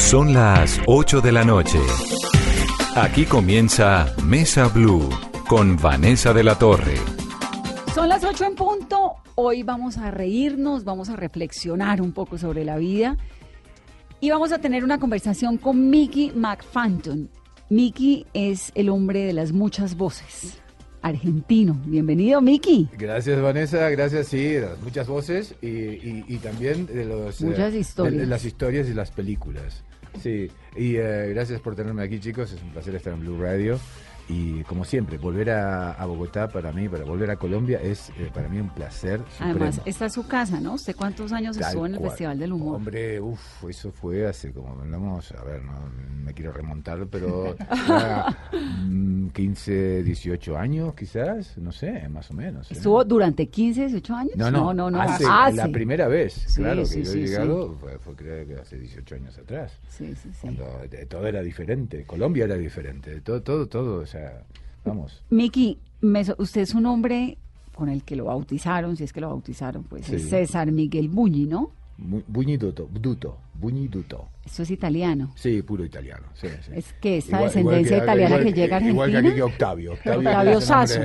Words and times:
Son 0.00 0.32
las 0.32 0.80
8 0.86 1.20
de 1.20 1.30
la 1.30 1.44
noche. 1.44 1.78
Aquí 2.96 3.26
comienza 3.26 4.12
Mesa 4.24 4.66
Blue 4.66 5.08
con 5.46 5.76
Vanessa 5.76 6.32
de 6.32 6.42
la 6.42 6.58
Torre. 6.58 6.96
Son 7.94 8.08
las 8.08 8.24
8 8.24 8.44
en 8.46 8.54
punto. 8.56 9.14
Hoy 9.36 9.62
vamos 9.62 9.98
a 9.98 10.10
reírnos, 10.10 10.82
vamos 10.82 11.10
a 11.10 11.16
reflexionar 11.16 12.02
un 12.02 12.10
poco 12.10 12.38
sobre 12.38 12.64
la 12.64 12.76
vida 12.76 13.18
y 14.18 14.30
vamos 14.30 14.50
a 14.50 14.58
tener 14.58 14.82
una 14.82 14.98
conversación 14.98 15.58
con 15.58 15.90
Mickey 15.90 16.32
McFanton. 16.34 17.30
Mickey 17.68 18.26
es 18.32 18.72
el 18.74 18.88
hombre 18.88 19.24
de 19.26 19.32
las 19.32 19.52
muchas 19.52 19.96
voces 19.96 20.60
argentino. 21.02 21.80
Bienvenido, 21.86 22.40
Miki. 22.40 22.88
Gracias, 22.98 23.40
Vanessa. 23.40 23.88
Gracias, 23.90 24.26
sí, 24.28 24.44
de 24.44 24.68
muchas 24.82 25.06
voces 25.06 25.54
y, 25.62 26.24
y, 26.26 26.38
también 26.42 26.86
de, 26.86 27.04
los, 27.04 27.40
eh, 27.40 27.46
muchas 27.46 27.74
historias. 27.74 28.20
De, 28.20 28.26
las 28.26 28.44
historias 28.44 28.88
y 28.88 28.94
las 28.94 29.10
películas. 29.10 29.84
Sí, 30.18 30.50
y 30.76 30.96
eh, 30.96 31.28
gracias 31.30 31.60
por 31.60 31.74
tenerme 31.74 32.02
aquí, 32.02 32.18
chicos. 32.18 32.52
Es 32.52 32.62
un 32.62 32.70
placer 32.70 32.94
estar 32.94 33.12
en 33.12 33.20
Blue 33.20 33.40
Radio. 33.40 33.78
Y 34.30 34.62
como 34.62 34.84
siempre, 34.84 35.18
volver 35.18 35.50
a, 35.50 36.06
Bogotá 36.06 36.48
para 36.48 36.70
mí, 36.72 36.88
para 36.88 37.04
volver 37.04 37.32
a 37.32 37.36
Colombia, 37.36 37.80
es 37.82 38.10
eh, 38.10 38.30
para 38.32 38.48
mí 38.48 38.60
un 38.60 38.68
placer. 38.68 39.20
Además, 39.40 39.80
esta 39.84 40.06
es 40.06 40.12
su 40.12 40.24
casa, 40.28 40.60
¿no? 40.60 40.74
¿Usted 40.74 40.94
cuántos 40.94 41.32
años 41.32 41.56
estuvo 41.56 41.84
en 41.86 41.96
el 41.96 42.00
Festival 42.00 42.38
del 42.38 42.52
Humor? 42.52 42.76
Hombre, 42.76 43.20
uff, 43.20 43.64
eso 43.68 43.90
fue 43.90 44.28
hace 44.28 44.52
como, 44.52 44.76
vamos, 44.76 45.32
a 45.32 45.42
ver, 45.42 45.64
no 45.64 45.72
me 46.24 46.32
quiero 46.32 46.52
remontar, 46.52 47.08
pero 47.08 47.56
15, 49.32 50.04
18 50.04 50.52
mm, 50.52 50.56
años 50.56 50.94
quizás, 50.94 51.58
no 51.58 51.72
sé, 51.72 52.08
más 52.08 52.30
o 52.30 52.34
menos. 52.34 52.70
¿eh? 52.70 52.74
¿Estuvo 52.74 53.04
durante 53.04 53.48
15, 53.48 53.80
18 53.86 54.14
años? 54.14 54.36
No, 54.36 54.50
no, 54.50 54.72
no, 54.72 54.92
no, 54.92 55.00
hace, 55.02 55.24
la 55.24 55.68
primera 55.72 56.06
vez, 56.06 56.46
claro, 56.54 56.84
que 56.84 57.02
yo 57.02 57.12
he 57.12 57.16
llegado 57.16 57.74
fue, 57.74 58.14
creo 58.14 58.46
que 58.46 58.54
hace 58.54 58.78
18 58.78 59.14
años 59.16 59.38
atrás. 59.38 59.72
Sí, 59.88 60.14
sí, 60.14 60.28
sí. 60.32 60.38
Cuando 60.40 60.66
todo 61.08 61.26
era 61.26 61.42
diferente, 61.42 62.04
Colombia 62.04 62.44
era 62.44 62.56
diferente, 62.56 63.20
todo, 63.22 63.42
todo, 63.42 63.66
todo, 63.66 64.02
o 64.02 64.06
sea, 64.06 64.19
vamos. 64.84 65.22
Miki, 65.30 65.78
usted 66.38 66.60
es 66.62 66.74
un 66.74 66.86
hombre 66.86 67.38
con 67.74 67.88
el 67.88 68.02
que 68.02 68.16
lo 68.16 68.26
bautizaron, 68.26 68.96
si 68.96 69.04
es 69.04 69.12
que 69.12 69.20
lo 69.20 69.28
bautizaron, 69.28 69.84
pues 69.84 70.08
es 70.10 70.28
César 70.28 70.70
Miguel 70.70 71.08
Buñi, 71.08 71.46
¿no? 71.46 71.72
Buñiduto, 71.96 72.88
Duto, 72.90 73.36
Buñiduto. 73.54 74.28
Eso 74.44 74.62
es 74.62 74.70
italiano. 74.70 75.32
Sí, 75.34 75.62
puro 75.62 75.84
italiano. 75.84 76.26
Es 76.72 76.94
que 76.94 77.18
esta 77.18 77.42
descendencia 77.42 77.98
italiana 77.98 78.38
que, 78.38 78.52
llega 78.52 78.76
a 78.76 78.78
Argentina. 78.78 79.06
Igual 79.06 79.10
que 79.10 79.28
aquí 79.28 79.40
Octavio. 79.40 79.92
Octavio, 79.92 80.28
Octavio 80.28 80.60
Sasso. 80.60 81.00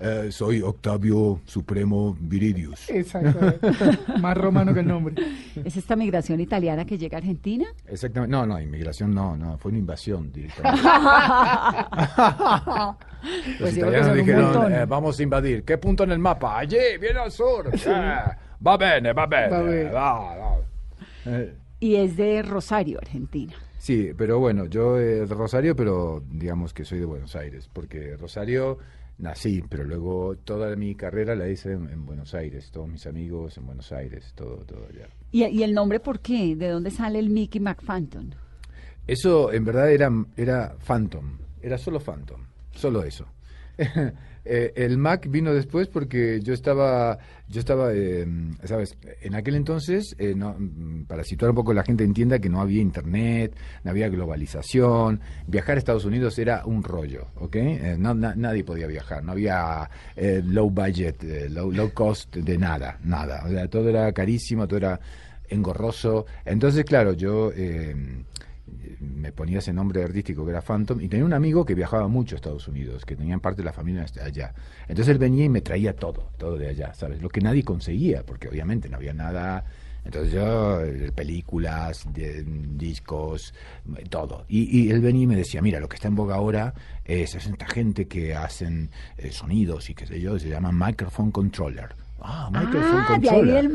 Eh, 0.00 0.28
soy 0.30 0.62
Octavio 0.62 1.40
Supremo 1.44 2.16
Viridius. 2.20 2.88
Exacto, 2.88 3.54
más 4.20 4.36
romano 4.36 4.72
que 4.72 4.80
el 4.80 4.86
nombre. 4.86 5.16
¿Es 5.64 5.76
esta 5.76 5.96
migración 5.96 6.38
italiana 6.40 6.84
que 6.84 6.96
llega 6.96 7.16
a 7.16 7.18
Argentina? 7.18 7.66
Exactamente, 7.86 8.30
no, 8.30 8.46
no, 8.46 8.60
inmigración 8.60 9.12
no, 9.12 9.36
no, 9.36 9.58
fue 9.58 9.70
una 9.70 9.80
invasión 9.80 10.30
directamente. 10.30 10.82
Los 13.22 13.58
pues 13.58 13.76
italianos 13.76 14.14
dijeron, 14.14 14.72
eh, 14.72 14.84
vamos 14.86 15.18
a 15.18 15.22
invadir. 15.22 15.64
¿Qué 15.64 15.78
punto 15.78 16.04
en 16.04 16.12
el 16.12 16.20
mapa? 16.20 16.58
Allí, 16.58 16.78
viene 17.00 17.18
al 17.18 17.32
sur. 17.32 17.70
Ah, 17.88 18.36
va 18.64 18.76
bene, 18.76 19.12
va 19.12 19.26
bene. 19.26 19.90
Va, 19.90 20.58
eh. 21.26 21.54
Y 21.80 21.96
es 21.96 22.16
de 22.16 22.42
Rosario, 22.42 22.98
Argentina. 22.98 23.54
Sí, 23.78 24.12
pero 24.16 24.38
bueno, 24.38 24.66
yo 24.66 24.96
de 24.96 25.26
Rosario, 25.26 25.74
pero 25.74 26.22
digamos 26.30 26.72
que 26.72 26.84
soy 26.84 26.98
de 26.98 27.04
Buenos 27.06 27.34
Aires, 27.34 27.68
porque 27.72 28.16
Rosario 28.16 28.78
nací, 29.18 29.62
pero 29.68 29.84
luego 29.84 30.36
toda 30.36 30.74
mi 30.76 30.94
carrera 30.94 31.34
la 31.34 31.48
hice 31.48 31.72
en, 31.72 32.06
Buenos 32.06 32.34
Aires, 32.34 32.70
todos 32.70 32.88
mis 32.88 33.06
amigos 33.06 33.56
en 33.58 33.66
Buenos 33.66 33.92
Aires, 33.92 34.32
todo, 34.34 34.58
todo 34.58 34.86
allá. 34.88 35.08
¿Y, 35.30 35.44
¿Y, 35.44 35.62
el 35.62 35.74
nombre 35.74 36.00
por 36.00 36.20
qué? 36.20 36.56
¿De 36.56 36.68
dónde 36.68 36.90
sale 36.90 37.18
el 37.18 37.30
Mickey 37.30 37.60
McPhantom? 37.60 38.30
Eso 39.06 39.52
en 39.52 39.64
verdad 39.64 39.90
era, 39.90 40.10
era 40.36 40.76
Phantom, 40.86 41.38
era 41.62 41.78
solo 41.78 41.98
Phantom, 41.98 42.42
solo 42.72 43.02
eso. 43.02 43.26
Eh, 44.50 44.72
el 44.76 44.96
Mac 44.96 45.26
vino 45.28 45.52
después 45.52 45.88
porque 45.88 46.40
yo 46.40 46.54
estaba, 46.54 47.18
yo 47.48 47.60
estaba, 47.60 47.92
eh, 47.92 48.26
sabes, 48.64 48.96
en 49.20 49.34
aquel 49.34 49.56
entonces, 49.56 50.16
eh, 50.18 50.32
no, 50.34 50.56
para 51.06 51.22
situar 51.22 51.50
un 51.50 51.56
poco 51.56 51.74
la 51.74 51.82
gente 51.82 52.02
entienda 52.02 52.38
que 52.38 52.48
no 52.48 52.62
había 52.62 52.80
internet, 52.80 53.54
no 53.84 53.90
había 53.90 54.08
globalización, 54.08 55.20
viajar 55.46 55.74
a 55.74 55.78
Estados 55.80 56.06
Unidos 56.06 56.38
era 56.38 56.64
un 56.64 56.82
rollo, 56.82 57.26
¿ok? 57.34 57.56
No, 57.98 58.14
nadie 58.14 58.64
podía 58.64 58.86
viajar, 58.86 59.22
no 59.22 59.32
había 59.32 59.90
low 60.44 60.70
budget, 60.70 61.22
low, 61.50 61.70
low 61.70 61.92
cost 61.92 62.34
de 62.34 62.56
nada, 62.56 62.98
nada, 63.04 63.42
o 63.44 63.50
sea, 63.50 63.68
todo 63.68 63.90
era 63.90 64.10
carísimo, 64.14 64.66
todo 64.66 64.78
era 64.78 65.00
engorroso. 65.50 66.24
Entonces, 66.46 66.86
claro, 66.86 67.12
yo 67.12 67.52
me 69.00 69.32
ponía 69.32 69.58
ese 69.58 69.72
nombre 69.72 70.02
artístico 70.02 70.44
que 70.44 70.50
era 70.50 70.62
Phantom, 70.62 71.00
y 71.00 71.08
tenía 71.08 71.24
un 71.24 71.32
amigo 71.32 71.64
que 71.64 71.74
viajaba 71.74 72.08
mucho 72.08 72.34
a 72.34 72.36
Estados 72.36 72.68
Unidos, 72.68 73.04
que 73.04 73.16
tenían 73.16 73.40
parte 73.40 73.62
de 73.62 73.66
la 73.66 73.72
familia 73.72 74.06
allá. 74.22 74.54
Entonces 74.82 75.08
él 75.08 75.18
venía 75.18 75.44
y 75.44 75.48
me 75.48 75.60
traía 75.60 75.94
todo, 75.94 76.30
todo 76.36 76.56
de 76.56 76.68
allá, 76.68 76.94
¿sabes? 76.94 77.22
Lo 77.22 77.28
que 77.28 77.40
nadie 77.40 77.64
conseguía, 77.64 78.24
porque 78.24 78.48
obviamente 78.48 78.88
no 78.88 78.96
había 78.96 79.12
nada. 79.12 79.64
Entonces 80.04 80.32
yo, 80.32 80.80
eh, 80.82 81.12
películas, 81.12 82.06
discos, 82.14 83.52
todo. 84.08 84.44
Y, 84.48 84.90
él 84.90 85.00
venía 85.00 85.24
y 85.24 85.26
me 85.26 85.36
decía, 85.36 85.60
mira, 85.60 85.80
lo 85.80 85.88
que 85.88 85.96
está 85.96 86.08
en 86.08 86.14
boga 86.14 86.36
ahora 86.36 86.72
es, 87.04 87.34
esta 87.34 87.66
gente 87.66 88.06
que 88.06 88.34
hacen 88.34 88.90
eh, 89.16 89.30
sonidos 89.32 89.90
y 89.90 89.94
qué 89.94 90.06
sé 90.06 90.20
yo, 90.20 90.38
se 90.38 90.48
llama 90.48 90.70
microphone 90.72 91.30
controller 91.30 92.07
Ah, 92.20 92.50
microphone 92.52 93.04
ah, 93.08 93.18
de 93.20 93.30
ahí 93.30 93.50
el 93.50 93.72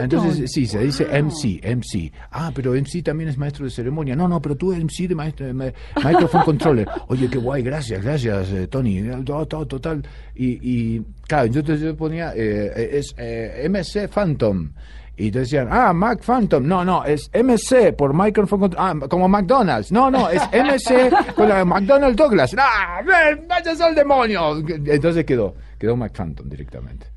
Entonces, 0.00 0.50
sí, 0.50 0.66
se 0.66 0.80
dice 0.80 1.04
MC, 1.04 1.60
MC. 1.62 2.12
Ah, 2.32 2.50
pero 2.52 2.72
MC 2.72 3.02
también 3.02 3.30
es 3.30 3.38
maestro 3.38 3.64
de 3.64 3.70
ceremonia. 3.70 4.16
No, 4.16 4.26
no, 4.26 4.42
pero 4.42 4.56
tú 4.56 4.72
MC 4.72 5.06
de 5.06 5.14
maestro, 5.14 5.46
microphone 5.54 6.42
controller. 6.44 6.88
Oye, 7.08 7.28
qué 7.30 7.38
guay, 7.38 7.62
gracias, 7.62 8.02
gracias, 8.02 8.50
eh, 8.50 8.66
Tony. 8.66 9.02
Todo, 9.24 9.46
todo, 9.46 9.66
total. 9.66 10.02
Y, 10.34 10.58
y 10.96 11.02
claro, 11.28 11.46
entonces 11.46 11.80
yo 11.80 11.96
ponía, 11.96 12.32
eh, 12.34 12.90
es 12.98 13.14
eh, 13.18 13.68
MC 13.68 14.08
Phantom. 14.08 14.70
Y 15.18 15.30
te 15.30 15.40
decían, 15.40 15.68
ah, 15.70 15.94
Mac 15.94 16.22
Phantom. 16.22 16.66
No, 16.66 16.84
no, 16.84 17.04
es 17.04 17.30
MC 17.32 17.94
por 17.96 18.12
Microphone 18.12 18.74
Ah, 18.76 18.94
como 19.08 19.28
McDonald's. 19.28 19.90
No, 19.90 20.10
no, 20.10 20.28
es 20.28 20.42
MC 20.52 21.34
con 21.34 21.48
la 21.48 21.64
McDonald's 21.64 22.16
Douglas. 22.16 22.54
¡Ah! 22.58 23.00
¡Vayas 23.48 23.80
al 23.80 23.94
demonio! 23.94 24.58
Entonces 24.58 25.24
quedó, 25.24 25.54
quedó 25.78 25.96
Mac 25.96 26.12
Phantom 26.14 26.48
directamente. 26.48 27.15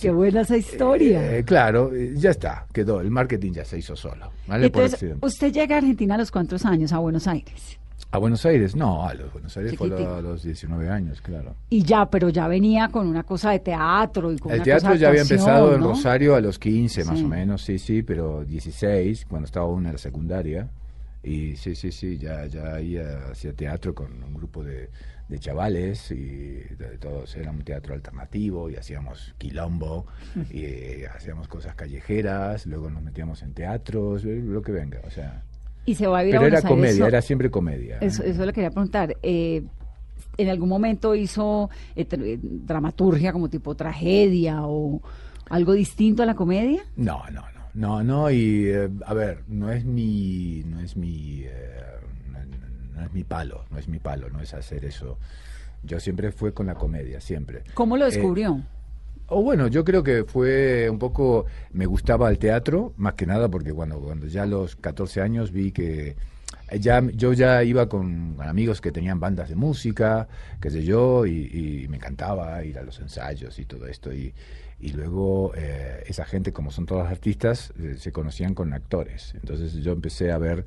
Qué 0.00 0.10
buena 0.10 0.42
esa 0.42 0.56
historia. 0.56 1.38
Eh, 1.38 1.44
claro, 1.44 1.90
ya 2.14 2.30
está, 2.30 2.66
quedó. 2.72 3.00
El 3.00 3.10
marketing 3.10 3.52
ya 3.52 3.64
se 3.64 3.78
hizo 3.78 3.96
solo. 3.96 4.30
Entonces, 4.48 5.14
usted 5.20 5.52
llega 5.52 5.76
a 5.76 5.78
Argentina 5.78 6.14
a 6.14 6.18
los 6.18 6.30
cuántos 6.30 6.64
años, 6.64 6.92
a 6.92 6.98
Buenos 6.98 7.26
Aires. 7.26 7.78
A 8.10 8.18
Buenos 8.18 8.46
Aires, 8.46 8.76
no, 8.76 9.06
a 9.08 9.14
los 9.14 9.32
Buenos 9.32 9.56
Aires 9.56 9.74
fue 9.76 9.88
a 9.88 10.20
los 10.20 10.44
19 10.44 10.88
años, 10.88 11.20
claro. 11.20 11.56
Y 11.68 11.82
ya, 11.82 12.08
pero 12.08 12.28
ya 12.28 12.46
venía 12.46 12.88
con 12.88 13.08
una 13.08 13.24
cosa 13.24 13.50
de 13.50 13.58
teatro 13.58 14.32
y 14.32 14.38
con 14.38 14.52
El 14.52 14.62
teatro 14.62 14.94
ya 14.94 15.08
había 15.08 15.22
empezado 15.22 15.74
en 15.74 15.82
Rosario 15.82 16.36
a 16.36 16.40
los 16.40 16.58
15 16.60 17.04
más 17.06 17.20
o 17.20 17.26
menos, 17.26 17.62
sí, 17.62 17.78
sí, 17.78 18.02
pero 18.02 18.44
16, 18.44 19.26
cuando 19.28 19.46
estaba 19.46 19.66
aún 19.66 19.86
en 19.86 19.92
la 19.92 19.98
secundaria. 19.98 20.68
Y 21.24 21.56
sí, 21.56 21.74
sí, 21.74 21.90
sí, 21.90 22.18
ya, 22.18 22.46
ya 22.46 22.74
ahí 22.74 22.98
hacía 22.98 23.52
teatro 23.52 23.94
con 23.94 24.22
un 24.22 24.34
grupo 24.34 24.62
de, 24.62 24.90
de 25.28 25.38
chavales 25.38 26.10
y 26.10 26.16
de, 26.76 26.98
todos 27.00 27.34
era 27.36 27.50
un 27.50 27.62
teatro 27.62 27.94
alternativo 27.94 28.68
y 28.68 28.76
hacíamos 28.76 29.34
quilombo 29.38 30.06
y 30.50 30.64
eh, 30.64 31.08
hacíamos 31.14 31.48
cosas 31.48 31.74
callejeras, 31.74 32.66
luego 32.66 32.90
nos 32.90 33.02
metíamos 33.02 33.42
en 33.42 33.54
teatros, 33.54 34.24
lo 34.24 34.62
que 34.62 34.72
venga, 34.72 35.00
o 35.06 35.10
sea. 35.10 35.42
Y 35.86 35.94
se 35.94 36.06
va 36.06 36.20
a 36.20 36.22
Pero 36.22 36.46
era 36.46 36.62
comedia, 36.62 37.06
era 37.06 37.22
siempre 37.22 37.50
comedia. 37.50 37.98
Eso, 37.98 38.22
eso 38.22 38.44
le 38.44 38.52
quería 38.52 38.70
preguntar. 38.70 39.16
Eh, 39.22 39.62
¿En 40.36 40.48
algún 40.48 40.68
momento 40.68 41.14
hizo 41.14 41.70
eh, 41.94 42.06
dramaturgia 42.42 43.32
como 43.32 43.48
tipo 43.48 43.74
tragedia 43.74 44.62
o 44.62 45.00
algo 45.48 45.72
distinto 45.72 46.22
a 46.22 46.26
la 46.26 46.34
comedia? 46.34 46.82
No, 46.96 47.22
no, 47.30 47.42
no, 47.42 47.70
no, 47.74 48.02
no. 48.02 48.30
Y 48.30 48.72
a 49.06 49.14
ver, 49.14 49.44
no 49.46 49.70
es 49.70 49.84
mi, 49.84 50.62
no 50.66 50.80
es 50.80 50.96
mi 50.96 51.44
no 52.94 53.04
es 53.04 53.12
mi 53.12 53.24
palo, 53.24 53.64
no 53.70 53.78
es 53.78 53.88
mi 53.88 53.98
palo, 53.98 54.30
no 54.30 54.40
es 54.40 54.54
hacer 54.54 54.84
eso. 54.84 55.18
Yo 55.82 56.00
siempre 56.00 56.32
fue 56.32 56.54
con 56.54 56.66
la 56.66 56.74
comedia, 56.74 57.20
siempre. 57.20 57.62
¿Cómo 57.74 57.96
lo 57.96 58.06
descubrió? 58.06 58.56
Eh, 58.56 58.74
o 59.28 59.42
bueno, 59.42 59.68
yo 59.68 59.84
creo 59.84 60.02
que 60.02 60.24
fue 60.24 60.88
un 60.90 60.98
poco, 60.98 61.46
me 61.72 61.86
gustaba 61.86 62.28
el 62.30 62.38
teatro, 62.38 62.92
más 62.96 63.14
que 63.14 63.26
nada 63.26 63.48
porque 63.48 63.72
cuando, 63.72 63.98
cuando 64.00 64.26
ya 64.26 64.42
a 64.42 64.46
los 64.46 64.76
14 64.76 65.22
años 65.22 65.50
vi 65.50 65.72
que 65.72 66.16
ya, 66.78 67.02
yo 67.14 67.32
ya 67.32 67.62
iba 67.64 67.88
con 67.88 68.36
amigos 68.40 68.80
que 68.80 68.92
tenían 68.92 69.20
bandas 69.20 69.48
de 69.48 69.56
música, 69.56 70.28
qué 70.60 70.70
sé 70.70 70.84
yo, 70.84 71.26
y, 71.26 71.86
me 71.88 71.96
encantaba 71.96 72.62
ir 72.64 72.78
a 72.78 72.82
los 72.82 72.98
ensayos 73.00 73.58
y 73.58 73.64
todo 73.64 73.86
esto. 73.86 74.12
Y, 74.12 74.34
y 74.80 74.92
luego 74.92 75.52
eh, 75.56 76.04
esa 76.06 76.24
gente, 76.24 76.52
como 76.52 76.70
son 76.70 76.86
todos 76.86 77.06
artistas, 77.08 77.72
eh, 77.78 77.96
se 77.98 78.12
conocían 78.12 78.54
con 78.54 78.72
actores. 78.72 79.34
Entonces 79.34 79.74
yo 79.74 79.92
empecé 79.92 80.32
a 80.32 80.38
ver 80.38 80.64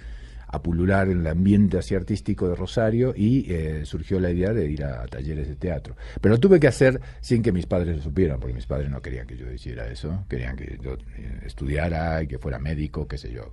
a 0.47 0.61
pulular 0.61 1.09
en 1.09 1.21
el 1.21 1.27
ambiente 1.27 1.77
así 1.77 1.95
artístico 1.95 2.47
de 2.47 2.55
Rosario 2.55 3.13
y 3.15 3.51
eh, 3.51 3.81
surgió 3.85 4.19
la 4.19 4.31
idea 4.31 4.53
de 4.53 4.69
ir 4.69 4.83
a, 4.83 5.05
talleres 5.07 5.47
de 5.47 5.55
teatro. 5.55 5.95
Pero 6.21 6.35
lo 6.35 6.39
tuve 6.39 6.59
que 6.59 6.67
hacer 6.67 6.99
sin 7.21 7.41
que 7.41 7.51
mis 7.51 7.65
padres 7.65 7.97
lo 7.97 8.01
supieran, 8.01 8.39
porque 8.39 8.53
mis 8.53 8.65
padres 8.65 8.89
no 8.89 9.01
querían 9.01 9.27
que 9.27 9.35
yo 9.35 9.51
hiciera 9.51 9.87
eso, 9.87 10.25
querían 10.29 10.55
que 10.55 10.79
yo 10.81 10.93
eh, 10.93 11.41
estudiara 11.45 12.23
y 12.23 12.27
que 12.27 12.39
fuera 12.39 12.59
médico, 12.59 13.07
qué 13.07 13.17
sé 13.17 13.31
yo. 13.31 13.51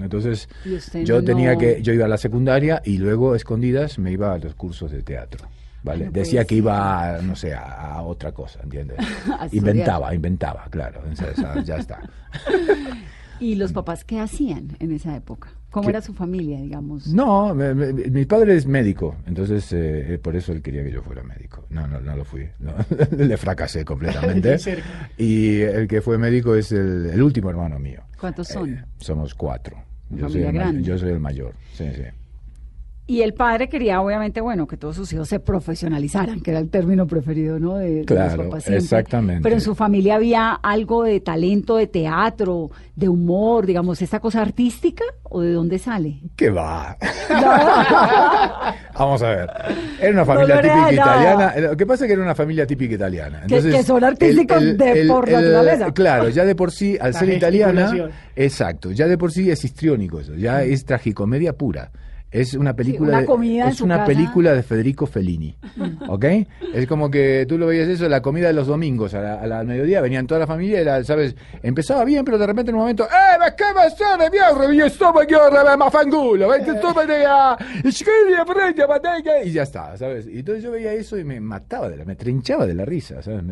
Entonces 0.00 0.48
yo 1.04 1.22
tenía 1.22 1.56
que, 1.56 1.82
yo 1.82 1.92
iba 1.92 2.04
a 2.04 2.08
la 2.08 2.18
secundaria 2.18 2.80
y 2.84 2.98
luego 2.98 3.34
escondidas 3.34 3.98
me 3.98 4.12
iba 4.12 4.32
a 4.32 4.38
los 4.38 4.54
cursos 4.54 4.90
de 4.90 5.02
teatro. 5.02 5.48
¿vale? 5.82 6.10
Decía 6.10 6.44
que 6.44 6.56
iba, 6.56 7.18
no 7.22 7.36
sé, 7.36 7.54
a, 7.54 8.02
otra 8.02 8.32
cosa, 8.32 8.60
¿entiendes? 8.62 8.98
inventaba, 9.52 10.14
inventaba, 10.14 10.66
claro, 10.70 11.02
ya 11.64 11.76
está. 11.76 12.00
¿Y 13.40 13.54
los 13.54 13.72
papás 13.72 14.04
qué 14.04 14.18
hacían 14.18 14.76
en 14.80 14.92
esa 14.92 15.14
época? 15.14 15.50
¿Cómo 15.76 15.90
era 15.90 16.00
su 16.00 16.14
familia, 16.14 16.58
digamos? 16.58 17.08
No, 17.08 17.54
mi 17.54 18.24
padre 18.24 18.56
es 18.56 18.64
médico, 18.64 19.14
entonces 19.26 19.70
eh, 19.74 20.14
eh, 20.14 20.18
por 20.18 20.34
eso 20.34 20.52
él 20.52 20.62
quería 20.62 20.82
que 20.82 20.90
yo 20.90 21.02
fuera 21.02 21.22
médico. 21.22 21.66
No, 21.68 21.86
no, 21.86 22.00
no 22.00 22.16
lo 22.16 22.24
fui. 22.24 22.48
Le 23.18 23.36
fracasé 23.36 23.84
completamente. 23.84 24.56
y 25.18 25.60
el 25.60 25.86
que 25.86 26.00
fue 26.00 26.16
médico 26.16 26.54
es 26.54 26.72
el, 26.72 27.20
último 27.20 27.50
hermano 27.50 27.78
mío. 27.78 28.00
¿Cuántos 28.18 28.48
son? 28.48 28.72
Eh, 28.72 28.84
somos 28.96 29.34
cuatro. 29.34 29.76
Yo 30.08 30.30
soy, 30.30 30.44
el, 30.44 30.82
yo 30.82 30.96
soy 30.96 31.10
el 31.10 31.20
mayor. 31.20 31.52
Sí, 31.74 31.84
sí. 31.94 32.04
Y 33.08 33.22
el 33.22 33.34
padre 33.34 33.68
quería, 33.68 34.00
obviamente, 34.00 34.40
bueno, 34.40 34.66
que 34.66 34.76
todos 34.76 34.96
sus 34.96 35.12
hijos 35.12 35.28
se 35.28 35.38
profesionalizaran, 35.38 36.40
que 36.40 36.50
era 36.50 36.58
el 36.58 36.68
término 36.68 37.06
preferido, 37.06 37.60
¿no? 37.60 37.76
De, 37.76 38.04
claro, 38.04 38.36
los 38.36 38.46
papás 38.46 38.68
exactamente. 38.68 39.44
Pero 39.44 39.54
en 39.54 39.60
su 39.60 39.76
familia 39.76 40.16
había 40.16 40.52
algo 40.54 41.04
de 41.04 41.20
talento, 41.20 41.76
de 41.76 41.86
teatro, 41.86 42.72
de 42.96 43.08
humor, 43.08 43.64
digamos, 43.64 44.02
¿esta 44.02 44.18
cosa 44.18 44.42
artística 44.42 45.04
o 45.22 45.40
de 45.40 45.52
dónde 45.52 45.78
sale? 45.78 46.18
¿Qué 46.34 46.50
va? 46.50 46.96
Vamos 48.98 49.22
a 49.22 49.28
ver. 49.28 49.50
Era 50.00 50.10
una 50.10 50.24
familia 50.24 50.60
típica 50.60 50.92
italiana. 50.92 51.54
Lo 51.58 51.76
que 51.76 51.86
pasa 51.86 52.04
es 52.04 52.08
que 52.08 52.14
era 52.14 52.22
una 52.22 52.34
familia 52.34 52.66
típica 52.66 52.94
italiana. 52.96 53.42
Entonces, 53.42 53.72
que, 53.72 53.82
son 53.84 54.02
artísticos 54.02 54.76
de 54.76 55.06
por 55.06 55.30
naturaleza. 55.30 55.92
Claro, 55.92 56.28
ya 56.28 56.44
de 56.44 56.56
por 56.56 56.72
sí, 56.72 56.98
al 57.00 57.14
ser 57.14 57.28
italiana, 57.28 58.10
exacto, 58.34 58.90
ya 58.90 59.06
de 59.06 59.16
por 59.16 59.30
sí 59.30 59.48
es 59.48 59.64
histriónico 59.64 60.18
eso, 60.18 60.34
ya 60.34 60.64
es 60.64 60.84
tragicomedia 60.84 61.52
pura. 61.52 61.92
Es 62.36 62.52
una 62.52 62.76
película, 62.76 63.22
de, 63.22 63.58
es 63.60 63.80
una 63.80 64.04
película 64.04 64.52
de 64.52 64.62
Federico 64.62 65.06
Fellini, 65.06 65.56
¿ok? 66.06 66.24
Es 66.74 66.86
como 66.86 67.10
que 67.10 67.46
tú 67.48 67.56
lo 67.56 67.66
veías 67.66 67.88
eso, 67.88 68.06
la 68.10 68.20
comida 68.20 68.48
de 68.48 68.52
los 68.52 68.66
domingos 68.66 69.14
a 69.14 69.46
la, 69.46 69.64
mediodía, 69.64 70.02
venían 70.02 70.26
toda 70.26 70.40
la 70.40 70.46
familia, 70.46 70.80
era, 70.80 71.02
¿sabes? 71.02 71.34
Empezaba 71.62 72.04
bien, 72.04 72.26
pero 72.26 72.36
de 72.36 72.46
repente 72.46 72.70
en 72.70 72.74
un 72.74 72.82
momento, 72.82 73.04
¡eh, 73.04 73.38
ma 73.38 73.54
che 73.54 73.64
me 74.18 74.28
vierre, 74.28 74.74
io 74.74 74.86
sto 74.90 75.14
ma 75.14 75.76
ma 75.78 75.90
fangulo, 75.90 76.50
y 79.42 79.50
ya 79.50 79.62
está, 79.62 79.96
¿sabes? 79.96 80.26
Y 80.26 80.40
entonces 80.40 80.62
yo 80.62 80.70
veía 80.72 80.92
eso 80.92 81.16
y 81.16 81.24
me 81.24 81.40
mataba, 81.40 81.88
de 81.88 81.96
la, 81.96 82.04
me 82.04 82.16
trinchaba 82.16 82.66
de 82.66 82.74
la 82.74 82.84
risa, 82.84 83.22
¿sabes? 83.22 83.42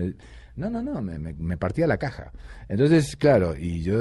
no, 0.57 0.69
no, 0.69 0.83
no, 0.83 1.01
me, 1.01 1.19
me, 1.19 1.57
partía 1.57 1.87
la 1.87 1.97
caja. 1.97 2.33
Entonces, 2.69 3.17
claro, 3.17 3.57
y 3.57 3.83
yo, 3.83 3.99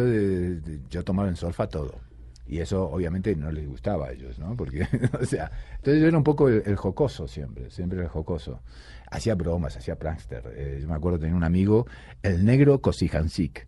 yo 0.89 1.03
tomaba 1.03 1.29
en 1.29 1.37
solfa 1.37 1.67
todo. 1.67 2.02
Y 2.45 2.59
eso 2.59 2.89
obviamente 2.89 3.35
no 3.35 3.51
les 3.51 3.67
gustaba 3.67 4.07
a 4.07 4.11
ellos, 4.11 4.37
¿no? 4.37 4.55
Porque, 4.55 4.87
o 5.19 5.25
sea, 5.25 5.51
entonces 5.77 6.01
yo 6.01 6.07
era 6.07 6.17
un 6.17 6.23
poco 6.23 6.49
el, 6.49 6.75
jocoso 6.75 7.27
siempre, 7.27 7.69
siempre 7.69 8.01
el 8.01 8.07
jocoso. 8.07 8.61
Hacía 9.09 9.35
bromas, 9.35 9.77
hacía 9.77 9.95
prankster. 9.95 10.43
Eh, 10.55 10.79
yo 10.81 10.87
me 10.87 10.95
acuerdo 10.95 11.19
tener 11.19 11.35
un 11.35 11.43
amigo, 11.43 11.87
el 12.21 12.45
negro 12.45 12.81
Kosihansik. 12.81 13.67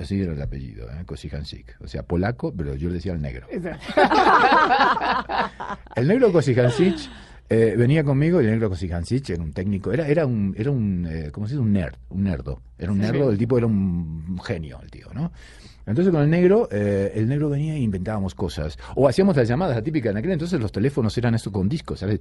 Así 0.00 0.22
era 0.22 0.32
el 0.32 0.40
apellido, 0.40 0.88
¿eh? 0.88 1.04
Kosihansik. 1.04 1.76
O 1.80 1.88
sea, 1.88 2.04
polaco, 2.04 2.54
pero 2.56 2.74
yo 2.76 2.88
le 2.88 2.94
decía 2.94 3.12
el 3.12 3.20
negro. 3.20 3.46
el 5.96 6.08
negro 6.08 6.32
Kosihansik 6.32 6.96
eh, 7.50 7.74
venía 7.76 8.04
conmigo 8.04 8.40
y 8.40 8.46
el 8.46 8.52
negro 8.52 8.70
Kosihansik 8.70 9.30
era 9.30 9.42
un 9.42 9.52
técnico, 9.52 9.92
era, 9.92 10.08
era 10.08 10.24
un, 10.24 10.54
era 10.56 10.70
un 10.70 11.06
eh, 11.08 11.30
¿cómo 11.30 11.46
se 11.46 11.54
dice? 11.54 11.62
Un 11.62 11.72
nerd, 11.72 11.94
un 12.08 12.24
nerdo. 12.24 12.60
Era 12.78 12.90
un 12.90 12.98
nerdo, 12.98 13.30
el 13.30 13.38
tipo 13.38 13.58
era 13.58 13.66
un 13.66 14.38
genio, 14.42 14.80
el 14.82 14.90
tío, 14.90 15.08
¿no? 15.14 15.30
Entonces 15.86 16.12
con 16.12 16.22
el 16.22 16.30
negro, 16.30 16.68
eh, 16.72 17.12
el 17.14 17.28
negro 17.28 17.50
venía 17.50 17.74
e 17.74 17.78
inventábamos 17.78 18.34
cosas. 18.34 18.78
O 18.96 19.06
hacíamos 19.06 19.36
las 19.36 19.46
llamadas, 19.46 19.76
atípicas 19.76 20.12
en 20.12 20.16
aquel 20.16 20.32
entonces 20.32 20.58
los 20.58 20.72
teléfonos 20.72 21.16
eran 21.18 21.34
esto 21.34 21.52
con 21.52 21.68
discos, 21.68 22.00
¿sabes? 22.00 22.20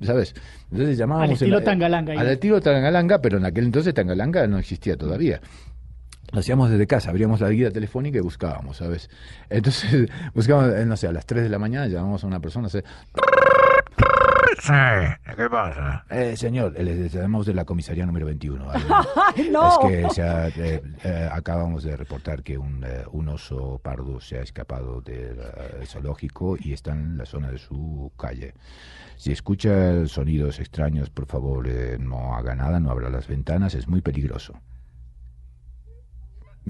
¿Sabes? 0.00 0.34
Entonces 0.70 0.96
llamábamos... 0.96 1.28
Al 1.28 1.34
estilo 1.34 1.62
Tangalanga. 1.62 2.18
Al 2.18 2.28
estilo 2.28 2.60
Tangalanga, 2.60 3.20
pero 3.20 3.38
en 3.38 3.44
aquel 3.44 3.64
entonces 3.64 3.92
Tangalanga 3.92 4.46
no 4.46 4.58
existía 4.58 4.96
todavía. 4.96 5.40
Lo 6.32 6.40
hacíamos 6.40 6.70
desde 6.70 6.86
casa, 6.86 7.10
abríamos 7.10 7.40
la 7.40 7.50
guía 7.50 7.70
telefónica 7.70 8.18
y 8.18 8.20
buscábamos, 8.20 8.78
¿sabes? 8.78 9.08
Entonces 9.48 10.10
buscábamos, 10.34 10.74
eh, 10.74 10.86
no 10.86 10.96
sé, 10.96 11.06
a 11.06 11.12
las 11.12 11.26
3 11.26 11.44
de 11.44 11.48
la 11.48 11.58
mañana 11.58 11.86
llamábamos 11.86 12.24
a 12.24 12.26
una 12.26 12.40
persona, 12.40 12.68
¿sabes? 12.68 12.84
Sí, 14.58 14.72
¿qué 15.36 15.50
pasa? 15.50 16.04
Eh, 16.08 16.36
señor, 16.36 16.72
le 16.72 17.08
llamamos 17.08 17.46
de 17.46 17.54
la 17.54 17.64
comisaría 17.64 18.06
número 18.06 18.26
21. 18.26 18.72
Es 19.36 20.16
que 20.16 20.22
eh, 20.22 20.82
eh, 21.04 21.28
acabamos 21.30 21.82
de 21.84 21.96
reportar 21.96 22.42
que 22.42 22.56
un, 22.56 22.84
un, 23.12 23.28
oso 23.28 23.78
pardo 23.82 24.20
se 24.20 24.38
ha 24.38 24.42
escapado 24.42 25.00
del 25.02 25.38
zoológico 25.86 26.56
y 26.58 26.72
está 26.72 26.92
en 26.92 27.18
la 27.18 27.26
zona 27.26 27.50
de 27.50 27.58
su 27.58 28.12
calle. 28.16 28.54
Si 29.16 29.32
escucha 29.32 30.06
sonidos 30.06 30.58
extraños, 30.58 31.10
por 31.10 31.26
favor, 31.26 31.68
no 32.00 32.34
haga 32.34 32.54
nada, 32.54 32.80
no 32.80 32.90
abra 32.90 33.10
las 33.10 33.28
ventanas, 33.28 33.74
es 33.74 33.88
muy 33.88 34.00
peligroso. 34.00 34.54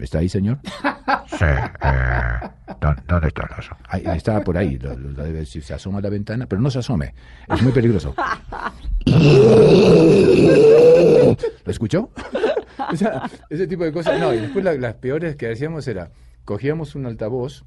¿Está 0.00 0.19
ahí, 0.19 0.28
señor? 0.28 0.58
Sí. 1.26 1.44
Eh, 1.44 2.48
¿dónde, 2.81 3.28
está 3.28 3.43
el 3.43 3.58
oso? 3.58 3.76
Ahí, 3.88 4.02
está 4.14 4.43
por 4.43 4.56
ahí. 4.56 4.78
si 5.44 5.60
se 5.60 5.75
asoma 5.75 5.98
a 5.98 6.00
la 6.00 6.10
ventana, 6.10 6.46
pero 6.46 6.60
no 6.60 6.70
se 6.70 6.78
asome. 6.78 7.14
Es 7.48 7.62
muy 7.62 7.72
peligroso. 7.72 8.14
¿Lo 11.64 11.66
escuchó? 11.66 12.10
ese 13.50 13.66
tipo 13.66 13.84
de 13.84 13.93
cosas. 13.93 14.20
No, 14.20 14.32
y 14.32 14.38
después 14.38 14.64
las 14.64 14.94
peores 14.94 15.37
que 15.37 15.50
hacíamos 15.50 15.88
era, 15.88 16.12
cogíamos 16.44 16.94
un 16.94 17.06
altavoz 17.06 17.64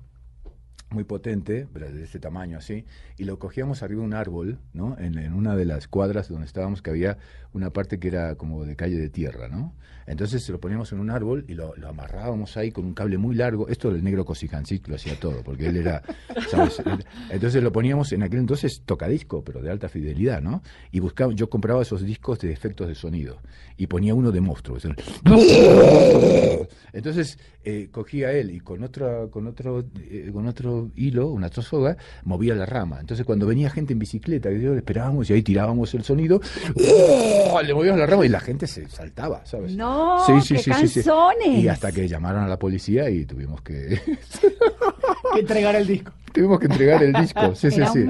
muy 0.92 1.04
potente, 1.04 1.68
de 1.72 2.04
este 2.04 2.20
tamaño 2.20 2.58
así, 2.58 2.86
y 3.18 3.26
lo 3.26 3.38
cogíamos 3.38 3.84
arriba 3.84 4.02
de 4.02 4.08
un 4.08 4.14
árbol, 4.16 4.60
¿no? 4.74 4.98
En, 4.98 5.20
en, 5.20 5.34
una 5.34 5.56
de 5.56 5.66
las 5.66 5.88
cuadras 5.88 6.30
donde 6.30 6.48
estábamos, 6.48 6.82
que 6.82 6.90
había 6.90 7.20
una 7.54 7.70
parte 7.70 8.00
que 8.00 8.08
era 8.08 8.36
como 8.36 8.66
de 8.66 8.76
calle 8.76 8.98
de 8.98 9.10
tierra, 9.10 9.50
¿no? 9.50 9.76
Entonces 10.10 10.44
se 10.44 10.52
lo 10.52 10.60
poníamos 10.60 10.92
en 10.92 11.00
un 11.00 11.12
árbol 11.12 11.46
y 11.48 11.54
lo, 11.54 11.76
amarrábamos 11.88 12.58
ahí 12.58 12.72
con 12.72 12.84
un 12.84 12.96
cable 12.96 13.20
muy 13.20 13.36
largo. 13.36 13.68
Esto 13.68 13.92
del 13.92 14.04
negro 14.04 14.26
Cosicancic 14.26 14.88
lo 14.88 14.96
hacía 14.96 15.20
todo, 15.20 15.44
porque 15.44 15.68
él 15.68 15.78
era, 15.78 16.02
¿sabes? 16.50 16.82
Entonces 17.30 17.62
lo 17.62 17.72
poníamos 17.72 18.12
en 18.12 18.24
aquel 18.24 18.40
entonces 18.40 18.82
tocadisco, 18.84 19.44
pero 19.44 19.62
de 19.62 19.70
alta 19.70 19.88
fidelidad, 19.88 20.42
¿no? 20.42 20.64
Y 20.92 21.00
buscaba, 21.00 21.32
yo 21.34 21.48
compraba 21.48 21.84
esos 21.84 22.02
discos 22.02 22.40
de 22.40 22.52
efectos 22.52 22.88
de 22.88 22.96
sonido 22.96 23.38
y 23.78 23.86
ponía 23.86 24.16
uno 24.16 24.32
de 24.32 24.42
monstruo. 24.42 24.80
Entonces 26.92 27.38
eh, 27.64 27.90
cogía 27.92 28.32
él 28.32 28.50
y 28.50 28.62
con 28.62 28.84
otro, 28.84 29.30
con 29.30 29.46
otro, 29.46 29.86
eh, 30.10 30.32
con 30.34 30.48
otro 30.48 30.90
hilo, 30.96 31.28
una 31.28 31.50
soga, 31.50 31.98
movía 32.24 32.56
la 32.56 32.66
rama. 32.66 33.00
Entonces 33.00 33.28
cuando 33.28 33.46
venía 33.46 33.70
gente 33.70 33.94
en 33.94 34.00
bicicleta, 34.00 34.50
yo 34.50 34.74
esperábamos 34.74 35.30
y 35.30 35.34
ahí 35.34 35.44
tirábamos 35.44 35.94
el 35.94 36.04
sonido, 36.04 36.42
le 37.64 37.74
movíamos 37.76 38.00
la 38.00 38.08
rama 38.08 38.26
y 38.26 38.30
la 38.30 38.40
gente 38.40 38.66
se 38.66 38.90
saltaba, 38.90 39.46
¿sabes? 39.46 39.76
No 39.76 39.99
sí, 40.26 40.42
sí, 40.42 40.58
sí, 40.58 40.88
sí, 40.88 41.10
Y 41.46 41.68
hasta 41.68 41.92
que 41.92 42.08
llamaron 42.08 42.44
a 42.44 42.48
la 42.48 42.58
policía 42.58 43.10
y 43.10 43.26
tuvimos 43.26 43.62
que... 43.62 44.00
que 45.34 45.40
entregar 45.40 45.76
el 45.76 45.88
disco. 45.88 46.12
Tuvimos 46.34 46.60
que 46.60 46.66
entregar 46.68 47.04
el 47.04 47.14
disco, 47.14 47.56
sí, 47.56 47.72
sí, 47.72 47.82
sí. 47.94 48.06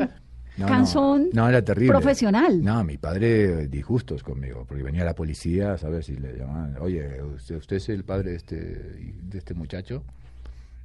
No, 0.57 0.67
canción 0.67 1.29
no, 1.31 1.47
era 1.47 1.63
terrible. 1.63 1.93
profesional. 1.93 2.61
No, 2.61 2.83
mi 2.83 2.97
padre 2.97 3.67
disgustos 3.67 4.23
conmigo, 4.23 4.65
porque 4.67 4.83
venía 4.83 5.05
la 5.05 5.15
policía, 5.15 5.77
¿sabes? 5.77 6.09
Y 6.09 6.17
le 6.17 6.37
llamaban, 6.37 6.75
oye, 6.81 7.21
¿usted, 7.23 7.55
usted 7.55 7.77
es 7.77 7.87
el 7.89 8.03
padre 8.03 8.31
de 8.31 8.35
este, 8.35 8.55
de 8.55 9.37
este 9.37 9.53
muchacho? 9.53 10.03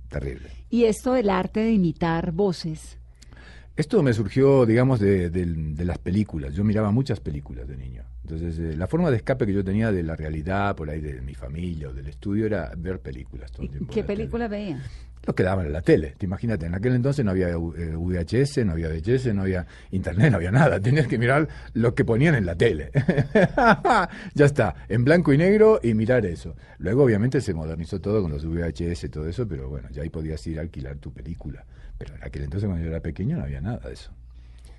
Terrible. 0.09 0.49
¿Y 0.71 0.85
esto 0.85 1.15
del 1.15 1.29
arte 1.29 1.61
de 1.61 1.73
imitar 1.73 2.31
voces? 2.31 2.99
Esto 3.77 4.05
me 4.05 4.13
surgió, 4.13 4.67
digamos, 4.67 5.01
de, 5.01 5.31
de, 5.31 5.85
las 5.85 5.99
películas. 5.99 6.55
Yo 6.55 6.63
miraba 6.63 6.93
muchas 6.93 7.19
películas 7.19 7.67
de 7.67 7.77
niño. 7.77 8.05
Entonces, 8.23 8.57
eh, 8.61 8.77
la 8.77 8.87
forma 8.87 9.11
de 9.11 9.17
escape 9.17 9.47
que 9.47 9.53
yo 9.53 9.65
tenía 9.65 9.91
de 9.91 10.05
la 10.05 10.15
realidad, 10.15 10.77
por 10.77 10.89
ahí 10.89 11.01
de 11.01 11.21
mi 11.21 11.35
familia 11.35 11.89
o 11.89 11.93
del 11.93 12.07
estudio, 12.07 12.47
era 12.47 12.73
ver 12.77 13.01
películas 13.01 13.51
todo 13.51 13.65
el 13.65 13.71
tiempo. 13.71 13.93
¿Qué 13.93 14.05
película 14.05 14.47
veía? 14.47 14.81
Lo 15.27 15.35
que 15.35 15.43
daban 15.43 15.67
en 15.67 15.73
la 15.73 15.83
tele. 15.83 16.15
Te 16.17 16.25
imagínate, 16.27 16.67
en 16.67 16.75
aquel 16.75 16.95
entonces 16.95 17.25
no 17.25 17.33
había 17.33 17.57
VHS, 17.57 18.59
eh, 18.59 18.65
no 18.65 18.73
había 18.73 18.89
VHS, 18.91 19.35
no 19.35 19.43
había 19.43 19.67
internet, 19.91 20.31
no 20.31 20.37
había 20.37 20.53
nada. 20.53 20.79
Tenías 20.79 21.09
que 21.09 21.19
mirar 21.19 21.49
lo 21.73 21.97
que 21.97 22.05
ponían 22.05 22.37
en 22.37 22.47
la 22.47 22.55
tele. 22.55 22.93
ya 24.35 24.45
está, 24.45 24.77
en 24.89 25.03
blanco 25.03 25.33
y 25.33 25.39
negro 25.39 25.81
y 25.83 25.95
mirar 25.95 26.27
eso. 26.27 26.55
Luego, 26.79 27.03
obviamente, 27.03 27.41
se 27.41 27.53
modernizó 27.55 28.01
todo 28.01 28.23
con 28.23 28.31
los 28.31 28.47
VHS 28.47 29.05
y 29.05 29.09
todo 29.09 29.27
eso, 29.27 29.49
pero 29.49 29.69
bueno, 29.69 29.89
ya 29.91 30.03
ahí 30.03 30.11
podías 30.11 30.47
ir 30.47 30.61
a 30.61 30.63
alquilar 30.63 30.99
tu 30.99 31.13
película. 31.13 31.65
Pero 31.99 32.15
en 32.15 32.25
aquel 32.25 32.45
entonces, 32.45 32.67
cuando 32.69 32.85
yo 32.85 32.91
era 32.91 33.01
pequeño, 33.01 33.37
no 33.37 33.45
había 33.45 33.61
nada 33.61 33.79
de 33.79 33.95
eso. 33.95 34.11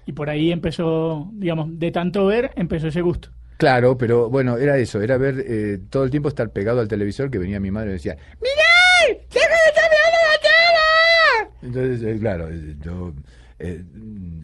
Y 0.06 0.14
por 0.14 0.30
ahí 0.30 0.52
empezó, 0.52 1.30
digamos, 1.34 1.80
de 1.80 1.92
tanto 1.92 2.26
ver, 2.26 2.52
empezó 2.56 2.88
ese 2.88 3.02
gusto. 3.02 3.30
Claro, 3.58 3.98
pero 3.98 4.30
bueno, 4.30 4.58
era 4.58 4.78
eso, 4.78 5.02
era 5.02 5.18
ver 5.18 5.44
eh, 5.48 5.80
todo 5.90 6.04
el 6.04 6.12
tiempo 6.12 6.28
estar 6.28 6.50
pegado 6.52 6.82
al 6.82 6.88
televisor 6.88 7.32
que 7.32 7.38
venía 7.38 7.60
mi 7.60 7.72
madre 7.72 7.92
y 7.92 7.94
decía, 7.94 8.18
¡Miguel! 8.42 9.22
¡Deja 9.34 9.48
de 9.48 9.70
estar 9.70 9.90
mirando 9.90 10.18
la 10.32 10.42
tele! 10.42 11.68
entonces, 11.68 12.04
eh, 12.04 12.20
claro, 12.20 12.50
eh, 12.50 12.76
yo 12.82 13.14
eh, 13.60 13.84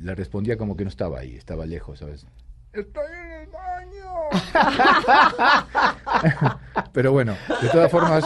le 0.02 0.16
respondía 0.16 0.58
como 0.58 0.78
que 0.78 0.86
no 0.86 0.90
estaba 0.90 1.20
ahí, 1.20 1.36
estaba 1.36 1.66
lejos, 1.66 2.00
¿sabes? 2.00 2.26
Estoy 2.72 3.04
en 3.12 3.42
el 3.42 3.48
baño. 3.50 4.01
Pero 6.94 7.12
bueno, 7.12 7.36
de 7.62 7.68
todas 7.70 7.92
formas, 7.92 8.24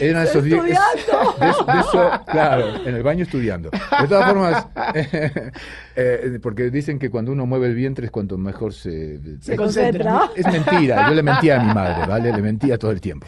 eran 0.00 0.24
esos 0.24 0.44
días. 0.44 0.62
de 0.64 0.72
eso- 0.72 1.64
de 1.64 1.80
eso- 1.80 2.10
claro, 2.26 2.76
en 2.86 2.94
el 2.94 3.02
baño 3.02 3.22
estudiando. 3.24 3.70
De 3.70 4.08
todas 4.08 4.28
formas, 4.30 4.66
eh, 5.96 6.38
porque 6.42 6.70
dicen 6.70 6.98
que 6.98 7.10
cuando 7.10 7.32
uno 7.32 7.46
mueve 7.46 7.66
el 7.68 7.74
vientre 7.74 8.04
es 8.06 8.10
cuanto 8.12 8.36
mejor 8.38 8.72
se, 8.74 9.18
Se 9.40 9.56
concentra. 9.56 10.30
es 10.34 10.46
mentira, 10.46 11.08
yo 11.08 11.14
le 11.14 11.22
mentía 11.22 11.60
a 11.60 11.64
mi 11.64 11.72
madre, 11.74 12.06
¿vale? 12.06 12.32
Le 12.32 12.42
mentía 12.42 12.78
todo 12.78 12.90
el 12.90 13.00
tiempo. 13.00 13.26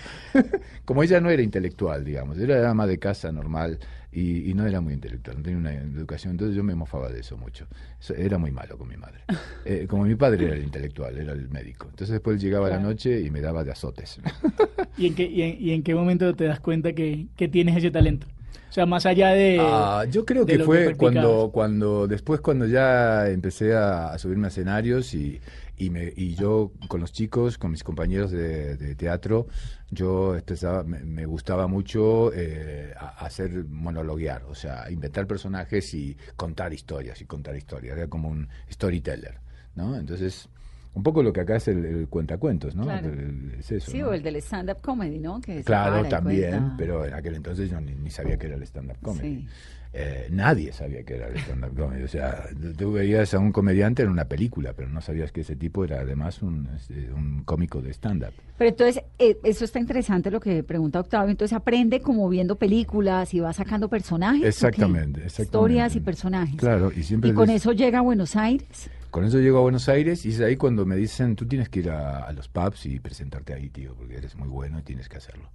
Como 0.85 1.03
ella 1.03 1.21
no 1.21 1.31
era 1.31 1.43
intelectual, 1.43 2.05
digamos, 2.05 2.39
era 2.39 2.69
ama 2.69 2.87
de 2.87 2.99
casa 2.99 3.33
normal 3.33 3.79
y, 4.13 4.51
y 4.51 4.55
no 4.55 4.67
era 4.67 4.81
muy 4.81 4.93
intelectual, 4.95 5.39
no 5.39 5.43
tenía 5.43 5.59
una 5.59 5.73
educación, 5.73 6.33
entonces 6.33 6.55
yo 6.55 6.63
me 6.63 6.75
mofaba 6.75 7.09
de 7.11 7.21
eso 7.21 7.37
mucho. 7.37 7.67
Eso- 8.01 8.15
era 8.15 8.37
muy 8.39 8.51
malo 8.53 8.77
con 8.79 8.89
mi 8.89 8.97
madre. 8.97 9.21
Eh, 9.65 9.87
como 9.89 10.03
mi 10.05 10.17
padre 10.17 10.45
era 10.47 10.57
el 10.57 10.65
intelectual, 10.65 11.17
era 11.17 11.33
el 11.35 11.49
médico. 11.49 11.87
Entonces 11.89 12.11
después 12.15 12.43
llegaba 12.43 12.69
la 12.69 12.77
Claro. 12.79 12.89
noche 12.91 13.21
y 13.21 13.31
me 13.31 13.41
daba 13.41 13.63
de 13.63 13.71
azotes. 13.71 14.19
¿Y 14.99 15.07
en 15.07 15.15
qué, 15.15 15.25
y 15.25 15.43
en, 15.43 15.57
y 15.63 15.71
en 15.71 15.83
qué 15.85 15.95
momento 15.95 16.35
te 16.35 16.45
das 16.45 16.59
cuenta 16.59 16.93
que, 16.95 17.29
que 17.37 17.47
tienes 17.47 17.77
ese 17.77 17.91
talento? 17.93 18.27
O 18.69 18.73
sea, 18.73 18.87
más 18.87 19.05
allá 19.05 19.31
de... 19.31 19.59
Ah, 19.61 20.05
yo 20.11 20.25
creo 20.25 20.47
que 20.47 20.59
fue 20.61 20.95
cuando, 20.95 21.51
cuando 21.53 22.07
después 22.07 22.41
cuando 22.41 22.67
ya 22.67 23.29
empecé 23.29 23.75
a, 23.75 24.13
a 24.13 24.19
subirme 24.19 24.47
a 24.47 24.49
escenarios 24.49 25.13
y, 25.13 25.41
y, 25.77 25.91
me, 25.91 26.13
y 26.17 26.35
yo 26.35 26.73
con 26.89 27.01
los 27.01 27.13
chicos, 27.13 27.59
con 27.59 27.71
mis 27.71 27.85
compañeros 27.85 28.31
de, 28.31 28.77
de 28.77 28.95
teatro, 28.95 29.47
yo 29.91 30.35
empezaba, 30.37 30.85
me, 30.85 31.01
me 31.01 31.27
gustaba 31.27 31.67
mucho 31.67 32.33
eh, 32.35 32.95
hacer 33.19 33.67
monologuear, 33.69 34.45
o 34.45 34.55
sea, 34.55 34.91
inventar 34.91 35.27
personajes 35.27 35.93
y 35.93 36.17
contar 36.37 36.73
historias 36.73 37.21
y 37.21 37.27
contar 37.27 37.57
historias, 37.57 37.99
era 37.99 38.09
como 38.09 38.31
un 38.31 38.49
storyteller, 38.71 39.39
¿no? 39.75 39.97
Entonces, 39.97 40.49
un 40.95 41.03
poco 41.03 41.23
lo 41.23 41.33
que 41.33 41.41
acá 41.41 41.57
es 41.57 41.69
el, 41.69 41.85
el 41.85 42.09
cuentacuentos, 42.09 42.75
¿no? 42.77 42.85
Claro. 42.85 43.09
El- 43.09 43.55
es 43.59 43.73
eso, 43.73 43.91
Sí, 43.91 43.99
¿no? 44.01 44.09
o 44.09 44.13
el 44.13 44.23
del 44.23 44.37
stand-up 44.37 44.81
comedy, 44.83 45.19
¿no? 45.19 45.41
Que 45.41 45.63
Claro, 45.63 46.05
también, 46.09 46.73
pero 46.77 47.05
en 47.07 47.15
aquel 47.15 47.35
entonces 47.37 47.71
yo 47.71 47.81
ni, 47.81 47.95
ni 47.95 48.11
sabía 48.11 48.37
que 48.39 48.47
era 48.47 48.57
el 48.57 48.63
stand-up 48.65 48.99
comedy. 49.03 49.37
Sí. 49.43 49.49
Eh, 49.95 50.29
nadie 50.31 50.73
sabía 50.73 51.03
que 51.03 51.17
era 51.17 51.29
el 51.29 51.37
stand-up 51.37 51.77
comedy. 51.77 52.03
O 52.03 52.09
sea, 52.09 52.47
tú 52.79 52.93
veías 52.93 53.35
a 53.35 53.39
un 53.39 53.53
comediante 53.53 54.03
en 54.03 54.09
una 54.09 54.25
película, 54.25 54.73
pero 54.75 54.89
no 54.89 55.03
sabías 55.03 55.33
que 55.33 55.43
ese 55.43 55.55
tipo 55.55 55.85
era 55.85 56.01
además 56.01 56.41
un, 56.43 56.67
este, 56.75 57.13
un 57.13 57.43
cómico 57.45 57.83
de 57.83 57.91
stand-up. 57.93 58.33
Pero 58.57 58.71
entonces, 58.71 59.03
eh, 59.19 59.37
eso 59.45 59.67
está 59.67 59.79
interesante 59.79 60.31
lo 60.31 60.41
que 60.41 60.63
pregunta 60.63 60.99
Octavio. 61.01 61.31
Entonces 61.31 61.55
aprende 61.55 62.01
como 62.01 62.27
viendo 62.31 62.57
películas 62.57 63.35
y 63.35 63.41
va 63.41 63.53
sacando 63.53 63.89
personajes. 63.91 64.45
Exactamente, 64.45 65.25
exactamente. 65.25 65.43
Historias 65.43 65.97
y 65.97 66.01
personajes. 66.01 66.57
Claro, 66.57 66.91
y 66.95 67.03
siempre 67.03 67.31
Y 67.31 67.35
con 67.35 67.49
les- 67.49 67.57
eso 67.57 67.73
llega 67.73 67.99
a 67.99 68.03
Buenos 68.03 68.35
Aires. 68.37 68.89
Con 69.13 69.27
eso 69.27 69.39
llego 69.41 69.59
a 69.59 69.61
Buenos 69.61 69.91
Aires 69.91 70.25
y 70.25 70.31
es 70.31 70.41
ahí 70.41 70.57
cuando 70.57 70.87
me 70.87 70.97
dicen, 70.97 71.37
tú 71.37 71.45
tienes 71.47 71.69
que 71.69 71.81
ir 71.81 71.91
a, 71.91 72.21
a 72.25 72.33
los 72.33 72.49
pubs 72.49 72.87
y 72.87 72.99
presentarte 72.99 73.53
ahí, 73.53 73.69
tío, 73.69 73.95
porque 73.95 74.17
eres 74.17 74.35
muy 74.37 74.49
bueno 74.49 74.79
y 74.79 74.83
tienes 74.83 75.11
que 75.11 75.19
hacerlo. 75.19 75.51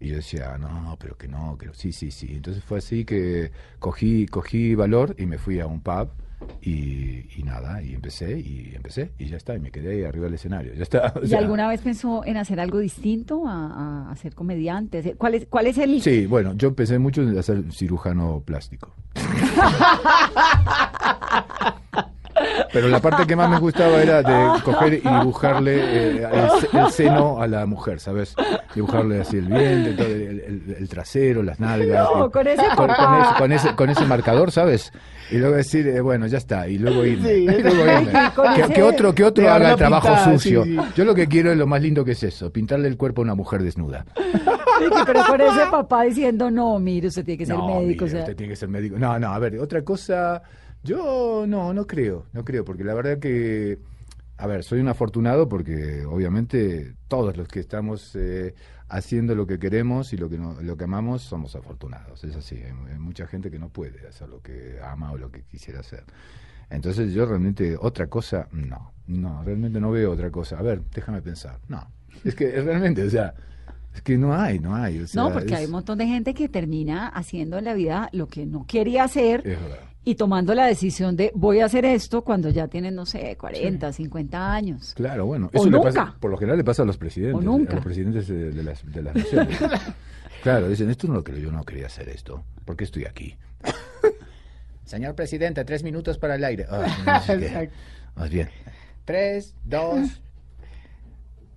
Y 0.00 0.08
yo 0.08 0.16
decía, 0.16 0.56
no, 0.56 0.96
pero 0.98 1.14
que 1.18 1.28
no, 1.28 1.58
que 1.58 1.66
no". 1.66 1.74
sí, 1.74 1.92
sí, 1.92 2.10
sí. 2.10 2.28
Entonces 2.34 2.64
fue 2.64 2.78
así 2.78 3.04
que 3.04 3.52
cogí, 3.80 4.24
cogí 4.26 4.74
valor 4.74 5.14
y 5.18 5.26
me 5.26 5.36
fui 5.36 5.60
a 5.60 5.66
un 5.66 5.82
pub 5.82 6.08
y, 6.62 7.26
y 7.38 7.42
nada, 7.44 7.82
y 7.82 7.92
empecé, 7.92 8.40
y 8.40 8.72
empecé, 8.74 9.12
y 9.18 9.26
ya 9.26 9.36
está, 9.36 9.54
y 9.54 9.60
me 9.60 9.70
quedé 9.70 9.92
ahí 9.96 10.04
arriba 10.04 10.24
del 10.24 10.34
escenario. 10.34 10.72
Ya 10.72 10.82
está. 10.82 11.12
o 11.20 11.22
¿Y 11.22 11.28
sea, 11.28 11.40
alguna 11.40 11.68
vez 11.68 11.82
pensó 11.82 12.24
en 12.24 12.38
hacer 12.38 12.58
algo 12.60 12.78
distinto 12.78 13.46
a, 13.46 14.10
a- 14.10 14.16
ser 14.16 14.34
comediante? 14.34 15.14
¿Cuál 15.18 15.34
es, 15.34 15.46
cuál 15.50 15.66
es 15.66 15.76
el...? 15.76 16.00
Sí, 16.00 16.24
bueno, 16.24 16.54
yo 16.54 16.74
pensé 16.74 16.98
mucho 16.98 17.20
en 17.20 17.36
hacer 17.36 17.62
cirujano 17.72 18.40
plástico. 18.42 18.90
Pero 22.72 22.88
la 22.88 23.00
parte 23.00 23.26
que 23.26 23.36
más 23.36 23.48
me 23.50 23.58
gustaba 23.58 24.02
era 24.02 24.22
de 24.22 24.62
coger 24.62 24.94
y 24.94 24.96
dibujarle 25.00 25.76
eh, 25.76 26.28
el, 26.72 26.78
el 26.80 26.90
seno 26.90 27.40
a 27.40 27.46
la 27.46 27.66
mujer, 27.66 28.00
¿sabes? 28.00 28.34
Dibujarle 28.74 29.20
así 29.20 29.38
el 29.38 29.46
vientre, 29.46 29.92
todo 29.94 30.06
el, 30.06 30.40
el- 30.40 30.76
el 30.78 30.88
trasero, 30.88 31.42
las 31.42 31.58
nalgas. 31.60 32.08
No, 32.14 32.26
y- 32.26 32.30
con 32.30 32.46
ese 32.46 32.62
con, 32.76 32.90
ese, 32.90 33.34
con, 33.38 33.52
ese, 33.52 33.74
con 33.74 33.90
ese 33.90 34.04
marcador, 34.04 34.50
¿sabes? 34.52 34.92
Y 35.30 35.38
luego 35.38 35.56
decir, 35.56 35.86
eh, 35.88 36.00
bueno, 36.00 36.26
ya 36.26 36.38
está, 36.38 36.68
y 36.68 36.78
luego 36.78 37.04
irme. 37.04 37.28
Sí, 37.28 37.34
y 37.44 37.46
luego 37.62 37.84
irme. 38.00 38.12
Que, 38.74 38.82
otro, 38.82 39.14
que 39.14 39.24
otro 39.24 39.50
haga 39.50 39.70
el 39.72 39.76
trabajo 39.76 40.06
pintada, 40.08 40.32
sucio. 40.34 40.64
sí, 40.64 40.76
sí. 40.76 40.84
Yo 40.96 41.04
lo 41.04 41.14
que 41.14 41.26
quiero 41.26 41.50
es 41.50 41.58
lo 41.58 41.66
más 41.66 41.80
lindo 41.82 42.04
que 42.04 42.12
es 42.12 42.22
eso, 42.22 42.50
pintarle 42.52 42.88
el 42.88 42.96
cuerpo 42.96 43.22
a 43.22 43.24
una 43.24 43.34
mujer 43.34 43.62
desnuda. 43.62 44.04
Pero 45.06 45.24
con 45.26 45.40
ese 45.40 45.66
papá 45.70 46.02
diciendo, 46.02 46.50
no, 46.50 46.78
mire, 46.78 47.08
usted 47.08 47.24
tiene 47.24 47.38
que 47.38 47.46
ser 47.46 47.56
no, 47.56 47.66
médico. 47.80 48.04
mire, 48.04 48.04
o 48.04 48.08
sea, 48.08 48.20
usted 48.20 48.36
tiene 48.36 48.52
que 48.52 48.56
ser 48.56 48.68
médico. 48.68 48.96
No, 48.98 49.18
no, 49.18 49.32
a 49.32 49.38
ver, 49.38 49.58
otra 49.58 49.82
cosa, 49.82 50.42
yo 50.86 51.44
no, 51.46 51.74
no 51.74 51.86
creo, 51.86 52.26
no 52.32 52.44
creo, 52.44 52.64
porque 52.64 52.84
la 52.84 52.94
verdad 52.94 53.18
que, 53.18 53.78
a 54.36 54.46
ver, 54.46 54.62
soy 54.62 54.80
un 54.80 54.88
afortunado 54.88 55.48
porque 55.48 56.04
obviamente 56.04 56.94
todos 57.08 57.36
los 57.36 57.48
que 57.48 57.60
estamos 57.60 58.14
eh, 58.14 58.54
haciendo 58.88 59.34
lo 59.34 59.46
que 59.46 59.58
queremos 59.58 60.12
y 60.12 60.16
lo 60.16 60.30
que, 60.30 60.38
no, 60.38 60.60
lo 60.62 60.76
que 60.76 60.84
amamos 60.84 61.22
somos 61.22 61.56
afortunados, 61.56 62.22
es 62.24 62.36
así, 62.36 62.56
hay, 62.56 62.72
hay 62.92 62.98
mucha 62.98 63.26
gente 63.26 63.50
que 63.50 63.58
no 63.58 63.68
puede 63.68 64.06
hacer 64.06 64.28
lo 64.28 64.40
que 64.40 64.78
ama 64.82 65.12
o 65.12 65.18
lo 65.18 65.30
que 65.30 65.42
quisiera 65.42 65.80
hacer. 65.80 66.04
Entonces 66.70 67.12
yo 67.12 67.26
realmente 67.26 67.76
otra 67.78 68.06
cosa, 68.06 68.48
no, 68.52 68.92
no, 69.06 69.42
realmente 69.44 69.80
no 69.80 69.90
veo 69.90 70.12
otra 70.12 70.30
cosa. 70.30 70.58
A 70.58 70.62
ver, 70.62 70.82
déjame 70.92 71.22
pensar, 71.22 71.60
no, 71.68 71.90
es 72.24 72.34
que 72.34 72.50
realmente, 72.60 73.02
o 73.02 73.10
sea, 73.10 73.34
es 73.96 74.02
que 74.02 74.16
no 74.16 74.34
hay, 74.34 74.58
no 74.58 74.74
hay. 74.74 75.00
o 75.00 75.06
sea, 75.06 75.22
no, 75.22 75.32
porque 75.32 75.52
es- 75.54 75.58
hay 75.60 75.64
un 75.66 75.72
montón 75.72 75.98
de 75.98 76.06
gente 76.06 76.32
que 76.34 76.48
termina 76.48 77.08
haciendo 77.08 77.58
en 77.58 77.64
la 77.64 77.74
vida 77.74 78.08
lo 78.12 78.28
que 78.28 78.46
no 78.46 78.64
quería 78.66 79.04
hacer 79.04 79.40
es 79.46 79.60
verdad. 79.60 79.78
y 80.04 80.14
tomando 80.14 80.54
la 80.54 80.66
decisión 80.66 81.16
de 81.16 81.32
voy 81.34 81.60
a 81.60 81.64
hacer 81.64 81.84
esto 81.84 82.22
cuando 82.22 82.48
ya 82.50 82.68
tienen, 82.68 82.94
no 82.94 83.06
sé, 83.06 83.36
40, 83.36 83.92
50 83.92 84.52
años. 84.52 84.92
Claro, 84.94 85.26
bueno, 85.26 85.46
O 85.52 85.56
eso 85.56 85.64
le 85.66 85.70
nunca. 85.72 85.84
pasa, 85.88 86.16
por 86.20 86.30
lo 86.30 86.36
general 86.36 86.58
le 86.58 86.64
pasa 86.64 86.82
a 86.82 86.86
los 86.86 86.96
presidentes, 86.96 87.36
O 87.38 87.40
nunca. 87.42 87.72
a 87.72 87.76
los 87.76 87.84
presidentes 87.84 88.28
de, 88.28 88.50
de 88.52 88.62
las, 88.62 88.84
de 88.90 89.02
las 89.02 89.14
naciones. 89.16 89.58
claro, 90.42 90.68
dicen, 90.68 90.90
esto 90.90 91.08
no 91.08 91.14
lo 91.14 91.24
creo, 91.24 91.38
yo 91.38 91.50
no 91.50 91.64
quería 91.64 91.86
hacer 91.86 92.08
esto, 92.08 92.44
¿por 92.64 92.76
qué 92.76 92.84
estoy 92.84 93.04
aquí? 93.06 93.34
Señor 94.84 95.14
presidente, 95.16 95.64
tres 95.64 95.82
minutos 95.82 96.18
para 96.18 96.36
el 96.36 96.44
aire. 96.44 96.66
Ay, 96.70 96.90
no 97.04 97.20
sé 97.22 97.38
qué. 97.38 97.46
Exacto. 97.46 97.74
Más 98.14 98.30
bien. 98.30 98.48
Tres, 99.04 99.54
dos... 99.64 100.20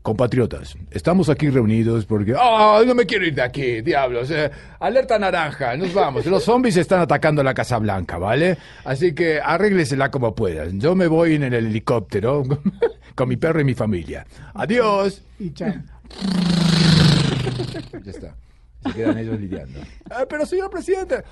Compatriotas, 0.01 0.77
estamos 0.91 1.27
aquí 1.29 1.50
reunidos 1.50 2.06
porque... 2.06 2.34
¡Oh, 2.34 2.82
no 2.86 2.96
me 2.96 3.06
quiero 3.06 3.25
ir 3.25 3.36
de 3.36 3.41
aquí, 3.41 3.82
diablos! 3.82 4.32
eh, 4.32 4.50
alerta 4.79 5.20
naranja, 5.20 5.75
nos 5.75 5.94
vamos. 5.94 6.25
Los 6.25 6.44
zombies 6.46 6.77
están 6.77 7.01
atacando 7.01 7.44
la 7.44 7.53
Casa 7.53 7.77
Blanca, 7.79 8.18
¿vale? 8.18 8.58
Así 8.86 9.13
que 9.13 9.41
arréglesela 9.41 10.10
como 10.10 10.34
puedan. 10.34 10.79
Yo 10.79 10.96
me 10.96 11.08
voy 11.08 11.36
en 11.36 11.44
el 11.44 11.53
helicóptero 11.53 12.44
con 13.15 13.27
mi 13.27 13.36
perro 13.36 13.60
y 13.60 13.65
mi 13.65 13.74
familia. 13.74 14.25
¡Adiós! 14.53 15.22
Y 15.38 15.51
chao. 15.51 15.74
Ya 18.03 18.12
está. 18.12 18.36
Se 18.84 18.94
quedan 18.94 19.18
ellos 19.18 19.39
lidiando. 19.39 19.79
"Ah, 20.10 20.25
pero 20.29 20.46
señor 20.46 20.70
presidente. 20.70 21.24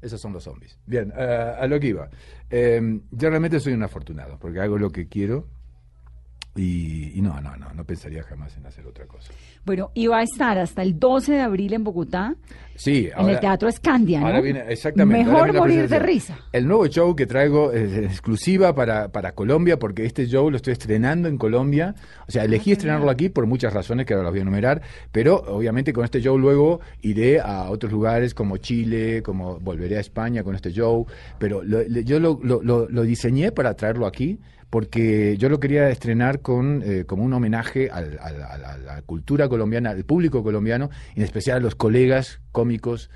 Esos 0.00 0.20
son 0.20 0.32
los 0.32 0.44
zombies. 0.44 0.78
Bien, 0.86 1.12
eh, 1.16 1.54
a 1.58 1.66
lo 1.66 1.80
que 1.80 1.88
iba. 1.88 2.08
Eh, 2.50 3.00
yo 3.10 3.30
realmente 3.30 3.58
soy 3.58 3.72
un 3.72 3.82
afortunado 3.82 4.38
porque 4.38 4.60
hago 4.60 4.78
lo 4.78 4.90
que 4.90 5.08
quiero 5.08 5.46
y, 6.56 7.18
y 7.18 7.20
no, 7.22 7.40
no, 7.40 7.56
no, 7.56 7.72
no 7.74 7.84
pensaría 7.84 8.22
jamás 8.22 8.56
en 8.56 8.66
hacer 8.66 8.86
otra 8.86 9.06
cosa. 9.06 9.32
Bueno, 9.64 9.90
iba 9.94 10.18
a 10.18 10.22
estar 10.22 10.58
hasta 10.58 10.82
el 10.82 10.98
12 10.98 11.32
de 11.32 11.40
abril 11.40 11.72
en 11.72 11.84
Bogotá, 11.84 12.34
Sí, 12.76 13.08
en 13.16 13.28
el 13.28 13.38
Teatro 13.38 13.68
Escandia, 13.68 14.18
¿no? 14.18 14.26
Ahora 14.26 14.40
viene, 14.40 14.64
exactamente. 14.68 15.22
Mejor 15.22 15.36
ahora 15.36 15.52
viene 15.52 15.60
morir 15.60 15.88
de 15.88 15.98
risa. 16.00 16.36
El 16.52 16.66
nuevo 16.66 16.88
show 16.88 17.14
que 17.14 17.24
traigo 17.24 17.70
es 17.70 17.96
exclusiva 17.98 18.74
para, 18.74 19.12
para 19.12 19.30
Colombia, 19.32 19.78
porque 19.78 20.04
este 20.04 20.26
show 20.26 20.50
lo 20.50 20.56
estoy 20.56 20.72
estrenando 20.72 21.28
en 21.28 21.38
Colombia. 21.38 21.94
O 22.26 22.32
sea, 22.32 22.42
elegí 22.42 22.72
estrenarlo 22.72 23.10
aquí 23.10 23.28
por 23.28 23.46
muchas 23.46 23.72
razones 23.72 24.06
que 24.06 24.14
ahora 24.14 24.24
las 24.24 24.32
voy 24.32 24.40
a 24.40 24.42
enumerar, 24.42 24.82
pero 25.12 25.36
obviamente 25.46 25.92
con 25.92 26.02
este 26.04 26.20
show 26.20 26.36
luego 26.36 26.80
iré 27.02 27.38
a 27.40 27.70
otros 27.70 27.92
lugares 27.92 28.34
como 28.34 28.56
Chile, 28.56 29.22
como 29.22 29.60
volveré 29.60 29.96
a 29.98 30.00
España 30.00 30.42
con 30.42 30.56
este 30.56 30.72
show, 30.72 31.06
pero 31.38 31.62
lo- 31.62 31.82
yo 31.86 32.18
lo- 32.18 32.40
lo- 32.42 32.88
lo 32.88 33.02
diseñé 33.02 33.52
para 33.52 33.74
traerlo 33.74 34.04
aquí 34.04 34.40
porque 34.74 35.36
yo 35.38 35.48
lo 35.48 35.60
quería 35.60 35.88
estrenar 35.88 36.40
con 36.40 36.82
eh, 36.84 37.04
como 37.06 37.22
un 37.22 37.32
homenaje 37.32 37.90
al- 37.92 38.18
a 38.20 38.32
la- 38.32 39.02
cultura 39.06 39.48
colombiana, 39.48 39.90
al 39.90 40.02
público 40.02 40.42
colombiano, 40.42 40.90
y 41.14 41.20
en 41.20 41.24
especial 41.24 41.58
a 41.58 41.60
los 41.60 41.76
colegas 41.76 42.40
cómicos 42.50 43.08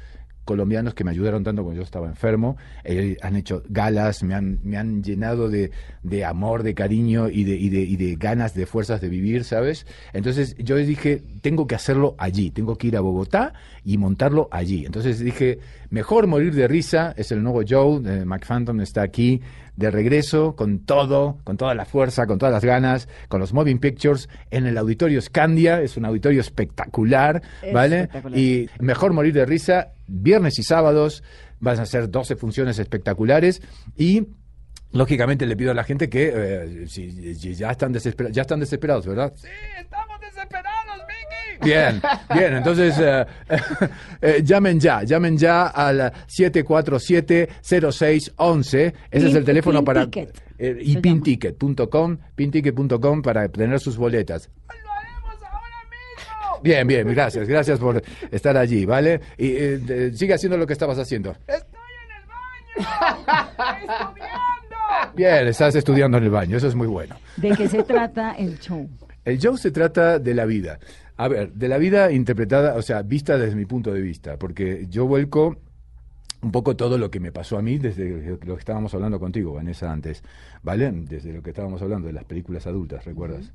colombianos 0.44 0.94
que 0.94 1.02
me 1.04 1.10
ayudaron 1.10 1.42
tanto 1.42 1.62
cuando 1.64 1.80
yo 1.80 1.84
estaba 1.84 2.06
enfermo. 2.06 2.56
Eh, 2.84 3.16
han 3.22 3.34
hecho 3.34 3.64
galas, 3.68 4.22
me 4.22 4.34
han, 4.36 4.60
me 4.62 4.76
han 4.78 5.02
llenado 5.02 5.48
de, 5.48 5.72
de 6.04 6.24
amor, 6.24 6.62
de 6.62 6.74
cariño 6.74 7.28
y 7.28 7.42
de, 7.42 7.56
y, 7.56 7.68
de, 7.70 7.80
y 7.80 7.96
de 7.96 8.14
ganas, 8.14 8.54
de 8.54 8.64
fuerzas 8.64 9.00
de 9.00 9.08
vivir, 9.08 9.42
¿sabes? 9.42 9.84
Entonces 10.12 10.54
yo 10.58 10.76
dije, 10.76 11.22
tengo 11.42 11.66
que 11.66 11.74
hacerlo 11.74 12.14
allí, 12.18 12.50
tengo 12.52 12.76
que 12.76 12.86
ir 12.86 12.96
a 12.96 13.00
Bogotá 13.00 13.52
y 13.84 13.98
montarlo 13.98 14.48
allí. 14.52 14.86
Entonces 14.86 15.18
dije, 15.18 15.58
mejor 15.90 16.28
morir 16.28 16.54
de 16.54 16.68
risa, 16.68 17.12
es 17.16 17.32
el 17.32 17.42
nuevo 17.42 17.62
Joe, 17.68 18.00
eh, 18.06 18.24
McPhantom 18.24 18.80
está 18.80 19.02
aquí 19.02 19.42
de 19.78 19.92
regreso 19.92 20.56
con 20.56 20.80
todo, 20.80 21.38
con 21.44 21.56
toda 21.56 21.72
la 21.72 21.84
fuerza, 21.84 22.26
con 22.26 22.36
todas 22.36 22.52
las 22.52 22.64
ganas, 22.64 23.08
con 23.28 23.38
los 23.38 23.52
Moving 23.52 23.78
Pictures 23.78 24.28
en 24.50 24.66
el 24.66 24.76
auditorio 24.76 25.22
Scandia. 25.22 25.80
Es 25.80 25.96
un 25.96 26.04
auditorio 26.04 26.40
espectacular, 26.40 27.40
¿vale? 27.72 28.00
Espectacular. 28.00 28.38
Y 28.40 28.68
mejor 28.80 29.12
morir 29.12 29.32
de 29.32 29.46
risa, 29.46 29.92
viernes 30.08 30.58
y 30.58 30.64
sábados. 30.64 31.22
Van 31.60 31.78
a 31.78 31.86
ser 31.86 32.10
12 32.10 32.34
funciones 32.36 32.78
espectaculares 32.80 33.62
y 33.96 34.26
Lógicamente 34.90 35.44
le 35.44 35.54
pido 35.54 35.72
a 35.72 35.74
la 35.74 35.84
gente 35.84 36.08
que 36.08 36.32
eh, 36.34 36.86
si, 36.86 37.34
si 37.34 37.54
ya 37.54 37.70
están 37.72 37.92
desesperados, 37.92 38.34
ya 38.34 38.40
están 38.40 38.58
desesperados, 38.58 39.06
¿verdad? 39.06 39.34
Sí, 39.36 39.48
estamos. 39.78 40.17
Bien, 41.62 42.00
bien, 42.34 42.56
entonces 42.56 42.94
eh, 43.00 43.24
eh, 44.22 44.42
llamen 44.44 44.78
ya, 44.78 45.02
llamen 45.02 45.36
ya 45.36 45.66
al 45.68 46.12
747-0611. 46.28 48.92
Ese 49.10 49.28
es 49.28 49.34
el 49.34 49.44
teléfono 49.44 49.78
Pin 49.80 49.84
para 49.84 50.04
Ticket, 50.04 50.40
eh, 50.58 50.76
y 50.80 50.96
pinticket.com, 50.98 52.16
pinticket.com 52.34 53.22
para 53.22 53.48
tener 53.48 53.80
sus 53.80 53.96
boletas. 53.96 54.50
Bien, 56.62 56.86
bien, 56.86 57.06
gracias, 57.08 57.46
gracias 57.46 57.78
por 57.78 58.02
estar 58.32 58.56
allí, 58.56 58.84
¿vale? 58.84 59.20
Y 59.36 59.50
eh, 59.56 59.78
de- 59.78 60.12
sigue 60.16 60.34
haciendo 60.34 60.56
lo 60.56 60.66
que 60.66 60.72
estabas 60.72 60.98
haciendo. 60.98 61.36
Bien, 65.14 65.46
estás 65.48 65.74
estudiando 65.74 66.18
en 66.18 66.24
el 66.24 66.30
baño, 66.30 66.56
eso 66.56 66.68
es 66.68 66.74
muy 66.74 66.86
bueno. 66.86 67.16
¿De 67.36 67.50
qué 67.50 67.68
se 67.68 67.82
trata 67.82 68.32
el 68.32 68.58
show? 68.58 68.88
El 69.24 69.38
show 69.38 69.56
se 69.56 69.70
trata 69.70 70.18
de 70.18 70.34
la 70.34 70.44
vida. 70.46 70.78
A 71.18 71.28
ver, 71.28 71.52
de 71.52 71.68
la 71.68 71.78
vida 71.78 72.10
interpretada, 72.12 72.74
o 72.76 72.82
sea, 72.82 73.02
vista 73.02 73.36
desde 73.36 73.56
mi 73.56 73.66
punto 73.66 73.92
de 73.92 74.00
vista, 74.00 74.36
porque 74.38 74.86
yo 74.88 75.06
vuelco 75.06 75.56
un 76.40 76.52
poco 76.52 76.76
todo 76.76 76.96
lo 76.98 77.10
que 77.10 77.18
me 77.18 77.32
pasó 77.32 77.58
a 77.58 77.62
mí 77.62 77.78
desde 77.78 78.38
lo 78.44 78.54
que 78.54 78.60
estábamos 78.60 78.94
hablando 78.94 79.18
contigo, 79.18 79.52
Vanessa, 79.54 79.90
antes, 79.90 80.22
¿vale? 80.62 80.88
Desde 80.92 81.32
lo 81.32 81.42
que 81.42 81.50
estábamos 81.50 81.82
hablando 81.82 82.06
de 82.06 82.12
las 82.12 82.22
películas 82.22 82.64
adultas, 82.68 83.04
¿recuerdas? 83.04 83.50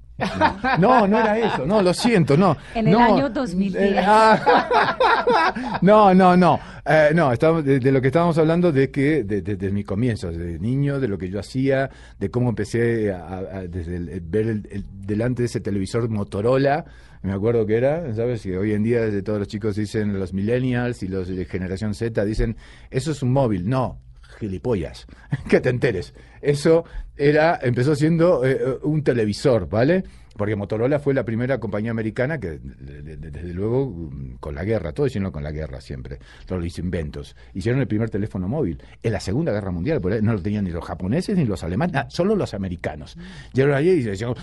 No, 0.79 1.07
no 1.07 1.17
era 1.19 1.39
eso, 1.39 1.65
no, 1.65 1.81
lo 1.81 1.93
siento, 1.93 2.35
no. 2.35 2.57
En 2.75 2.87
el 2.87 2.93
no, 2.93 2.99
año 3.15 3.29
2010. 3.29 3.81
eh, 3.81 4.03
ah, 4.05 5.79
no, 5.81 6.13
no, 6.13 6.35
no, 6.35 6.59
eh, 6.85 7.11
no, 7.15 7.31
estábamos- 7.31 7.63
de, 7.63 7.79
de 7.79 7.91
lo 7.93 8.01
que 8.01 8.07
estábamos 8.07 8.37
hablando 8.37 8.73
de 8.73 8.91
que, 8.91 9.23
de, 9.23 9.41
de- 9.41 9.55
de 9.55 9.71
mis 9.71 9.85
comienzos, 9.85 10.35
de 10.37 10.59
niño, 10.59 10.99
de 10.99 11.07
lo 11.07 11.17
que 11.17 11.29
yo 11.29 11.39
hacía, 11.39 11.89
de 12.19 12.29
cómo 12.29 12.49
empecé 12.49 13.13
a, 13.13 13.25
a- 13.37 13.61
desde 13.67 13.95
el- 13.95 14.21
ver 14.21 14.47
el- 14.47 14.67
el- 14.69 14.85
delante 15.07 15.43
de 15.43 15.45
ese 15.45 15.61
televisor 15.61 16.09
Motorola, 16.09 16.83
me 17.23 17.31
acuerdo 17.33 17.65
que 17.65 17.75
era, 17.77 18.13
¿sabes? 18.13 18.43
Que 18.43 18.57
hoy 18.57 18.73
en 18.73 18.83
día 18.83 19.01
de 19.01 19.23
todos 19.23 19.39
los 19.39 19.47
chicos 19.47 19.75
dicen, 19.75 20.17
los 20.19 20.33
millennials 20.33 21.01
y 21.03 21.07
los 21.07 21.27
de 21.27 21.45
generación 21.45 21.93
Z 21.95 22.23
dicen, 22.25 22.55
eso 22.91 23.11
es 23.11 23.23
un 23.23 23.31
móvil, 23.33 23.67
no, 23.67 23.99
gilipollas, 24.39 25.07
que 25.49 25.59
te 25.61 25.69
enteres. 25.69 26.13
Eso 26.41 26.83
era, 27.17 27.59
empezó 27.61 27.95
siendo 27.95 28.45
eh, 28.45 28.59
eh, 28.59 28.77
un 28.83 29.03
televisor, 29.03 29.67
¿vale? 29.69 30.03
Porque 30.35 30.55
Motorola 30.55 30.97
fue 30.99 31.13
la 31.13 31.23
primera 31.23 31.59
compañía 31.59 31.91
americana 31.91 32.39
que, 32.39 32.57
de- 32.59 33.03
de- 33.03 33.17
de- 33.17 33.29
desde 33.31 33.53
luego, 33.53 33.85
mm, 33.87 34.37
con 34.39 34.55
la 34.55 34.63
guerra, 34.63 34.91
todo 34.91 35.05
hicieron 35.05 35.31
con 35.31 35.43
la 35.43 35.51
guerra 35.51 35.79
siempre, 35.79 36.17
todos 36.47 36.61
los 36.63 36.79
inventos. 36.79 37.35
Hicieron 37.53 37.79
el 37.81 37.87
primer 37.87 38.09
teléfono 38.09 38.47
móvil 38.47 38.81
en 39.03 39.13
la 39.13 39.19
Segunda 39.19 39.51
Guerra 39.51 39.69
Mundial, 39.69 40.01
por 40.01 40.11
ahí 40.11 40.21
no 40.23 40.33
lo 40.33 40.41
tenían 40.41 40.63
ni 40.65 40.71
los 40.71 40.83
japoneses 40.83 41.37
ni 41.37 41.45
los 41.45 41.63
alemanes, 41.63 42.05
solo 42.09 42.35
los 42.35 42.55
americanos. 42.55 43.15
Llegaron 43.53 43.77
allí 43.77 43.91
y 43.91 44.01
decían, 44.01 44.33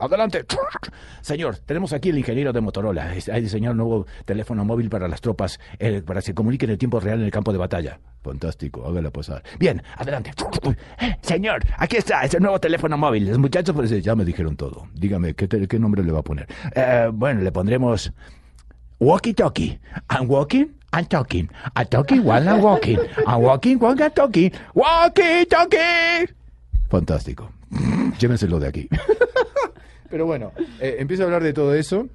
Adelante. 0.00 0.44
Señor, 1.20 1.58
tenemos 1.58 1.92
aquí 1.92 2.08
el 2.08 2.18
ingeniero 2.18 2.52
de 2.52 2.60
Motorola. 2.60 3.14
Es- 3.14 3.28
Ha 3.28 3.34
diseñado 3.36 3.72
un 3.72 3.78
nuevo 3.78 4.06
teléfono 4.24 4.64
móvil 4.64 4.88
para 4.88 5.06
las 5.08 5.20
tropas, 5.20 5.60
eh, 5.78 6.02
para 6.04 6.20
que 6.20 6.26
se 6.26 6.34
comuniquen 6.34 6.70
en 6.70 6.78
tiempo 6.78 6.98
real 7.00 7.18
en 7.20 7.26
el 7.26 7.30
campo 7.30 7.52
de 7.52 7.58
batalla. 7.58 8.00
Fantástico, 8.22 8.86
hágala 8.86 9.10
pasar. 9.10 9.42
Bien, 9.58 9.82
adelante. 9.96 10.32
Eh, 11.00 11.16
Señor, 11.22 11.62
aquí 11.78 11.96
está, 11.96 12.22
es 12.24 12.34
el 12.34 12.42
nuevo 12.42 12.58
teléfono 12.60 12.96
móvil. 12.98 13.28
Los 13.28 13.38
muchachos 13.38 13.74
pues, 13.74 13.90
ya 14.02 14.14
me 14.14 14.24
dijeron 14.24 14.56
todo. 14.56 14.86
Dígame, 14.94 15.34
¿qué, 15.34 15.46
te- 15.48 15.66
qué 15.68 15.78
nombre 15.78 16.02
le 16.02 16.12
va 16.12 16.20
a 16.20 16.22
poner? 16.22 16.46
Eh, 16.74 17.08
bueno, 17.12 17.40
le 17.42 17.52
pondremos 17.52 18.12
Walkie 18.98 19.34
Talkie. 19.34 19.78
I'm 20.10 20.28
walking, 20.30 20.66
I'm 20.92 21.06
talking. 21.06 21.50
I'm 21.76 21.86
talking 21.88 22.20
while 22.26 22.46
I'm 22.46 22.60
walking. 22.62 22.98
I'm 23.26 23.42
walking 23.42 23.78
while 23.80 23.96
I'm 24.02 24.10
talking. 24.12 24.52
Walkie 24.74 25.46
Talkie. 25.48 25.78
Fantástico. 26.88 27.50
Llévenselo 28.18 28.58
de 28.58 28.66
aquí. 28.68 28.88
Pero 30.10 30.26
bueno, 30.26 30.52
eh, 30.80 30.96
empiezo 30.98 31.22
a 31.22 31.26
hablar 31.26 31.42
de 31.42 31.52
todo 31.52 31.74
eso. 31.74 32.08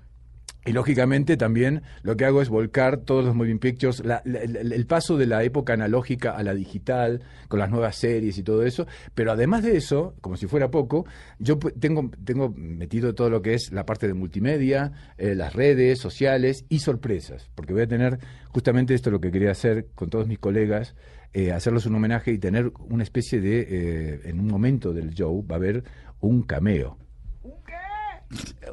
Y 0.68 0.72
lógicamente 0.74 1.38
también 1.38 1.84
lo 2.02 2.18
que 2.18 2.26
hago 2.26 2.42
es 2.42 2.50
volcar 2.50 2.98
todos 2.98 3.24
los 3.24 3.36
moving 3.36 3.60
pictures, 3.60 4.04
la- 4.04 4.24
la- 4.26 4.40
el, 4.42 4.88
paso 4.88 5.16
de 5.16 5.28
la 5.28 5.44
época 5.44 5.74
analógica 5.74 6.32
a 6.32 6.42
la 6.42 6.56
digital, 6.56 7.22
con 7.50 7.60
las 7.60 7.70
nuevas 7.70 7.98
series 7.98 8.40
y 8.40 8.44
todo 8.44 8.64
eso. 8.64 8.88
Pero 9.14 9.32
además 9.32 9.62
de 9.64 9.78
eso, 9.78 10.16
como 10.22 10.38
si 10.38 10.48
fuera 10.48 10.72
poco, 10.72 11.06
yo 11.38 11.60
tengo, 11.60 12.10
tengo 12.24 12.52
metido 12.58 13.14
todo 13.14 13.30
lo 13.30 13.44
que 13.44 13.54
es 13.54 13.72
la 13.72 13.86
parte 13.86 14.08
de 14.08 14.16
multimedia, 14.16 14.92
eh, 15.20 15.36
las 15.36 15.54
redes 15.54 16.00
sociales 16.00 16.66
y 16.68 16.80
sorpresas. 16.80 17.48
Porque 17.54 17.74
voy 17.74 17.84
a 17.84 17.88
tener 17.88 18.18
justamente 18.50 18.96
esto 18.96 19.12
lo 19.12 19.22
que 19.22 19.30
quería 19.30 19.52
hacer 19.52 19.86
con 19.94 20.10
todos 20.10 20.28
mis 20.28 20.40
colegas, 20.40 20.96
eh, 21.34 21.52
hacerles 21.52 21.86
un 21.86 21.94
homenaje 21.94 22.32
y 22.32 22.40
tener 22.40 22.72
una 22.90 23.04
especie 23.04 23.40
de, 23.40 23.68
eh, 23.70 24.20
en 24.26 24.40
un 24.40 24.48
momento 24.48 24.94
del 24.94 25.12
show, 25.14 25.46
va 25.46 25.58
a 25.58 25.60
haber 25.60 25.84
un 26.22 26.42
cameo. 26.42 26.98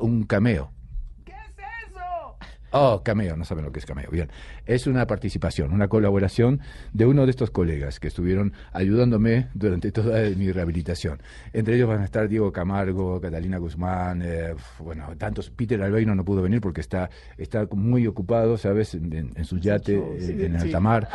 Un 0.00 0.24
cameo. 0.24 0.72
Oh, 2.72 3.02
cameo, 3.04 3.36
no 3.36 3.44
saben 3.44 3.64
lo 3.64 3.72
que 3.72 3.78
es 3.80 3.86
cameo. 3.86 4.08
Bien, 4.10 4.28
es 4.66 4.86
una 4.86 5.06
participación, 5.06 5.72
una 5.72 5.88
colaboración 5.88 6.60
de 6.92 7.06
uno 7.06 7.24
de 7.26 7.30
estos 7.30 7.50
colegas 7.50 8.00
que 8.00 8.08
estuvieron 8.08 8.52
ayudándome 8.72 9.48
durante 9.54 9.92
toda 9.92 10.20
mi 10.36 10.50
rehabilitación. 10.52 11.20
Entre 11.52 11.76
ellos 11.76 11.88
van 11.88 12.00
a 12.00 12.04
estar 12.04 12.28
Diego 12.28 12.52
Camargo, 12.52 13.20
Catalina 13.20 13.58
Guzmán, 13.58 14.22
eh, 14.24 14.54
bueno, 14.78 15.06
tantos. 15.18 15.50
Peter 15.50 15.82
Albeino 15.82 16.14
no 16.14 16.24
pudo 16.24 16.42
venir 16.42 16.60
porque 16.60 16.80
está, 16.80 17.10
está 17.36 17.66
muy 17.72 18.06
ocupado, 18.06 18.56
¿sabes? 18.56 18.94
En, 18.94 19.12
en- 19.12 19.30
en 19.36 19.44
su 19.44 19.58
yate 19.58 19.94
eh, 19.96 20.46
en 20.46 20.58
sí. 20.58 20.66
alta 20.66 20.80
mar. 20.80 21.08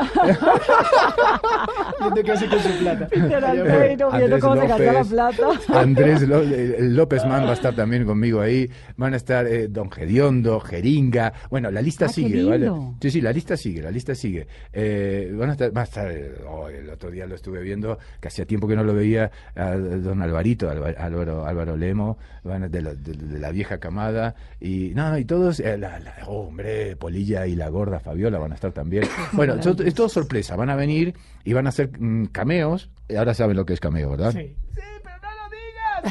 Viendo 1.99 2.23
qué 2.23 2.31
hace 2.31 2.47
con 2.47 2.59
su 2.59 2.69
plata. 2.79 3.07
Albeino, 3.47 3.63
viendo 3.83 4.11
Andrés 4.11 4.41
cómo 4.43 4.55
se 4.61 4.67
gasta 4.67 4.83
la 4.83 4.91
López, 4.93 5.11
plata. 5.11 5.79
Andrés 5.79 6.21
Ló- 6.27 6.41
eh, 6.43 6.77
López 6.81 7.25
Man 7.25 7.45
va 7.45 7.49
a 7.51 7.53
estar 7.53 7.75
también 7.75 8.05
conmigo 8.05 8.41
ahí. 8.41 8.69
Van 8.95 9.13
a 9.13 9.17
estar 9.17 9.45
eh, 9.47 9.67
Don 9.67 9.89
Gediondo, 9.91 10.59
Jeringa. 10.59 11.33
Bueno, 11.49 11.71
la 11.71 11.81
lista 11.81 12.05
Ah, 12.05 12.07
qué 12.09 12.13
sigue, 12.13 12.43
¿vale? 12.49 12.65
Sí, 13.01 13.11
sí, 13.11 13.21
la 13.21 13.31
lista 13.31 13.57
sigue, 13.57 13.81
la 13.81 13.91
lista 13.91 14.15
sigue. 14.15 14.47
Eh, 14.73 15.31
van 15.33 15.49
a 15.49 15.51
estar, 15.53 15.75
va 15.75 15.81
a 15.81 15.83
estar, 15.85 16.11
oh, 16.47 16.67
el 16.69 16.89
otro 16.89 17.09
día 17.11 17.25
lo 17.25 17.35
estuve 17.35 17.61
viendo, 17.61 17.97
que 18.19 18.27
hacía 18.27 18.45
tiempo 18.45 18.67
que 18.67 18.75
no 18.75 18.83
lo 18.83 18.93
veía, 18.93 19.31
a 19.55 19.71
Don 19.75 20.21
Alvarito, 20.21 20.69
Alva- 20.69 20.95
Álvaro, 20.97 21.45
Álvaro 21.45 21.77
Lemo, 21.77 22.17
van 22.43 22.63
a- 22.63 22.69
de, 22.69 22.81
la, 22.81 22.93
de- 22.93 23.13
de 23.13 23.39
la 23.39 23.51
vieja 23.51 23.77
camada. 23.79 24.35
Y 24.59 24.91
no, 24.95 25.17
y 25.17 25.25
todos, 25.25 25.59
eh, 25.59 25.77
la, 25.77 25.99
la- 25.99 26.15
oh, 26.27 26.47
hombre, 26.47 26.95
Polilla 26.95 27.47
y 27.47 27.55
la 27.55 27.69
gorda 27.69 27.99
Fabiola 27.99 28.37
van 28.39 28.51
a 28.51 28.55
estar 28.55 28.71
también. 28.71 29.03
Bueno, 29.33 29.61
so- 29.61 29.75
es 29.83 29.93
todo 29.93 30.09
sorpresa, 30.09 30.55
van 30.55 30.69
a 30.69 30.75
venir 30.75 31.13
y 31.43 31.53
van 31.53 31.65
a 31.65 31.69
hacer 31.69 31.89
mm, 31.99 32.25
cameos. 32.27 32.89
Ahora 33.17 33.33
saben 33.33 33.55
lo 33.55 33.65
que 33.65 33.73
es 33.73 33.79
cameo, 33.79 34.09
¿verdad? 34.11 34.31
Sí. 34.33 34.55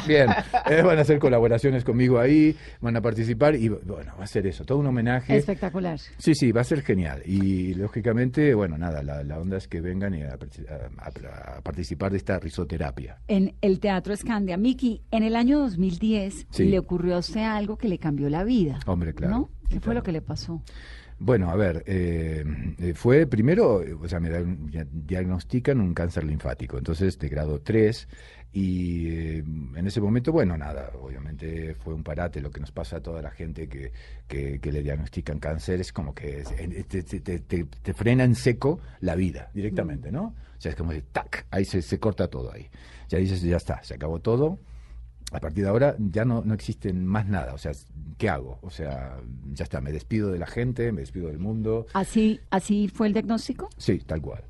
Bien, 0.07 0.29
eh, 0.69 0.81
van 0.81 0.97
a 0.97 1.01
hacer 1.01 1.19
colaboraciones 1.19 1.83
conmigo 1.83 2.19
ahí, 2.19 2.55
van 2.81 2.95
a 2.95 3.01
participar 3.01 3.55
y 3.55 3.69
bueno, 3.69 4.13
va 4.19 4.23
a 4.23 4.27
ser 4.27 4.45
eso, 4.47 4.63
todo 4.65 4.77
un 4.79 4.87
homenaje. 4.87 5.35
Espectacular. 5.37 5.99
Sí, 6.17 6.33
sí, 6.35 6.51
va 6.51 6.61
a 6.61 6.63
ser 6.65 6.81
genial. 6.81 7.21
Y 7.25 7.73
lógicamente, 7.73 8.53
bueno, 8.53 8.77
nada, 8.77 9.01
la, 9.03 9.23
la 9.23 9.39
onda 9.39 9.57
es 9.57 9.67
que 9.67 9.81
vengan 9.81 10.13
y 10.13 10.23
a, 10.23 10.33
a- 10.33 10.37
a- 11.53 11.57
a 11.57 11.61
participar 11.61 12.11
de 12.11 12.17
esta 12.17 12.39
risoterapia. 12.39 13.17
En 13.27 13.55
el 13.61 13.79
Teatro 13.79 14.13
Escandia. 14.13 14.57
Miki, 14.57 15.01
en 15.11 15.23
el 15.23 15.35
año 15.35 15.59
2010 15.59 16.47
Sí. 16.51 16.65
le 16.65 16.79
ocurrió 16.79 17.15
a 17.15 17.19
usted 17.19 17.41
algo 17.41 17.77
que 17.77 17.87
le 17.87 17.97
cambió 17.97 18.29
la 18.29 18.43
vida. 18.43 18.79
Hombre, 18.85 19.13
claro. 19.13 19.33
¿No? 19.33 19.49
¿Qué 19.69 19.79
fue 19.79 19.93
lo 19.93 20.03
que 20.03 20.11
le 20.11 20.21
pasó? 20.21 20.61
Bueno, 21.19 21.49
a 21.49 21.55
ver, 21.55 21.83
eh, 21.87 22.43
eh, 22.79 22.93
fue 22.93 23.25
primero, 23.25 23.81
o 24.01 24.07
sea, 24.07 24.19
me 24.19 24.29
diagnostican 24.93 25.79
un 25.81 25.93
cáncer 25.93 26.23
linfático, 26.23 26.77
entonces 26.77 27.17
de 27.17 27.27
grado 27.29 27.59
3, 27.59 28.07
y 28.59 29.07
eh, 29.09 29.37
en 29.75 29.85
ese 29.87 30.01
momento, 30.01 30.31
bueno, 30.31 30.57
nada, 30.57 30.91
obviamente 30.99 31.75
fue 31.75 31.93
un 31.93 32.03
parate 32.03 32.41
lo 32.41 32.49
que 32.49 32.59
nos 32.59 32.71
pasa 32.71 32.97
a 32.97 32.99
toda 33.01 33.21
la 33.21 33.29
gente 33.29 33.67
que, 33.69 33.91
que, 34.27 34.59
que 34.59 34.71
le 34.71 34.81
diagnostican 34.81 35.37
cáncer, 35.39 35.79
es 35.79 35.93
como 35.93 36.15
que 36.15 36.39
es- 36.39 36.87
te, 36.87 37.03
te- 37.03 37.19
te- 37.39 37.65
te- 37.65 37.93
frena 37.93 38.23
en 38.23 38.33
seco 38.35 38.79
la 39.01 39.15
vida 39.15 39.51
directamente, 39.53 40.11
¿no? 40.11 40.33
O 40.57 40.59
sea, 40.61 40.71
es 40.71 40.75
como 40.75 40.91
de 40.91 41.01
tac, 41.03 41.45
ahí 41.51 41.65
se, 41.65 41.81
se 41.83 41.99
corta 41.99 42.27
todo 42.29 42.51
ahí. 42.51 42.67
Ya 43.09 43.19
dices, 43.19 43.41
ya 43.43 43.57
está, 43.57 43.83
se 43.83 43.93
acabó 43.93 44.19
todo, 44.19 44.57
a 45.31 45.39
partir 45.39 45.63
de 45.65 45.69
ahora 45.69 45.95
ya 45.99 46.25
no, 46.25 46.41
no 46.43 46.53
existen 46.55 47.05
más 47.05 47.27
nada. 47.27 47.53
O 47.53 47.57
sea, 47.59 47.73
¿qué 48.17 48.27
hago? 48.29 48.57
O 48.63 48.71
sea, 48.71 49.19
ya 49.53 49.63
está, 49.65 49.81
me 49.81 49.91
despido 49.91 50.31
de 50.31 50.39
la 50.39 50.47
gente, 50.47 50.91
me 50.91 51.01
despido 51.01 51.27
del 51.27 51.37
mundo. 51.37 51.85
¿Así, 51.93 52.39
así 52.49 52.87
fue 52.87 53.05
el 53.07 53.13
diagnóstico? 53.13 53.69
Sí, 53.77 53.99
tal 53.99 54.21
cual. 54.21 54.43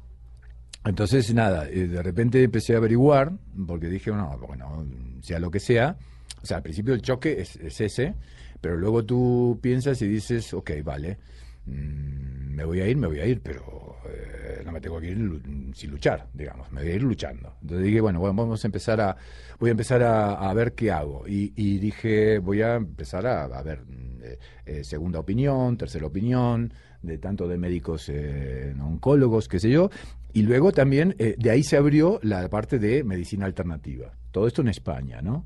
Entonces, 0.88 1.34
nada, 1.34 1.67
eh, 1.69 1.88
de 1.88 2.02
repente 2.02 2.41
empecé 2.41 2.73
a 2.73 2.78
averiguar, 2.78 3.34
porque 3.67 3.88
dije, 3.88 4.12
no, 4.12 4.38
bueno, 4.39 4.86
sea 5.21 5.39
lo 5.39 5.52
que 5.52 5.60
sea. 5.60 5.97
O 6.41 6.45
sea, 6.45 6.58
al 6.58 6.63
principio 6.63 6.93
el 6.93 7.02
choque 7.02 7.41
es, 7.41 7.58
es 7.58 7.82
ese, 7.82 8.15
pero 8.62 8.78
luego 8.78 9.04
tú 9.04 9.60
piensas 9.62 10.02
y 10.02 10.08
dices, 10.08 10.54
ok, 10.54 10.71
vale, 10.84 11.17
mm, 11.65 12.56
me 12.56 12.63
voy 12.63 12.80
a 12.82 12.88
ir, 12.88 12.97
me 12.97 13.08
voy 13.08 13.19
a 13.19 13.26
ir, 13.26 13.41
pero 13.41 13.97
eh, 14.10 14.62
no 14.63 14.71
me 14.71 14.80
tengo 14.80 15.00
que 15.00 15.08
ir 15.08 15.41
sin 15.73 15.91
luchar, 15.91 16.28
digamos, 16.34 16.71
me 16.71 16.82
voy 16.82 16.91
a 16.91 16.95
ir 16.95 17.04
luchando. 17.04 17.56
Entonces 17.62 17.86
dije, 17.86 18.02
bueno, 18.02 18.19
bueno, 18.19 18.36
vamos 18.36 18.63
a 18.63 18.67
empezar 18.67 19.02
a, 19.02 19.17
voy 19.60 19.69
a 19.69 19.71
empezar 19.71 20.02
a, 20.04 20.54
ver 20.54 20.73
qué 20.73 20.91
hago. 20.91 21.28
Y, 21.28 21.54
y 21.56 21.80
dije, 21.80 22.39
voy 22.39 22.62
a 22.62 22.76
empezar 22.76 23.28
a, 23.28 23.62
ver 23.62 23.84
eh, 24.21 24.39
eh, 24.65 24.84
segunda 24.84 25.19
opinión, 25.19 25.78
tercera 25.78 26.06
opinión, 26.06 26.71
de 27.02 27.17
tanto 27.17 27.47
de 27.47 27.58
médicos 27.58 28.10
eh, 28.10 28.73
oncólogos, 28.80 29.47
qué 29.47 29.60
sé 29.60 29.69
yo. 29.69 29.89
Y 30.34 30.44
luego 30.44 30.72
también 30.72 31.16
eh, 31.18 31.36
de 31.38 31.50
ahí 31.50 31.63
se 31.63 31.78
abrió 31.78 32.20
la 32.22 32.48
parte 32.50 32.80
de 32.80 33.04
medicina 33.04 33.46
alternativa. 33.46 34.12
Todo 34.32 34.48
esto 34.48 34.62
en 34.62 34.68
España, 34.68 35.22
¿no? 35.22 35.46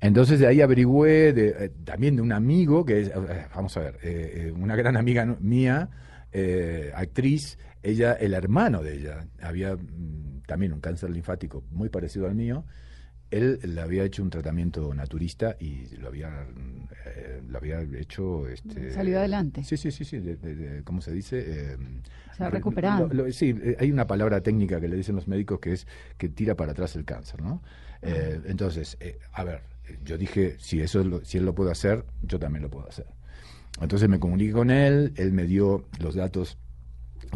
Entonces 0.00 0.38
de 0.38 0.46
ahí 0.46 0.60
averigüé 0.60 1.32
de, 1.32 1.48
eh, 1.48 1.72
también 1.84 2.16
de 2.16 2.22
un 2.22 2.32
amigo 2.32 2.84
que 2.84 3.00
es, 3.00 3.08
eh, 3.08 3.46
vamos 3.54 3.76
a 3.76 3.80
ver, 3.80 3.98
eh, 4.02 4.52
una 4.54 4.76
gran 4.76 4.96
amiga 4.96 5.24
mía, 5.40 5.88
actriz, 6.94 7.58
ella, 7.82 8.12
el 8.12 8.34
hermano 8.34 8.82
de 8.82 8.94
ella, 8.94 9.26
había 9.40 9.74
mm, 9.74 10.42
también 10.46 10.74
un 10.74 10.80
cáncer 10.80 11.08
linfático 11.08 11.64
muy 11.70 11.88
parecido 11.88 12.26
al 12.26 12.34
mío. 12.34 12.64
Él 13.30 13.58
le 13.62 13.80
había 13.80 14.04
hecho 14.04 14.22
un 14.22 14.30
tratamiento 14.30 14.94
naturista 14.94 15.56
y 15.58 15.86
lo 15.96 16.08
había, 16.08 16.46
eh, 17.06 17.42
lo 17.48 17.58
había 17.58 17.80
hecho. 17.80 18.48
Este, 18.48 18.92
Salió 18.92 19.18
adelante. 19.18 19.64
Sí, 19.64 19.76
sí, 19.76 19.90
sí, 19.90 20.04
sí. 20.04 20.18
de- 20.18 20.36
de- 20.36 20.54
de- 20.54 20.82
¿Cómo 20.84 21.00
se 21.00 21.12
dice? 21.12 21.38
Eh, 21.46 21.76
Se 22.36 22.44
ha 22.44 22.48
re- 22.50 22.58
recuperado. 22.58 23.08
lo- 23.08 23.24
lo- 23.24 23.32
sí, 23.32 23.54
eh, 23.62 23.76
hay 23.80 23.90
una 23.90 24.06
palabra 24.06 24.40
técnica 24.42 24.80
que 24.80 24.88
le 24.88 24.96
dicen 24.96 25.16
los 25.16 25.26
médicos 25.28 25.58
que 25.60 25.72
es 25.72 25.86
que 26.18 26.28
tira 26.28 26.54
para 26.54 26.72
atrás 26.72 26.94
el 26.96 27.04
cáncer, 27.04 27.42
¿no? 27.42 27.62
Eh, 28.02 28.40
entonces, 28.46 28.96
eh, 29.00 29.18
a 29.32 29.42
ver, 29.42 29.60
yo 30.04 30.16
dije, 30.18 30.54
si 30.58 30.80
eso 30.80 31.00
es 31.00 31.06
lo- 31.06 31.24
si 31.24 31.38
él 31.38 31.44
lo 31.44 31.54
puede 31.54 31.72
hacer, 31.72 32.04
yo 32.22 32.38
también 32.38 32.62
lo 32.62 32.70
puedo 32.70 32.88
hacer. 32.88 33.06
Entonces 33.80 34.08
me 34.08 34.18
comuniqué 34.20 34.52
con 34.52 34.70
él, 34.70 35.12
él 35.16 35.32
me 35.32 35.44
dio 35.44 35.84
los 36.00 36.14
datos 36.14 36.58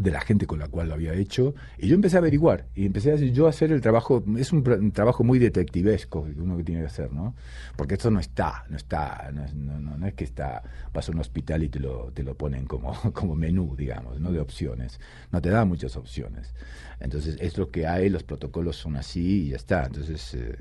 de 0.00 0.10
la 0.10 0.20
gente 0.20 0.46
con 0.46 0.58
la 0.58 0.68
cual 0.68 0.88
lo 0.88 0.94
había 0.94 1.14
hecho 1.14 1.54
y 1.78 1.88
yo 1.88 1.94
empecé 1.94 2.16
a 2.16 2.20
averiguar 2.20 2.66
y 2.74 2.86
empecé 2.86 3.12
a 3.12 3.16
yo 3.16 3.46
a 3.46 3.50
hacer 3.50 3.72
el 3.72 3.80
trabajo 3.80 4.22
es 4.38 4.52
un, 4.52 4.66
un 4.68 4.92
trabajo 4.92 5.24
muy 5.24 5.38
detectivesco 5.38 6.24
que 6.24 6.40
uno 6.40 6.56
que 6.56 6.64
tiene 6.64 6.80
que 6.82 6.86
hacer 6.88 7.12
no 7.12 7.34
porque 7.76 7.94
esto 7.94 8.10
no 8.10 8.20
está 8.20 8.64
no 8.68 8.76
está 8.76 9.30
no 9.32 9.44
es, 9.44 9.54
no, 9.54 9.78
no- 9.78 9.96
no 9.98 10.06
es 10.06 10.14
que 10.14 10.24
está 10.24 10.62
vas 10.92 11.08
a 11.08 11.12
un 11.12 11.18
hospital 11.18 11.62
y 11.62 11.68
te 11.68 11.80
lo 11.80 12.10
te 12.12 12.22
lo 12.22 12.34
ponen 12.36 12.66
como 12.66 12.92
como 13.12 13.34
menú 13.34 13.74
digamos 13.76 14.20
no 14.20 14.32
de 14.32 14.40
opciones. 14.40 15.00
No 15.32 15.40
te 15.40 15.50
da 15.50 15.64
muchas 15.64 15.96
opciones. 15.96 16.54
Entonces 17.00 17.36
es 17.40 17.56
lo 17.58 17.70
que 17.70 17.86
hay 17.86 18.08
los 18.08 18.22
protocolos 18.22 18.76
son 18.76 18.96
así 18.96 19.46
y 19.46 19.48
ya 19.50 19.56
está. 19.56 19.86
Entonces 19.86 20.34
eh, 20.34 20.56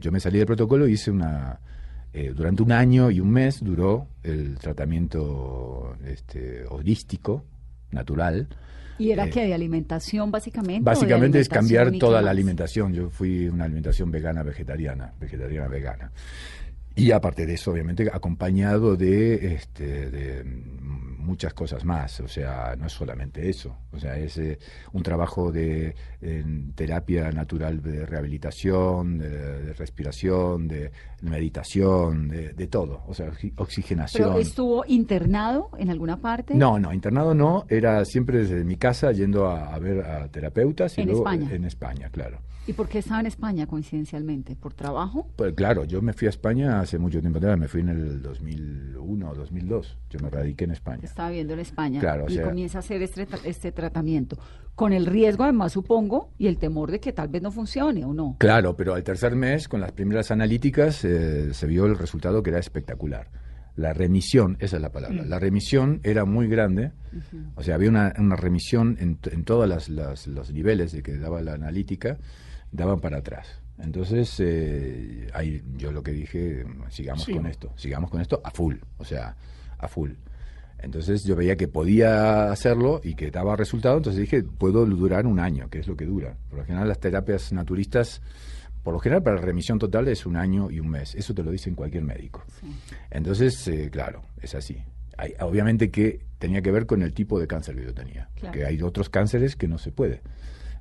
yo 0.00 0.10
me 0.12 0.20
salí 0.20 0.38
del 0.38 0.46
protocolo 0.46 0.86
y 0.88 0.92
hice 0.92 1.10
una 1.10 1.60
eh, 2.12 2.32
durante 2.34 2.62
un 2.62 2.72
año 2.72 3.10
y 3.10 3.20
un 3.20 3.30
mes 3.30 3.62
duró 3.62 4.08
el 4.22 4.58
tratamiento 4.58 5.96
este, 6.06 6.64
holístico, 6.68 7.44
natural. 7.90 8.48
¿Y 8.98 9.10
era 9.10 9.26
Eh, 9.26 9.30
que 9.30 9.44
de 9.44 9.54
alimentación 9.54 10.30
básicamente? 10.30 10.82
Básicamente 10.82 11.38
es 11.38 11.48
cambiar 11.48 11.92
toda 11.98 12.22
la 12.22 12.30
alimentación. 12.30 12.94
Yo 12.94 13.10
fui 13.10 13.48
una 13.48 13.64
alimentación 13.64 14.10
vegana, 14.10 14.42
vegetariana, 14.42 15.12
vegetariana, 15.20 15.68
vegana. 15.68 16.12
Y 16.96 17.10
aparte 17.12 17.44
de 17.46 17.54
eso, 17.54 17.70
obviamente, 17.72 18.08
acompañado 18.12 18.96
de, 18.96 19.54
este, 19.54 20.10
de 20.10 20.42
muchas 20.44 21.52
cosas 21.52 21.84
más. 21.84 22.20
O 22.20 22.28
sea, 22.28 22.74
no 22.78 22.86
es 22.86 22.92
solamente 22.92 23.48
eso. 23.50 23.76
O 23.92 23.98
sea, 23.98 24.16
es 24.16 24.38
eh, 24.38 24.58
un 24.92 25.02
trabajo 25.02 25.52
de 25.52 25.94
en 26.22 26.72
terapia 26.72 27.30
natural 27.32 27.82
de 27.82 28.06
rehabilitación, 28.06 29.18
de, 29.18 29.28
de 29.28 29.72
respiración, 29.74 30.68
de 30.68 30.90
meditación, 31.20 32.28
de, 32.28 32.52
de 32.52 32.66
todo. 32.66 33.02
O 33.06 33.14
sea, 33.14 33.26
oxi- 33.30 33.52
oxigenación. 33.56 34.28
¿Pero 34.30 34.40
estuvo 34.40 34.84
internado 34.86 35.70
en 35.78 35.90
alguna 35.90 36.18
parte? 36.20 36.54
No, 36.54 36.78
no, 36.78 36.92
internado 36.92 37.34
no, 37.34 37.66
era 37.68 38.04
siempre 38.04 38.38
desde 38.38 38.64
mi 38.64 38.76
casa 38.76 39.12
yendo 39.12 39.46
a, 39.48 39.74
a 39.74 39.78
ver 39.78 40.00
a 40.04 40.28
terapeutas 40.28 40.96
y 40.98 41.02
En 41.02 41.08
luego 41.08 41.28
España. 41.28 41.54
en 41.54 41.64
España, 41.64 42.08
claro. 42.10 42.38
¿Y 42.68 42.72
por 42.72 42.88
qué 42.88 42.98
estaba 42.98 43.20
en 43.20 43.26
España 43.26 43.66
coincidencialmente? 43.68 44.56
¿Por 44.56 44.74
trabajo? 44.74 45.28
Pues 45.36 45.54
claro, 45.54 45.84
yo 45.84 46.02
me 46.02 46.12
fui 46.12 46.26
a 46.26 46.30
España 46.30 46.84
hace 46.86 46.98
mucho 46.98 47.20
tiempo 47.20 47.38
atrás, 47.38 47.58
me 47.58 47.68
fui 47.68 47.80
en 47.82 47.88
el 47.90 48.22
2001 48.22 49.30
o 49.30 49.34
2002, 49.34 49.98
yo 50.10 50.18
me 50.20 50.30
radiqué 50.30 50.64
en 50.64 50.70
España. 50.70 51.00
Estaba 51.04 51.28
viviendo 51.28 51.52
en 51.54 51.60
España 51.60 52.00
Claro, 52.00 52.24
o 52.24 52.30
y 52.30 52.34
sea- 52.34 52.44
comienza 52.44 52.78
a 52.78 52.80
hacer 52.80 53.02
este, 53.02 53.26
este 53.44 53.72
tratamiento. 53.72 54.38
Con 54.74 54.92
el 54.92 55.06
riesgo, 55.06 55.44
además, 55.44 55.72
supongo, 55.72 56.30
y 56.38 56.46
el 56.48 56.58
temor 56.58 56.90
de 56.90 57.00
que 57.00 57.12
tal 57.12 57.28
vez 57.28 57.42
no 57.42 57.50
funcione 57.50 58.04
o 58.04 58.12
no. 58.14 58.36
Claro, 58.38 58.76
pero 58.76 58.94
al 58.94 59.02
tercer 59.04 59.34
mes, 59.34 59.68
con 59.68 59.80
las 59.80 59.92
primeras 59.92 60.30
analíticas, 60.30 61.04
eh, 61.04 61.52
se 61.54 61.66
vio 61.66 61.86
el 61.86 61.96
resultado 61.96 62.42
que 62.42 62.50
era 62.50 62.58
espectacular. 62.58 63.28
La 63.74 63.92
remisión, 63.92 64.56
esa 64.60 64.76
es 64.76 64.82
la 64.82 64.90
palabra, 64.90 65.22
la 65.24 65.38
remisión 65.38 66.00
era 66.02 66.24
muy 66.24 66.46
grande, 66.48 66.92
o 67.56 67.62
sea, 67.62 67.74
había 67.74 67.90
una, 67.90 68.14
una 68.18 68.34
remisión 68.36 68.96
en, 69.00 69.18
en 69.30 69.44
todos 69.44 69.68
las, 69.68 69.88
las- 69.90 70.26
los 70.26 70.50
niveles 70.50 70.92
de 70.92 71.02
que 71.02 71.18
daba 71.18 71.42
la 71.42 71.52
analítica, 71.54 72.16
daban 72.72 73.00
para 73.00 73.18
atrás. 73.18 73.60
Entonces, 73.78 74.34
eh, 74.40 75.28
ahí 75.34 75.62
yo 75.76 75.92
lo 75.92 76.02
que 76.02 76.12
dije, 76.12 76.64
sigamos 76.88 77.24
Sí. 77.24 77.32
con 77.34 77.46
esto, 77.46 77.72
sigamos 77.76 78.10
con 78.10 78.20
esto 78.20 78.40
a 78.42 78.50
full, 78.50 78.76
o 78.98 79.04
sea, 79.04 79.36
a 79.78 79.88
full. 79.88 80.12
Entonces 80.78 81.24
yo 81.24 81.36
veía 81.36 81.56
que 81.56 81.68
podía 81.68 82.50
hacerlo 82.50 83.00
y 83.02 83.14
que 83.14 83.30
daba 83.30 83.56
resultado, 83.56 83.96
entonces 83.96 84.20
dije, 84.20 84.42
puedo 84.42 84.84
durar 84.86 85.26
un 85.26 85.38
año, 85.40 85.68
que 85.70 85.78
es 85.78 85.88
lo 85.88 85.96
que 85.96 86.04
dura. 86.06 86.36
Por 86.48 86.58
lo 86.60 86.64
general 86.64 86.88
las 86.88 87.00
terapias 87.00 87.52
naturistas, 87.52 88.20
por 88.82 88.94
lo 88.94 89.00
general 89.00 89.22
para 89.22 89.36
la 89.36 89.42
remisión 89.42 89.78
total 89.78 90.08
es 90.08 90.26
un 90.26 90.36
año 90.36 90.70
y 90.70 90.80
un 90.80 90.88
mes, 90.88 91.14
eso 91.14 91.34
te 91.34 91.42
lo 91.42 91.50
dice 91.50 91.72
cualquier 91.74 92.04
médico. 92.04 92.44
Entonces, 93.10 93.66
eh, 93.68 93.88
claro, 93.90 94.22
es 94.40 94.54
así. 94.54 94.78
Hay, 95.18 95.32
obviamente 95.40 95.90
que 95.90 96.20
tenía 96.38 96.60
que 96.60 96.70
ver 96.70 96.84
con 96.86 97.02
el 97.02 97.12
tipo 97.14 97.40
de 97.40 97.46
cáncer 97.46 97.74
que 97.76 97.84
yo 97.84 97.94
tenía, 97.94 98.28
Claro. 98.34 98.52
porque 98.52 98.66
hay 98.66 98.80
otros 98.82 99.08
cánceres 99.08 99.56
que 99.56 99.66
no 99.66 99.78
se 99.78 99.90
puede, 99.92 100.20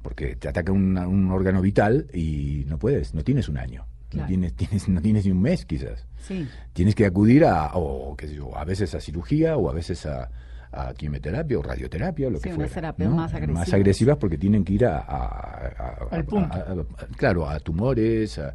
porque 0.05 0.35
te 0.35 0.47
ataca 0.47 0.71
un 0.71 1.31
órgano 1.31 1.61
vital 1.61 2.05
y 2.13 2.63
no 2.67 2.77
puedes, 2.77 3.15
no 3.15 3.23
tienes 3.23 3.49
un 3.49 3.57
año, 3.57 3.87
Claro. 4.09 4.21
no, 4.25 4.27
tienes, 4.27 4.53
tienes, 4.53 4.87
no 4.87 5.01
tienes 5.01 5.25
ni 5.25 5.31
un 5.31 5.41
mes 5.41 5.65
quizás 5.65 6.05
Sí. 6.19 6.47
tienes 6.73 6.93
que 6.93 7.07
acudir 7.07 7.43
a, 7.43 7.71
o, 7.73 8.15
qué 8.15 8.27
sé 8.27 8.35
yo, 8.35 8.55
a 8.55 8.63
veces 8.65 8.93
a 8.93 9.01
cirugía 9.01 9.57
o 9.57 9.67
a 9.67 9.73
veces 9.73 10.05
a, 10.05 10.29
a 10.71 10.93
quimioterapia 10.93 11.57
o 11.57 11.63
radioterapia 11.63 12.29
lo 12.29 12.37
Sí, 12.37 12.49
que 12.49 12.53
fuera. 12.55 12.69
terapias 12.71 13.09
¿no? 13.09 13.15
más 13.15 13.33
agresivas. 13.33 13.73
agresivas 13.73 14.17
porque 14.17 14.37
tienen 14.37 14.63
que 14.63 14.73
ir 14.73 14.85
a, 14.85 14.99
a- 14.99 15.73
a- 15.75 16.07
Al 16.11 16.23
punto. 16.25 16.87
claro, 17.17 17.49
a 17.49 17.59
tumores, 17.59 18.37
a- 18.37 18.53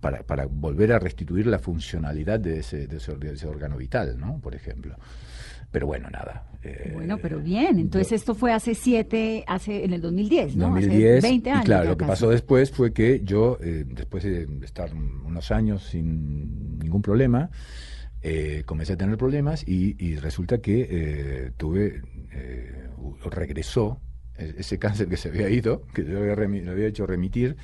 para, 0.00 0.22
para 0.22 0.46
volver 0.46 0.92
a 0.94 0.98
restituir 0.98 1.46
la 1.46 1.58
funcionalidad 1.58 2.40
de 2.40 2.60
ese, 2.60 2.86
de 2.86 2.96
ese, 2.96 3.12
or- 3.12 3.18
de 3.18 3.34
ese 3.34 3.46
órgano 3.46 3.76
vital, 3.76 4.16
¿no? 4.18 4.38
Por 4.38 4.54
ejemplo. 4.54 4.96
Pero 5.76 5.88
bueno, 5.88 6.08
nada. 6.08 6.48
eh, 6.62 6.90
Bueno, 6.94 7.18
pero 7.20 7.38
bien. 7.38 7.78
Entonces 7.78 8.08
yo- 8.08 8.16
esto 8.16 8.34
fue 8.34 8.50
hace 8.50 8.74
siete, 8.74 9.44
hace 9.46 9.84
en 9.84 9.92
el 9.92 10.00
2010, 10.00 10.56
¿no? 10.56 10.70
2010. 10.70 11.18
Hace 11.18 11.28
20 11.28 11.50
años. 11.50 11.64
y 11.64 11.66
claro, 11.66 11.90
lo 11.90 11.96
que 11.98 12.06
pasó 12.06 12.30
después 12.30 12.70
fue 12.70 12.94
que 12.94 13.20
yo, 13.22 13.58
eh, 13.62 13.84
después 13.86 14.24
de 14.24 14.48
estar 14.64 14.94
unos 14.94 15.50
años 15.50 15.82
sin 15.84 16.78
ningún 16.78 17.02
problema, 17.02 17.50
eh, 18.22 18.62
comencé 18.64 18.94
a 18.94 18.96
tener 18.96 19.18
problemas 19.18 19.68
y, 19.68 20.02
y 20.02 20.16
resulta 20.16 20.62
que 20.62 20.86
eh, 20.90 21.52
tuve, 21.58 22.00
eh, 22.32 22.88
regresó 23.30 24.00
ese 24.38 24.78
cáncer 24.78 25.08
que 25.08 25.18
se 25.18 25.28
había 25.28 25.50
ido, 25.50 25.82
que 25.92 26.06
yo 26.06 26.16
había 26.20 26.34
remi- 26.36 26.62
lo 26.62 26.70
había 26.72 26.86
hecho 26.86 27.06
remitir, 27.06 27.58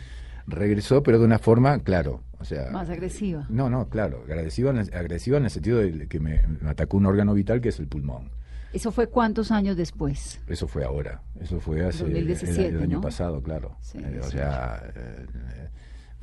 regresó, 0.46 1.03
pero 1.03 1.18
de 1.18 1.25
una 1.25 1.38
forma, 1.38 1.79
claro, 1.79 2.25
o 2.42 2.44
sea... 2.44 2.70
Más 2.70 2.90
agresiva. 2.90 3.46
No, 3.48 3.70
no, 3.70 3.88
claro, 3.88 4.22
agresiva 4.24 4.70
en 4.70 4.78
el, 4.78 4.94
agresiva 4.94 5.38
en 5.38 5.44
el 5.44 5.50
sentido 5.50 5.78
de 5.78 6.07
que 6.09 6.20
me, 6.20 6.42
me 6.61 6.70
atacó 6.70 6.96
un 6.98 7.07
órgano 7.07 7.33
vital 7.35 7.61
que 7.61 7.70
es 7.70 7.78
el 7.78 7.87
pulmón. 7.88 8.31
¿Eso 8.72 8.90
fue 8.90 9.07
cuántos 9.09 9.50
años 9.50 9.76
después? 9.76 10.40
Eso 10.46 10.66
fue 10.66 10.85
ahora, 10.85 11.22
eso 11.40 11.61
fue 11.61 11.85
hace 11.87 12.05
2017, 12.05 12.66
el, 12.68 12.76
el 12.76 12.83
año 12.83 12.96
¿no? 12.96 13.00
pasado, 13.02 13.42
claro. 13.42 13.76
Sí, 13.81 13.98
Eh, 13.98 14.07
o 14.07 14.11
18. 14.11 14.31
sea, 14.31 14.83
eh, 14.94 15.26
eh, 15.57 15.68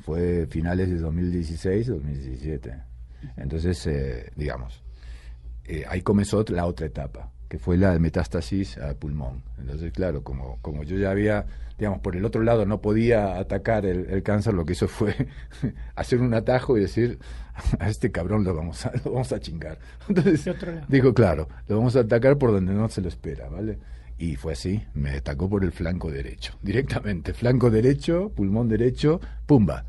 fue 0.00 0.46
finales 0.48 0.88
de 0.90 0.98
2016, 0.98 1.86
2017. 1.86 2.74
Entonces, 3.36 3.86
eh, 3.86 4.32
digamos, 4.36 4.82
eh, 5.64 5.84
ahí 5.88 6.02
comenzó 6.02 6.44
la 6.48 6.66
otra 6.66 6.86
etapa, 6.86 7.30
que 7.50 7.58
fue 7.58 7.76
la 7.76 7.98
metástasis 7.98 8.78
al 8.78 8.94
pulmón. 8.94 9.42
Entonces, 9.58 9.92
claro, 9.92 10.22
como, 10.22 10.58
como 10.62 10.84
yo 10.84 10.96
ya 10.96 11.10
había, 11.10 11.46
digamos, 11.76 11.98
por 11.98 12.14
el 12.14 12.24
otro 12.24 12.44
lado 12.44 12.64
no 12.64 12.80
podía 12.80 13.38
atacar 13.38 13.84
el, 13.84 14.06
el 14.08 14.22
cáncer, 14.22 14.54
lo 14.54 14.64
que 14.64 14.74
hizo 14.74 14.86
fue 14.86 15.26
hacer 15.96 16.20
un 16.20 16.32
atajo 16.32 16.78
y 16.78 16.82
decir, 16.82 17.18
a 17.80 17.90
este 17.90 18.12
cabrón 18.12 18.44
lo 18.44 18.54
vamos 18.54 18.86
a, 18.86 18.92
lo 19.04 19.10
vamos 19.10 19.32
a 19.32 19.40
chingar. 19.40 19.78
Entonces, 20.08 20.44
De 20.44 20.82
digo, 20.86 21.12
claro, 21.12 21.48
lo 21.66 21.78
vamos 21.78 21.96
a 21.96 22.00
atacar 22.00 22.38
por 22.38 22.52
donde 22.52 22.72
no 22.72 22.88
se 22.88 23.00
lo 23.00 23.08
espera, 23.08 23.48
¿vale? 23.48 23.80
Y 24.16 24.36
fue 24.36 24.52
así, 24.52 24.84
me 24.94 25.10
atacó 25.10 25.50
por 25.50 25.64
el 25.64 25.72
flanco 25.72 26.08
derecho, 26.08 26.56
directamente, 26.62 27.34
flanco 27.34 27.68
derecho, 27.68 28.30
pulmón 28.30 28.68
derecho, 28.68 29.20
pumba. 29.46 29.86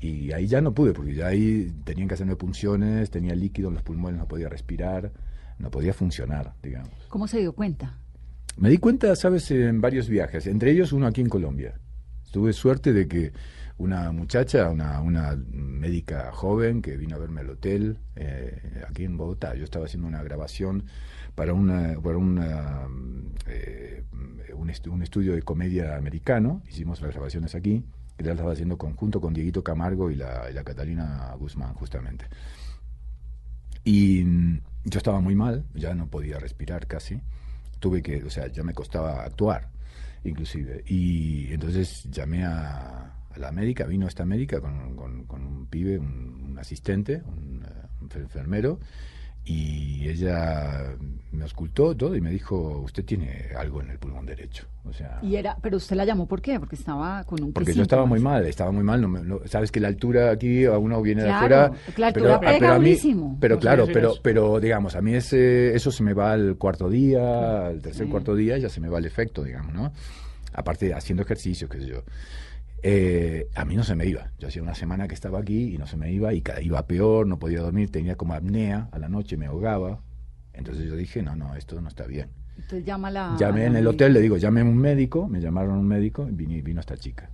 Y 0.00 0.32
ahí 0.32 0.48
ya 0.48 0.60
no 0.60 0.74
pude, 0.74 0.92
porque 0.92 1.14
ya 1.14 1.28
ahí 1.28 1.72
tenían 1.84 2.08
que 2.08 2.14
hacerme 2.14 2.34
punciones, 2.34 3.10
tenía 3.10 3.36
líquido 3.36 3.68
en 3.68 3.74
los 3.74 3.84
pulmones, 3.84 4.18
no 4.18 4.26
podía 4.26 4.48
respirar, 4.48 5.12
no 5.58 5.70
podía 5.70 5.92
funcionar, 5.92 6.54
digamos. 6.62 6.92
¿Cómo 7.08 7.26
se 7.28 7.38
dio 7.38 7.52
cuenta? 7.52 7.98
Me 8.56 8.70
di 8.70 8.78
cuenta, 8.78 9.14
sabes, 9.16 9.50
en 9.50 9.80
varios 9.80 10.08
viajes, 10.08 10.46
entre 10.46 10.70
ellos 10.70 10.92
uno 10.92 11.06
aquí 11.06 11.20
en 11.20 11.28
Colombia. 11.28 11.78
Tuve 12.32 12.52
suerte 12.52 12.92
de 12.92 13.06
que 13.06 13.32
una 13.78 14.10
muchacha, 14.12 14.70
una, 14.70 15.00
una 15.02 15.36
médica 15.50 16.32
joven 16.32 16.80
que 16.80 16.96
vino 16.96 17.16
a 17.16 17.18
verme 17.18 17.42
al 17.42 17.50
hotel, 17.50 17.98
eh, 18.16 18.82
aquí 18.88 19.04
en 19.04 19.16
Bogotá, 19.18 19.54
yo 19.54 19.64
estaba 19.64 19.84
haciendo 19.84 20.08
una 20.08 20.22
grabación 20.22 20.84
para 21.34 21.52
una, 21.52 22.00
para 22.00 22.16
una, 22.16 22.86
eh, 23.46 24.04
un, 24.54 24.68
estu- 24.68 24.90
un 24.90 25.02
estudio 25.02 25.34
de 25.34 25.42
comedia 25.42 25.96
americano, 25.96 26.62
hicimos 26.68 27.02
las 27.02 27.12
grabaciones 27.12 27.54
aquí, 27.54 27.84
que 28.16 28.24
la 28.24 28.32
estaba 28.32 28.52
haciendo 28.52 28.78
conjunto 28.78 29.20
con 29.20 29.34
Dieguito 29.34 29.62
Camargo 29.62 30.10
y 30.10 30.14
la, 30.14 30.50
y 30.50 30.54
la 30.54 30.64
Catalina 30.64 31.34
Guzmán, 31.38 31.74
justamente. 31.74 32.24
Y 33.86 34.24
yo 34.84 34.98
estaba 34.98 35.20
muy 35.20 35.36
mal, 35.36 35.64
ya 35.72 35.94
no 35.94 36.08
podía 36.08 36.40
respirar 36.40 36.88
casi. 36.88 37.20
Tuve 37.78 38.02
que, 38.02 38.24
o 38.24 38.30
sea, 38.30 38.48
ya 38.48 38.64
me 38.64 38.74
costaba 38.74 39.22
actuar, 39.22 39.70
inclusive. 40.24 40.82
Y 40.88 41.52
entonces 41.52 42.04
llamé 42.10 42.44
a, 42.44 43.14
a 43.30 43.38
la 43.38 43.52
médica, 43.52 43.86
vino 43.86 44.08
esta 44.08 44.24
médica 44.26 44.60
con, 44.60 44.96
con- 44.96 45.24
un 45.46 45.66
pibe, 45.66 45.98
un, 45.98 46.56
asistente, 46.58 47.22
un, 47.26 47.62
eh, 47.64 47.86
un 48.00 48.08
enfer- 48.08 48.22
enfermero, 48.22 48.80
y 49.46 50.08
ella 50.08 50.94
me 51.32 51.42
auscultó 51.44 51.94
todo 51.94 52.16
y 52.16 52.20
me 52.20 52.30
dijo, 52.30 52.80
usted 52.84 53.04
tiene 53.04 53.46
algo 53.56 53.80
en 53.82 53.90
el 53.90 53.98
pulmón 53.98 54.26
derecho. 54.26 54.64
O 54.84 54.92
sea, 54.92 55.18
Y 55.22 55.36
era, 55.36 55.56
pero 55.62 55.76
usted 55.76 55.94
la 55.96 56.04
llamó 56.04 56.26
¿por 56.26 56.40
qué? 56.40 56.58
Porque 56.58 56.76
estaba 56.76 57.22
con 57.24 57.42
un 57.42 57.52
porque 57.52 57.72
¿qué 57.72 57.76
yo 57.76 57.82
estaba 57.82 58.06
muy 58.06 58.20
mal, 58.20 58.46
estaba 58.46 58.70
muy 58.72 58.82
mal. 58.84 59.00
No, 59.28 59.40
sabes 59.46 59.70
que 59.70 59.78
la 59.80 59.88
altura 59.88 60.30
aquí 60.30 60.64
a 60.64 60.78
uno 60.78 61.00
viene 61.02 61.22
de 61.22 61.28
Claro, 61.28 61.56
afuera. 61.74 61.80
la 61.96 62.06
altura 62.08 62.40
pega 62.40 62.58
pero 62.58 62.72
a 62.72 62.78
mí, 62.78 62.84
durísimo. 62.90 63.36
pero 63.40 63.58
claro, 63.58 63.86
pero, 63.92 64.14
pero 64.22 64.58
digamos, 64.60 64.96
a 64.96 65.00
mí 65.02 65.14
ese, 65.14 65.74
eso 65.74 65.90
se 65.90 66.02
me 66.02 66.14
va 66.14 66.32
al 66.32 66.56
cuarto 66.56 66.88
día, 66.88 67.66
al 67.66 67.82
tercer 67.82 68.06
Sí. 68.06 68.10
cuarto 68.10 68.34
día, 68.34 68.56
ya 68.58 68.68
se 68.68 68.80
me 68.80 68.88
va 68.88 68.98
el 68.98 69.04
efecto, 69.04 69.42
digamos, 69.44 69.74
¿no? 69.74 69.92
Aparte 70.54 70.94
haciendo 70.94 71.22
ejercicio, 71.22 71.68
qué 71.68 71.80
sé 71.80 71.86
yo. 71.86 72.02
Eh, 72.82 73.48
a 73.54 73.64
mí 73.64 73.76
no 73.76 73.84
se 73.84 73.94
me 73.96 74.06
iba. 74.06 74.30
Yo 74.38 74.48
hacía 74.48 74.62
una 74.62 74.74
semana 74.74 75.08
que 75.08 75.14
estaba 75.14 75.38
aquí 75.38 75.74
y 75.74 75.78
no 75.78 75.86
se 75.86 75.96
me 75.96 76.12
iba 76.12 76.32
y 76.34 76.42
cada 76.42 76.60
iba 76.60 76.86
peor, 76.86 77.26
no 77.26 77.38
podía 77.38 77.60
dormir, 77.60 77.90
tenía 77.90 78.16
como 78.16 78.34
apnea 78.34 78.88
a 78.92 78.98
la 78.98 79.08
noche, 79.08 79.36
me 79.36 79.46
ahogaba. 79.46 80.00
Entonces 80.52 80.86
yo 80.86 80.96
dije, 80.96 81.22
no, 81.22 81.36
no, 81.36 81.54
esto 81.56 81.80
no 81.80 81.88
está 81.88 82.06
bien. 82.06 82.30
Entonces 82.56 82.84
llama 82.84 83.10
la... 83.10 83.36
Llamé 83.38 83.66
en 83.66 83.76
el 83.76 83.86
hotel, 83.86 84.12
le 84.12 84.20
digo, 84.20 84.36
llame 84.36 84.62
a 84.62 84.64
un 84.64 84.76
médico, 84.76 85.28
me 85.28 85.40
llamaron 85.40 85.74
a 85.74 85.78
un 85.78 85.86
médico 85.86 86.26
y 86.28 86.32
vino, 86.32 86.62
vino 86.62 86.80
esta 86.80 86.96
chica. 86.96 87.30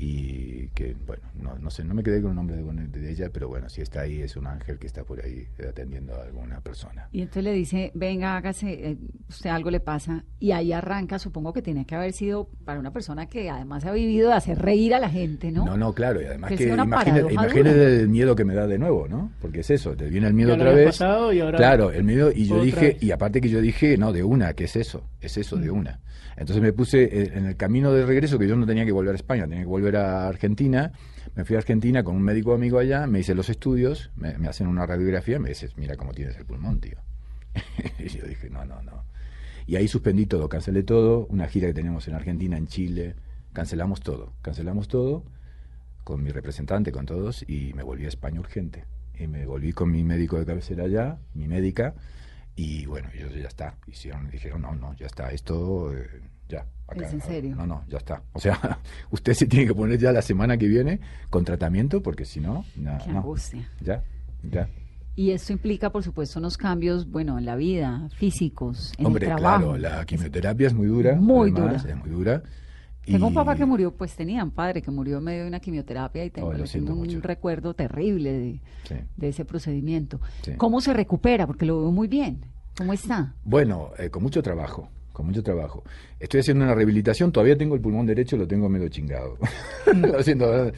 Y 0.00 0.68
que, 0.68 0.94
bueno, 1.06 1.24
no, 1.34 1.58
no 1.58 1.70
sé, 1.70 1.82
no 1.82 1.92
me 1.92 2.04
quedé 2.04 2.22
con 2.22 2.30
el 2.30 2.36
nombre 2.36 2.56
de, 2.56 2.86
de 2.86 3.10
ella, 3.10 3.30
pero 3.32 3.48
bueno, 3.48 3.68
si 3.68 3.80
está 3.80 4.02
ahí, 4.02 4.20
es 4.22 4.36
un 4.36 4.46
ángel 4.46 4.78
que 4.78 4.86
está 4.86 5.02
por 5.02 5.20
ahí 5.20 5.46
atendiendo 5.68 6.14
a 6.14 6.22
alguna 6.22 6.60
persona. 6.60 7.08
Y 7.10 7.20
entonces 7.22 7.42
le 7.44 7.52
dice, 7.52 7.90
venga, 7.94 8.36
hágase, 8.36 8.90
eh, 8.90 8.96
usted 9.28 9.50
algo 9.50 9.70
le 9.70 9.80
pasa. 9.80 10.24
Y 10.38 10.52
ahí 10.52 10.72
arranca, 10.72 11.18
supongo 11.18 11.52
que 11.52 11.62
tiene 11.62 11.84
que 11.84 11.96
haber 11.96 12.12
sido 12.12 12.48
para 12.64 12.78
una 12.78 12.92
persona 12.92 13.26
que 13.26 13.50
además 13.50 13.84
ha 13.86 13.92
vivido 13.92 14.28
de 14.28 14.34
hacer 14.36 14.58
reír 14.58 14.94
a 14.94 15.00
la 15.00 15.10
gente, 15.10 15.50
¿no? 15.50 15.64
No, 15.64 15.76
no, 15.76 15.92
claro, 15.92 16.22
y 16.22 16.26
además 16.26 16.50
Que 16.50 16.56
que, 16.56 16.68
imagínate, 16.68 17.32
imagínate 17.32 18.00
el 18.00 18.08
miedo 18.08 18.36
que 18.36 18.44
me 18.44 18.54
da 18.54 18.66
de 18.68 18.78
nuevo, 18.78 19.08
¿no? 19.08 19.32
Porque 19.40 19.60
es 19.60 19.70
eso, 19.70 19.96
te 19.96 20.08
viene 20.08 20.28
el 20.28 20.34
miedo 20.34 20.54
otra 20.54 20.72
vez. 20.72 20.86
pasado 20.86 21.32
y 21.32 21.40
ahora 21.40 21.58
Claro, 21.58 21.90
el 21.90 22.04
miedo, 22.04 22.30
y 22.32 22.46
yo 22.46 22.62
dije, 22.62 22.92
vez. 22.92 23.02
y 23.02 23.10
aparte 23.10 23.40
que 23.40 23.48
yo 23.48 23.60
dije, 23.60 23.96
no, 23.98 24.12
de 24.12 24.22
una, 24.22 24.52
¿qué 24.54 24.64
es 24.64 24.76
eso? 24.76 25.02
Es 25.20 25.36
eso, 25.36 25.56
de 25.56 25.70
Mm. 25.70 25.76
una. 25.76 26.00
Entonces 26.36 26.62
me 26.62 26.72
puse 26.72 27.02
eh, 27.04 27.32
en 27.34 27.46
el 27.46 27.56
camino 27.56 27.92
de 27.92 28.06
regreso, 28.06 28.38
que 28.38 28.46
yo 28.46 28.56
no 28.56 28.66
tenía 28.66 28.84
que 28.84 28.92
volver 28.92 29.12
a 29.12 29.16
España, 29.16 29.44
tenía 29.44 29.60
que 29.64 29.68
volver 29.68 29.96
a 29.96 30.28
Argentina. 30.28 30.92
Me 31.34 31.44
fui 31.44 31.56
a 31.56 31.58
Argentina 31.58 32.02
con 32.04 32.14
un 32.16 32.22
médico 32.22 32.54
amigo 32.54 32.78
allá, 32.78 33.06
me 33.06 33.20
hice 33.20 33.34
los 33.34 33.48
estudios, 33.48 34.10
me, 34.16 34.38
me 34.38 34.48
hacen 34.48 34.66
una 34.66 34.86
radiografía, 34.86 35.38
me 35.38 35.48
dices, 35.48 35.76
mira 35.76 35.96
cómo 35.96 36.12
tienes 36.12 36.36
el 36.36 36.44
pulmón, 36.46 36.80
tío. 36.80 36.98
y 37.98 38.08
yo 38.08 38.26
dije, 38.26 38.50
no, 38.50 38.64
no, 38.64 38.82
no. 38.82 39.04
Y 39.66 39.76
ahí 39.76 39.88
suspendí 39.88 40.26
todo, 40.26 40.48
cancelé 40.48 40.82
todo, 40.82 41.26
una 41.26 41.46
gira 41.48 41.66
que 41.68 41.74
teníamos 41.74 42.06
en 42.08 42.14
Argentina, 42.14 42.56
en 42.56 42.66
Chile, 42.68 43.14
cancelamos 43.52 44.00
todo, 44.00 44.32
cancelamos 44.42 44.88
todo 44.88 45.24
con 46.04 46.22
mi 46.22 46.30
representante, 46.30 46.90
con 46.90 47.04
todos, 47.04 47.44
y 47.46 47.74
me 47.74 47.82
volví 47.82 48.06
a 48.06 48.08
España 48.08 48.40
urgente. 48.40 48.84
Y 49.18 49.26
me 49.26 49.44
volví 49.44 49.72
con 49.72 49.90
mi 49.90 50.04
médico 50.04 50.38
de 50.38 50.46
cabecera 50.46 50.84
allá, 50.84 51.18
mi 51.34 51.48
médica, 51.48 51.94
y 52.58 52.86
bueno, 52.86 53.08
ellos 53.14 53.32
ya 53.34 53.46
está. 53.48 53.76
Hicieron, 53.86 54.28
dijeron, 54.30 54.62
no, 54.62 54.74
no, 54.74 54.92
ya 54.96 55.06
está, 55.06 55.30
esto 55.30 55.94
eh, 55.94 56.20
ya. 56.48 56.66
¿Es 56.96 57.12
en 57.12 57.20
serio? 57.20 57.54
No, 57.54 57.66
no, 57.66 57.84
ya 57.88 57.98
está. 57.98 58.22
O 58.32 58.40
sea, 58.40 58.80
usted 59.10 59.34
se 59.34 59.46
tiene 59.46 59.66
que 59.66 59.74
poner 59.74 59.98
ya 59.98 60.10
la 60.10 60.22
semana 60.22 60.56
que 60.58 60.66
viene 60.66 61.00
con 61.30 61.44
tratamiento, 61.44 62.02
porque 62.02 62.24
si 62.24 62.40
no, 62.40 62.64
na- 62.76 62.98
Qué 62.98 63.12
no, 63.12 63.18
angustia. 63.18 63.68
ya, 63.80 64.02
ya. 64.42 64.68
Y 65.14 65.30
esto 65.32 65.52
implica, 65.52 65.90
por 65.90 66.02
supuesto, 66.02 66.38
unos 66.38 66.56
cambios, 66.56 67.10
bueno, 67.10 67.38
en 67.38 67.44
la 67.44 67.56
vida, 67.56 68.08
físicos, 68.16 68.92
en 68.98 69.06
Hombre, 69.06 69.26
el 69.26 69.34
trabajo. 69.36 69.72
claro, 69.72 69.78
la 69.78 70.04
quimioterapia 70.06 70.66
es 70.68 70.74
muy 70.74 70.86
dura. 70.86 71.14
Muy 71.16 71.50
además, 71.50 71.82
dura. 71.82 71.92
Es 71.94 71.98
muy 71.98 72.10
dura. 72.10 72.42
Tengo 73.12 73.26
un 73.28 73.34
papá 73.34 73.56
que 73.56 73.64
murió, 73.66 73.90
pues 73.92 74.14
tenía 74.14 74.42
un 74.44 74.50
padre 74.50 74.82
que 74.82 74.90
murió 74.90 75.18
en 75.18 75.24
medio 75.24 75.42
de 75.42 75.48
una 75.48 75.60
quimioterapia 75.60 76.24
y 76.24 76.30
tengo, 76.30 76.48
Oh, 76.48 76.52
tengo 76.54 76.92
un 76.92 76.98
mucho. 76.98 77.20
recuerdo 77.22 77.74
terrible 77.74 78.32
de, 78.32 78.60
Sí. 78.84 78.94
de 79.16 79.28
ese 79.28 79.44
procedimiento. 79.44 80.20
Sí. 80.42 80.52
¿Cómo 80.56 80.80
se 80.80 80.92
recupera? 80.92 81.46
Porque 81.46 81.66
lo 81.66 81.80
veo 81.80 81.90
muy 81.92 82.08
bien. 82.08 82.40
¿Cómo 82.76 82.92
está? 82.92 83.34
Bueno, 83.44 83.90
eh, 83.98 84.08
con 84.10 84.22
mucho 84.22 84.42
trabajo, 84.42 84.88
con 85.12 85.26
mucho 85.26 85.42
trabajo. 85.42 85.82
Estoy 86.20 86.40
haciendo 86.40 86.64
una 86.64 86.74
rehabilitación, 86.74 87.32
todavía 87.32 87.56
tengo 87.58 87.74
el 87.74 87.80
pulmón 87.80 88.06
derecho, 88.06 88.36
lo 88.36 88.46
tengo 88.46 88.68
medio 88.68 88.88
chingado. 88.88 89.36
lo 89.94 90.22
siento, 90.22 90.48
¿verdad? 90.48 90.74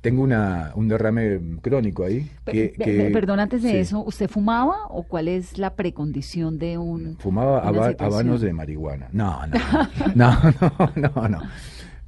Tengo 0.00 0.22
una, 0.22 0.72
un 0.74 0.88
derrame 0.88 1.58
crónico 1.60 2.04
ahí. 2.04 2.30
Que, 2.46 2.72
que- 2.72 3.10
Perdón, 3.12 3.40
antes 3.40 3.62
de 3.62 3.70
sí. 3.70 3.76
eso, 3.76 4.02
¿usted 4.04 4.28
fumaba 4.28 4.86
o 4.88 5.02
cuál 5.02 5.28
es 5.28 5.58
la 5.58 5.74
precondición 5.74 6.58
de 6.58 6.78
un... 6.78 7.16
Fumaba 7.18 7.60
haba- 7.60 7.94
habanos 7.98 8.40
de 8.40 8.52
marihuana. 8.52 9.08
No, 9.12 9.40
no, 10.14 10.32
no, 10.60 10.72
no, 10.96 11.12
no, 11.14 11.28
no. 11.28 11.40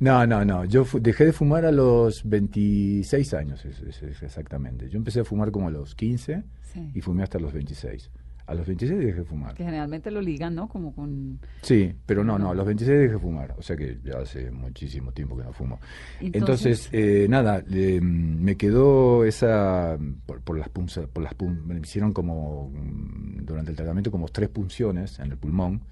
No, 0.00 0.26
no, 0.26 0.44
no. 0.44 0.64
Yo 0.64 0.84
dejé 1.00 1.26
de 1.26 1.32
fumar 1.32 1.64
a 1.64 1.70
los 1.70 2.28
26 2.28 3.34
años, 3.34 3.64
es- 3.64 3.80
es- 3.82 4.02
es 4.02 4.22
exactamente. 4.22 4.88
Yo 4.88 4.96
empecé 4.98 5.20
a 5.20 5.24
fumar 5.24 5.50
como 5.52 5.68
a 5.68 5.70
los 5.70 5.94
15 5.94 6.42
Sí. 6.72 6.90
y 6.94 7.00
fumé 7.02 7.22
hasta 7.22 7.38
los 7.38 7.52
26. 7.52 8.10
A 8.46 8.54
los 8.54 8.66
26 8.66 8.98
dejé 8.98 9.18
de 9.20 9.24
fumar. 9.24 9.54
Que 9.54 9.64
generalmente 9.64 10.10
lo 10.10 10.20
ligan, 10.20 10.54
¿no? 10.54 10.68
Como 10.68 10.94
con... 10.94 11.38
Sí, 11.62 11.94
pero 12.06 12.24
no, 12.24 12.38
no, 12.38 12.50
a 12.50 12.54
los 12.54 12.66
26 12.66 12.98
dejé 13.00 13.12
de 13.14 13.18
fumar, 13.18 13.54
o 13.56 13.62
sea 13.62 13.76
que 13.76 13.98
ya 14.04 14.18
hace 14.18 14.50
muchísimo 14.50 15.12
tiempo 15.12 15.36
que 15.36 15.44
no 15.44 15.52
fumo. 15.52 15.80
Entonces- 16.20 16.88
Entonces, 16.88 16.88
eh, 16.92 17.26
nada, 17.28 17.62
le- 17.68 18.00
me 18.00 18.56
quedó 18.56 19.24
esa, 19.24 19.96
por, 20.26 20.40
por 20.40 20.58
las 20.58 20.68
punzas, 20.68 21.06
por 21.06 21.22
las 21.22 21.34
pun- 21.36 21.62
me 21.64 21.78
hicieron 21.78 22.12
como, 22.12 22.70
mm, 22.70 23.44
durante 23.44 23.70
el 23.70 23.76
tratamiento, 23.76 24.10
como 24.10 24.28
tres 24.28 24.48
punciones 24.48 25.18
en 25.20 25.30
el 25.30 25.38
pulmón, 25.38 25.82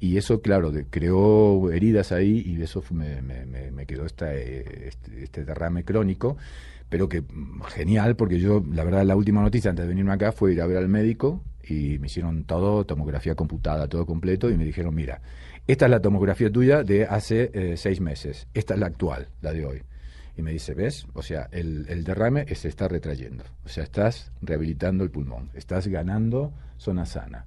y 0.00 0.16
eso, 0.16 0.40
claro, 0.40 0.72
de- 0.72 0.86
creó 0.86 1.70
heridas 1.70 2.10
ahí 2.12 2.42
y 2.44 2.60
eso 2.60 2.82
me- 2.90 3.22
me- 3.22 3.70
me 3.70 3.86
quedó 3.86 4.04
esta, 4.04 4.34
eh, 4.34 4.88
este, 4.88 5.22
este 5.22 5.44
derrame 5.44 5.84
crónico, 5.84 6.36
pero 6.92 7.08
que 7.08 7.22
mm, 7.22 7.62
genial, 7.68 8.16
porque 8.16 8.38
yo, 8.38 8.62
la 8.70 8.84
verdad, 8.84 9.02
la 9.06 9.16
última 9.16 9.40
noticia 9.40 9.70
antes 9.70 9.84
de 9.84 9.88
venirme 9.88 10.12
acá 10.12 10.30
fue 10.30 10.52
ir 10.52 10.60
a 10.60 10.66
ver 10.66 10.76
al 10.76 10.88
médico 10.90 11.42
y 11.64 11.98
me 11.98 12.08
hicieron 12.08 12.44
todo, 12.44 12.84
tomografía 12.84 13.34
computada, 13.34 13.88
todo 13.88 14.04
completo, 14.04 14.50
y 14.50 14.58
me 14.58 14.64
dijeron, 14.66 14.94
mira, 14.94 15.22
esta 15.66 15.86
es 15.86 15.90
la 15.90 16.00
tomografía 16.00 16.52
tuya 16.52 16.82
de 16.82 17.06
hace 17.06 17.50
eh, 17.54 17.78
seis 17.78 18.02
meses, 18.02 18.46
esta 18.52 18.74
es 18.74 18.80
la 18.80 18.88
actual, 18.88 19.28
la 19.40 19.54
de 19.54 19.64
hoy. 19.64 19.82
Y 20.36 20.42
me 20.42 20.52
dice, 20.52 20.74
¿ves? 20.74 21.06
O 21.14 21.22
sea, 21.22 21.48
el, 21.50 21.86
el 21.88 22.04
derrame 22.04 22.44
se 22.54 22.68
está 22.68 22.88
retrayendo. 22.88 23.44
O 23.64 23.70
sea, 23.70 23.84
estás 23.84 24.30
rehabilitando 24.42 25.02
el 25.02 25.10
pulmón, 25.10 25.48
estás 25.54 25.88
ganando 25.88 26.52
zona 26.76 27.06
sana. 27.06 27.46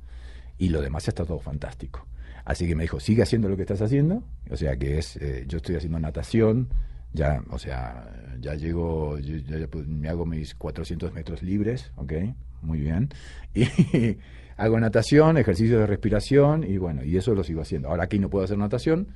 Y 0.58 0.70
lo 0.70 0.82
demás 0.82 1.08
está 1.08 1.24
todo 1.24 1.40
fantástico. 1.40 2.08
Así 2.46 2.68
que 2.68 2.76
me 2.76 2.84
dijo, 2.84 3.00
sigue 3.00 3.22
haciendo 3.22 3.48
lo 3.48 3.58
que 3.58 3.62
estás 3.62 3.84
haciendo. 3.84 4.24
O 4.50 4.58
sea, 4.58 4.76
que 4.78 4.98
es, 4.98 5.18
eh, 5.18 5.46
yo 5.48 5.58
estoy 5.58 5.76
haciendo 5.76 6.00
natación, 6.00 6.70
ya, 7.16 7.42
o 7.50 7.58
sea, 7.58 8.08
ya 8.40 8.54
llego, 8.56 9.18
yo- 9.20 9.38
ya- 9.38 9.68
pues, 9.68 9.88
me 9.88 10.10
hago 10.10 10.26
mis 10.26 10.54
400 10.56 11.14
metros 11.14 11.42
libres, 11.42 11.92
¿ok? 11.96 12.14
Muy 12.62 12.80
bien. 12.80 13.10
Y 13.56 14.18
hago 14.58 14.80
natación, 14.80 15.38
ejercicio 15.38 15.80
de 15.80 15.88
respiración 15.88 16.64
y 16.64 16.78
bueno, 16.78 17.04
y 17.04 17.18
eso 17.18 17.34
lo 17.34 17.44
sigo 17.44 17.62
haciendo. 17.62 17.90
Ahora 17.90 18.04
aquí 18.06 18.20
no 18.20 18.30
puedo 18.30 18.46
hacer 18.46 18.58
natación, 18.58 19.08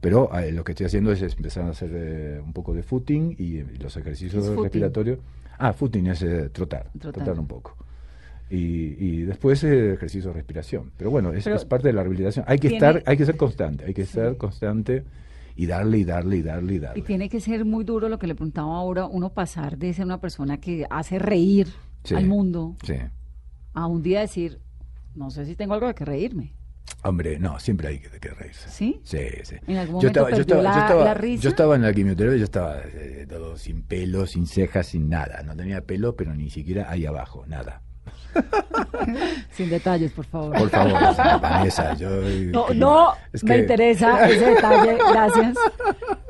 pero 0.00 0.30
eh, 0.38 0.52
lo 0.52 0.64
que 0.64 0.72
estoy 0.72 0.86
haciendo 0.86 1.12
es 1.12 1.20
empezar 1.22 1.64
a 1.64 1.70
hacer 1.70 1.90
eh, 1.94 2.40
un 2.44 2.52
poco 2.52 2.72
de 2.74 2.82
footing 2.82 3.34
y, 3.38 3.62
los 3.82 3.96
ejercicios 3.96 4.46
respiratorios. 4.56 5.18
Ah, 5.58 5.72
footing 5.72 6.06
es 6.08 6.22
eh, 6.22 6.48
trotar, 6.50 6.90
Trotar. 6.98 7.12
trotar 7.24 7.38
un 7.40 7.46
poco. 7.46 7.76
Y, 8.48 8.94
y 9.04 9.22
después 9.22 9.64
eh, 9.64 9.94
ejercicio 9.94 10.30
de 10.30 10.34
respiración. 10.36 10.92
Pero 10.96 11.10
bueno, 11.10 11.32
es, 11.32 11.44
Pero 11.44 11.56
es 11.56 11.64
parte 11.64 11.88
de 11.88 11.94
la 11.94 12.02
rehabilitación. 12.02 12.44
Hay 12.48 12.58
que 12.58 12.68
tiene- 12.68 12.86
estar, 12.86 13.02
hay 13.06 13.16
que 13.16 13.26
ser 13.26 13.36
constante, 13.36 13.84
hay 13.86 13.94
que 13.94 14.04
Sí. 14.06 14.12
ser 14.12 14.36
constante 14.36 15.02
y 15.56 15.66
darle 15.66 15.98
y 15.98 16.04
darle 16.04 16.36
y 16.36 16.42
darle 16.42 16.74
y 16.74 16.78
darle. 16.78 16.98
Y 17.00 17.02
tiene 17.02 17.28
que 17.28 17.40
ser 17.40 17.64
muy 17.64 17.84
duro 17.84 18.08
lo 18.08 18.18
que 18.18 18.26
le 18.26 18.34
preguntaba 18.34 18.76
ahora, 18.76 19.06
uno 19.06 19.30
pasar 19.32 19.78
de 19.78 19.92
ser 19.94 20.04
una 20.04 20.20
persona 20.20 20.58
que 20.58 20.86
hace 20.90 21.18
reír 21.18 21.68
Sí. 22.04 22.14
al 22.14 22.26
mundo 22.26 22.76
Sí. 22.84 22.94
a 23.74 23.86
un 23.86 24.02
día 24.02 24.20
decir, 24.20 24.60
no 25.14 25.30
sé 25.30 25.44
si 25.46 25.56
tengo 25.56 25.74
algo 25.74 25.86
de 25.88 25.94
que 25.94 26.04
reírme. 26.04 26.52
Hombre, 27.02 27.38
no, 27.40 27.58
siempre 27.58 27.88
hay 27.88 27.98
que, 27.98 28.08
que 28.20 28.28
reírse. 28.30 28.68
¿Sí? 28.70 29.00
Sí, 29.02 29.18
sí. 29.42 29.56
¿En 29.66 29.76
algún 29.78 29.96
momento 29.96 30.24
perdió 30.26 30.62
la- 30.62 30.94
la 30.94 31.14
risa? 31.14 31.42
yo 31.42 31.48
estaba 31.50 31.74
en 31.74 31.82
la 31.82 31.92
quimioterapia, 31.92 32.38
yo 32.38 32.44
estaba 32.44 32.80
eh, 32.84 33.26
todo 33.28 33.56
sin 33.56 33.82
pelo, 33.82 34.26
sin 34.26 34.46
cejas, 34.46 34.86
sin 34.88 35.08
nada. 35.08 35.42
No 35.42 35.56
tenía 35.56 35.80
pelo, 35.80 36.14
pero 36.16 36.34
ni 36.34 36.48
siquiera 36.50 36.90
ahí 36.90 37.04
abajo, 37.06 37.44
nada. 37.46 37.82
Sin 39.52 39.70
detalles, 39.70 40.12
por 40.12 40.24
favor. 40.26 40.56
Por 40.56 40.70
favor, 40.70 41.40
Vanessa, 41.40 41.94
yo... 41.94 42.08
No, 42.52 42.66
no 42.74 43.12
es 43.32 43.42
me 43.44 43.58
interesa 43.58 44.28
ese 44.28 44.44
detalle. 44.46 44.98
Gracias. 45.12 45.54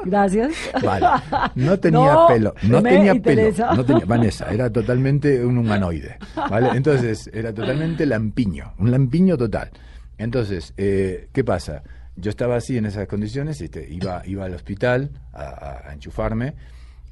Gracias. 0.05 0.53
Vale. 0.83 1.07
No 1.55 1.79
tenía 1.81 2.12
No 2.12 2.27
pelo, 2.29 2.55
no 2.62 2.83
tenía 2.83 3.14
interesa. 3.14 3.64
pelo, 3.71 3.77
no 3.77 3.85
tenía, 3.85 4.05
Vanessa, 4.07 4.47
era 4.53 4.71
totalmente 4.71 5.45
un 5.45 5.59
humanoide, 5.59 6.19
¿vale? 6.51 6.71
Entonces, 6.75 7.29
era 7.33 7.53
totalmente 7.53 8.07
lampiño, 8.07 8.75
un 8.79 8.90
lampiño 8.90 9.37
total. 9.37 9.71
Entonces, 10.19 10.73
eh, 10.77 11.29
¿qué 11.33 11.45
pasa? 11.45 11.83
yo 12.19 12.31
estaba 12.31 12.57
así 12.57 12.79
en 12.79 12.87
esas 12.87 13.07
condiciones, 13.09 13.61
este, 13.61 13.87
iba, 13.92 14.23
iba 14.25 14.47
al 14.47 14.55
hospital 14.55 15.11
a, 15.35 15.42
a- 15.42 15.90
a 15.90 15.92
enchufarme 15.92 16.55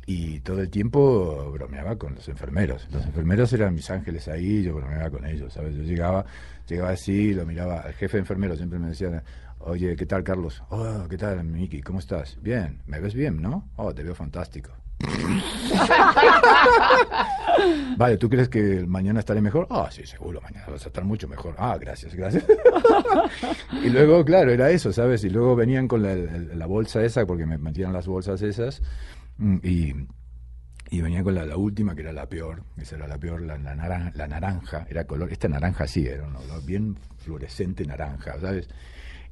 y 0.06 0.40
todo 0.40 0.60
el 0.60 0.70
tiempo 0.70 1.50
bromeaba 1.52 1.96
con 1.96 2.14
los 2.14 2.28
enfermeros. 2.28 2.88
Los 2.92 3.04
enfermeros 3.04 3.52
eran 3.52 3.74
mis 3.74 3.90
ángeles 3.90 4.28
ahí, 4.28 4.62
yo 4.62 4.74
bromeaba 4.74 5.10
con 5.10 5.26
ellos, 5.26 5.52
¿sabes? 5.52 5.74
Yo 5.74 5.82
llegaba, 5.82 6.24
llegaba 6.68 6.90
así, 6.90 7.34
lo 7.34 7.46
miraba, 7.46 7.82
el 7.86 7.94
jefe 7.94 8.18
de 8.18 8.20
enfermeros 8.20 8.58
siempre 8.58 8.78
me 8.78 8.88
decía, 8.88 9.22
oye, 9.60 9.96
¿qué 9.96 10.06
tal 10.06 10.24
Carlos? 10.24 10.62
Oh, 10.70 11.06
¿qué 11.08 11.16
tal 11.16 11.42
Miki? 11.44 11.82
¿Cómo 11.82 11.98
estás? 11.98 12.38
Bien, 12.42 12.82
¿me 12.86 13.00
ves 13.00 13.14
bien, 13.14 13.40
no? 13.40 13.68
Oh, 13.76 13.94
te 13.94 14.02
veo 14.02 14.14
fantástico. 14.14 14.70
Vale, 17.96 18.16
¿tú 18.16 18.28
crees 18.28 18.48
que 18.48 18.84
mañana 18.86 19.20
estaré 19.20 19.40
mejor? 19.40 19.66
Ah, 19.70 19.88
sí, 19.90 20.06
seguro, 20.06 20.40
mañana 20.40 20.66
vas 20.68 20.84
a 20.84 20.88
estar 20.88 21.04
mucho 21.04 21.28
mejor. 21.28 21.54
Ah, 21.58 21.76
gracias, 21.78 22.14
gracias. 22.14 22.44
y 23.82 23.90
luego, 23.90 24.24
claro, 24.24 24.50
era 24.50 24.70
eso, 24.70 24.92
¿sabes? 24.92 25.24
Y 25.24 25.30
luego 25.30 25.56
venían 25.56 25.88
con 25.88 26.02
la, 26.02 26.14
la 26.14 26.66
bolsa 26.66 27.04
esa, 27.04 27.26
porque 27.26 27.46
me 27.46 27.58
metían 27.58 27.92
las 27.92 28.06
bolsas 28.06 28.42
esas, 28.42 28.82
y, 29.38 29.94
y 30.90 31.00
venían 31.00 31.24
con 31.24 31.34
la, 31.34 31.44
la 31.44 31.56
última, 31.56 31.94
que 31.94 32.02
era 32.02 32.12
la 32.12 32.28
peor, 32.28 32.62
esa 32.76 32.96
era 32.96 33.08
la 33.08 33.18
peor, 33.18 33.42
la, 33.42 33.58
la 33.58 33.74
naranja, 33.74 34.12
la 34.14 34.26
naranja, 34.28 34.86
era 34.88 35.04
color, 35.06 35.32
esta 35.32 35.48
naranja 35.48 35.86
sí, 35.86 36.06
era 36.06 36.26
un 36.26 36.36
olor 36.36 36.64
bien 36.64 36.96
fluorescente 37.18 37.84
naranja, 37.84 38.38
¿sabes? 38.40 38.68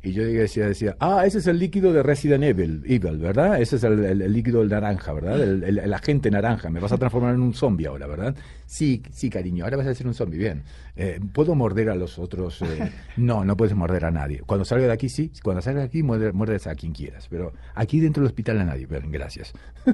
Y 0.05 0.13
yo 0.13 0.25
decía, 0.25 0.67
decía, 0.67 0.97
ah, 0.99 1.23
ese 1.25 1.39
es 1.39 1.47
el 1.47 1.61
líquido 1.61 1.93
de 1.93 2.03
Resident 2.03 2.43
Evil, 2.43 2.83
Evil 2.87 3.19
¿verdad? 3.19 3.61
Ese 3.61 3.77
es 3.77 3.85
el, 3.85 4.05
el- 4.05 4.23
el 4.23 4.33
líquido 4.33 4.59
del 4.59 4.69
naranja, 4.71 5.13
¿verdad? 5.13 5.41
El, 5.41 5.63
el- 5.63 5.79
el 5.79 5.95
agente 5.95 6.29
naranja. 6.29 6.71
Me 6.71 6.81
vas 6.81 6.91
a 6.91 6.99
transformar 6.99 7.35
en 7.37 7.41
un 7.41 7.55
zombie 7.55 7.87
ahora, 7.87 8.09
¿verdad? 8.09 8.35
Sí, 8.67 9.01
sí, 9.13 9.31
cariño, 9.31 9.63
ahora 9.63 9.77
vas 9.77 9.87
a 9.87 9.95
ser 9.95 10.09
un 10.09 10.15
zombie, 10.15 10.39
bien. 10.39 10.65
Eh, 10.97 11.21
¿Puedo 11.33 11.55
morder 11.55 11.89
a 11.89 11.95
los 11.95 12.19
otros? 12.19 12.61
eh? 12.63 12.91
No, 13.17 13.45
no 13.45 13.57
puedes 13.57 13.77
morder 13.77 14.05
a 14.05 14.11
nadie. 14.11 14.41
Cuando 14.45 14.65
salga 14.65 14.87
de 14.87 14.93
aquí, 14.93 15.09
sí. 15.09 15.31
Cuando 15.43 15.63
salga 15.63 15.81
de 15.81 15.87
aquí, 15.87 16.03
muerde- 16.03 16.33
muerdes 16.33 16.67
a 16.67 16.75
quien 16.75 16.93
quieras. 16.93 17.29
Pero 17.31 17.53
aquí 17.77 18.01
dentro 18.01 18.23
del 18.25 18.27
hospital 18.27 18.59
a 18.61 18.65
nadie. 18.65 18.87
Bien, 18.87 19.09
gracias. 19.13 19.53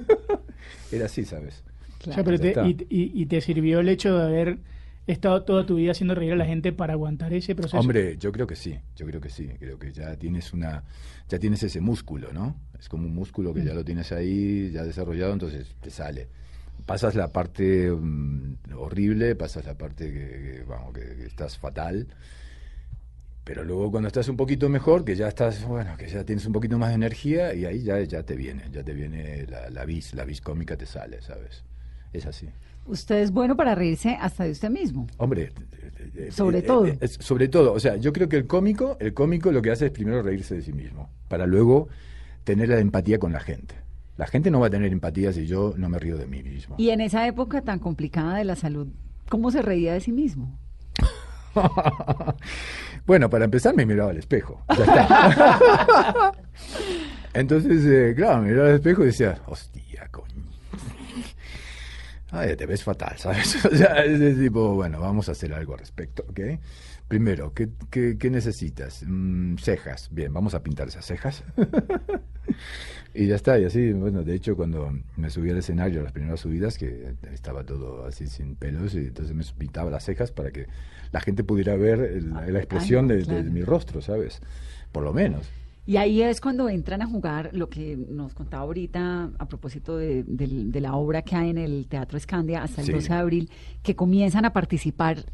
Era 0.92 1.06
así, 1.06 1.24
¿sabes? 1.24 1.62
O 2.08 2.12
sea, 2.12 2.24
pero 2.24 2.36
Ya 2.36 2.42
te- 2.42 2.48
está. 2.48 2.66
y, 2.66 2.86
y- 2.88 3.12
y 3.14 3.26
te 3.26 3.40
sirvió 3.40 3.80
el 3.80 3.88
hecho 3.88 4.16
de 4.16 4.24
haber 4.24 4.58
estado 5.12 5.42
toda 5.42 5.64
tu 5.66 5.76
vida 5.76 5.92
haciendo 5.92 6.14
reír 6.14 6.32
a 6.32 6.36
la 6.36 6.44
gente 6.44 6.72
para 6.72 6.92
aguantar 6.92 7.32
ese 7.32 7.54
proceso. 7.54 7.78
Hombre, 7.78 8.16
yo 8.18 8.32
creo 8.32 8.46
que 8.46 8.56
sí, 8.56 8.78
yo 8.96 9.06
creo 9.06 9.20
que 9.20 9.30
sí, 9.30 9.48
creo 9.58 9.78
que 9.78 9.92
ya 9.92 10.16
tienes 10.16 10.52
una, 10.52 10.84
ya 11.28 11.38
tienes 11.38 11.62
ese 11.62 11.80
músculo, 11.80 12.32
¿no? 12.32 12.56
Es 12.78 12.88
como 12.88 13.06
un 13.06 13.14
músculo 13.14 13.54
que 13.54 13.64
ya 13.64 13.74
lo 13.74 13.84
tienes 13.84 14.12
ahí, 14.12 14.70
ya 14.70 14.84
desarrollado, 14.84 15.32
entonces 15.32 15.74
te 15.80 15.90
sale. 15.90 16.28
Pasas 16.86 17.14
la 17.14 17.32
parte 17.32 17.90
mm, 17.90 18.56
horrible, 18.76 19.34
pasas 19.34 19.66
la 19.66 19.76
parte 19.76 20.12
que, 20.12 20.18
que, 20.18 20.64
vamos, 20.66 20.94
que, 20.94 21.00
que 21.00 21.26
estás 21.26 21.58
fatal, 21.58 22.06
pero 23.48 23.64
luego 23.64 23.90
cuando 23.90 24.08
estás 24.08 24.28
un 24.28 24.36
poquito 24.36 24.68
mejor, 24.68 25.06
que 25.06 25.16
ya 25.16 25.26
estás, 25.26 25.64
bueno, 25.64 25.96
que 25.96 26.06
ya 26.06 26.22
tienes 26.22 26.44
un 26.44 26.52
poquito 26.52 26.78
más 26.78 26.90
de 26.90 26.96
energía 26.96 27.54
y 27.54 27.64
ahí 27.64 27.82
ya, 27.82 27.98
ya 28.02 28.22
te 28.22 28.36
viene, 28.36 28.64
ya 28.70 28.84
te 28.84 28.92
viene 28.92 29.46
la, 29.46 29.70
la 29.70 29.86
vis, 29.86 30.12
la 30.12 30.24
vis 30.24 30.42
cómica 30.42 30.76
te 30.76 30.84
sale, 30.84 31.22
¿sabes? 31.22 31.64
Es 32.12 32.26
así. 32.26 32.48
Usted 32.86 33.16
es 33.16 33.30
bueno 33.30 33.54
para 33.56 33.74
reírse 33.74 34.16
hasta 34.20 34.44
de 34.44 34.52
usted 34.52 34.70
mismo. 34.70 35.06
Hombre, 35.18 35.52
eh, 36.16 36.30
Sobre 36.32 36.58
eh, 36.58 36.62
todo. 36.62 36.86
eh, 36.86 36.96
eh, 37.00 37.08
sobre 37.08 37.48
todo, 37.48 37.72
o 37.74 37.80
sea, 37.80 37.96
yo 37.96 38.12
creo 38.12 38.28
que 38.28 38.36
el 38.36 38.46
cómico, 38.46 38.96
el 39.00 39.12
cómico 39.12 39.52
lo 39.52 39.60
que 39.60 39.70
hace 39.70 39.86
es 39.86 39.92
primero 39.92 40.22
reírse 40.22 40.54
de 40.54 40.62
sí 40.62 40.72
mismo, 40.72 41.10
para 41.28 41.46
luego 41.46 41.88
tener 42.44 42.70
la 42.70 42.78
empatía 42.78 43.18
con 43.18 43.32
la 43.32 43.40
gente. 43.40 43.74
La 44.16 44.26
gente 44.26 44.50
no 44.50 44.58
va 44.60 44.68
a 44.68 44.70
tener 44.70 44.90
empatía 44.90 45.32
si 45.32 45.46
yo 45.46 45.74
no 45.76 45.88
me 45.88 45.98
río 45.98 46.16
de 46.16 46.26
mí 46.26 46.42
mismo. 46.42 46.76
Y 46.78 46.90
en 46.90 47.00
esa 47.02 47.26
época 47.26 47.60
tan 47.62 47.78
complicada 47.78 48.36
de 48.36 48.44
la 48.44 48.56
salud, 48.56 48.88
¿cómo 49.28 49.50
se 49.50 49.60
reía 49.62 49.92
de 49.92 50.00
sí 50.00 50.10
mismo? 50.12 50.58
bueno, 53.06 53.28
para 53.30 53.44
empezar 53.44 53.74
me 53.76 53.86
miraba 53.86 54.10
al 54.10 54.18
espejo. 54.18 54.62
Ya 54.76 54.84
está. 54.84 56.32
Entonces, 57.34 57.84
eh, 57.84 58.14
claro, 58.16 58.42
me 58.42 58.50
miraba 58.50 58.68
al 58.70 58.74
espejo 58.76 59.02
y 59.02 59.06
decía, 59.06 59.40
hostia, 59.46 60.08
coño. 60.10 60.37
Ay, 62.30 62.56
te 62.56 62.66
ves 62.66 62.84
fatal, 62.84 63.16
¿sabes? 63.18 63.64
O 63.64 63.74
sea, 63.74 64.04
es 64.04 64.38
tipo, 64.38 64.74
bueno, 64.74 65.00
vamos 65.00 65.28
a 65.28 65.32
hacer 65.32 65.52
algo 65.54 65.72
al 65.74 65.78
respecto, 65.80 66.24
¿ok? 66.28 66.40
Primero, 67.08 67.54
¿qué, 67.54 67.70
qué, 67.90 68.18
qué 68.18 68.30
necesitas? 68.30 69.02
Mm, 69.06 69.56
cejas. 69.56 70.08
Bien, 70.12 70.32
vamos 70.32 70.52
a 70.54 70.62
pintar 70.62 70.88
esas 70.88 71.06
cejas. 71.06 71.42
y 73.14 73.26
ya 73.26 73.34
está, 73.36 73.58
y 73.58 73.64
así, 73.64 73.92
bueno, 73.92 74.22
de 74.24 74.34
hecho, 74.34 74.56
cuando 74.56 74.92
me 75.16 75.30
subí 75.30 75.50
al 75.50 75.56
escenario, 75.58 76.02
las 76.02 76.12
primeras 76.12 76.40
subidas, 76.40 76.76
que 76.76 77.14
estaba 77.32 77.64
todo 77.64 78.04
así 78.06 78.26
sin 78.26 78.56
pelos, 78.56 78.94
y 78.94 78.98
entonces 78.98 79.34
me 79.34 79.44
pintaba 79.56 79.90
las 79.90 80.04
cejas 80.04 80.30
para 80.30 80.50
que 80.50 80.66
la 81.12 81.20
gente 81.20 81.44
pudiera 81.44 81.76
ver 81.76 82.00
el- 82.00 82.34
la, 82.34 82.58
expresión 82.58 83.10
Ah, 83.10 83.14
de, 83.14 83.42
mi 83.44 83.62
rostro, 83.62 84.02
¿sabes? 84.02 84.40
Por 84.92 85.02
lo 85.02 85.14
menos. 85.14 85.48
Y 85.88 85.96
ahí 85.96 86.20
es 86.20 86.42
cuando 86.42 86.68
entran 86.68 87.00
a 87.00 87.06
jugar 87.06 87.48
lo 87.54 87.70
que 87.70 87.96
nos 87.96 88.34
contaba 88.34 88.62
ahorita 88.64 89.30
a 89.38 89.48
propósito 89.48 89.96
de, 89.96 90.22
de 90.22 90.80
la 90.82 90.94
obra 90.94 91.22
que 91.22 91.34
hay 91.34 91.48
en 91.48 91.56
el 91.56 91.86
Teatro 91.88 92.18
Escandia 92.18 92.62
hasta 92.62 92.82
el 92.82 92.88
Sí. 92.88 92.92
12 92.92 93.08
de 93.08 93.14
abril, 93.14 93.50
que 93.82 93.96
comienzan 93.96 94.44
a 94.44 94.52
participar 94.52 95.24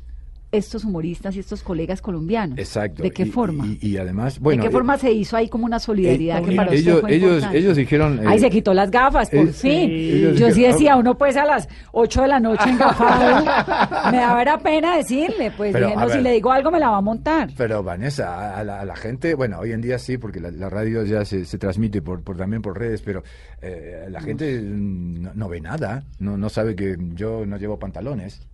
estos 0.57 0.85
humoristas 0.85 1.37
y 1.37 1.41
estos 1.41 1.63
colegas 1.63 2.01
colombianos. 2.01 2.59
Exacto. 2.59 3.03
¿De 3.03 3.11
qué 3.11 3.25
Y- 3.25 3.31
forma? 3.31 3.67
Y, 3.67 3.79
y 3.91 3.97
además, 3.99 4.39
bueno. 4.41 4.63
¿De 4.63 4.69
qué 4.69 4.71
eh, 4.71 4.73
forma 4.77 4.99
se 4.99 5.13
hizo 5.13 5.37
ahí 5.37 5.49
como 5.49 5.65
una 5.67 5.79
solidaridad 5.79 6.39
eh, 6.39 6.45
que 6.51 6.57
para 6.57 6.71
usted 6.71 6.81
ellos, 6.81 7.01
fue 7.01 7.15
ellos, 7.57 7.77
dijeron. 7.77 8.21
Ay, 8.27 8.37
eh, 8.39 8.41
se 8.41 8.51
quitó 8.51 8.73
las 8.75 8.91
gafas, 8.91 9.31
por 9.31 9.49
eh, 9.49 9.53
fin. 9.53 9.91
ellos 9.91 10.39
Yo 10.39 10.51
sí 10.51 10.63
decía, 10.63 10.97
uno 10.97 11.17
pues 11.17 11.37
a 11.37 11.45
las 11.45 11.69
8 11.93 12.23
de 12.23 12.29
la 12.29 12.41
noche 12.41 12.69
engafado. 12.71 13.45
me 14.11 14.19
daba 14.19 14.43
era 14.43 14.59
pena 14.59 14.97
decirle, 14.97 15.53
pues 15.57 15.73
Pero, 15.73 15.87
dije, 15.89 15.99
a 15.99 16.05
no, 16.05 16.11
si 16.11 16.21
le 16.21 16.33
digo 16.33 16.51
algo 16.53 16.71
me 16.71 16.79
la 16.79 16.91
va 16.91 16.99
a 16.99 17.03
montar. 17.03 17.51
Pero 17.57 17.83
Vanessa, 17.83 18.57
a 18.59 18.65
la, 18.65 18.81
a 18.81 18.85
la 18.85 18.97
gente, 18.97 19.35
bueno, 19.35 19.59
hoy 19.59 19.73
en 19.73 19.81
día 19.81 19.99
sí, 19.99 20.19
porque 20.19 20.41
la, 20.41 20.51
la 20.51 20.69
radio 20.71 21.05
ya 21.05 21.25
se, 21.25 21.45
se 21.45 21.59
transmite 21.59 22.03
por, 22.03 22.23
por 22.23 22.37
también 22.37 22.63
por 22.63 22.79
redes, 22.79 23.03
pero 23.03 23.23
eh, 23.67 24.07
la 24.11 24.21
gente 24.21 24.61
no, 24.63 25.33
no 25.35 25.49
ve 25.49 25.61
nada, 25.61 26.05
no, 26.19 26.37
no 26.37 26.49
sabe 26.51 26.77
que 26.77 26.97
yo 27.15 27.47
no 27.47 27.57
llevo 27.57 27.79
pantalones. 27.79 28.47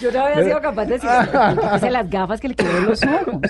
Yo 0.00 0.12
no 0.12 0.24
había 0.24 0.44
sido 0.44 0.60
capaz 0.60 0.84
de 0.86 0.94
decir, 0.94 1.10
"Quítese 1.60 1.90
las 1.90 2.10
gafas 2.10 2.40
que 2.40 2.48
le 2.48 2.54
quedaron 2.54 2.86
los 2.86 3.02
ojos. 3.02 3.40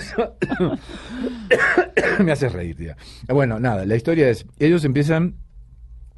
Me 2.19 2.31
hace 2.31 2.49
reír, 2.49 2.75
tía. 2.75 2.97
Bueno, 3.27 3.59
nada, 3.59 3.85
la 3.85 3.95
historia 3.95 4.29
es, 4.29 4.45
ellos 4.59 4.85
empiezan 4.85 5.35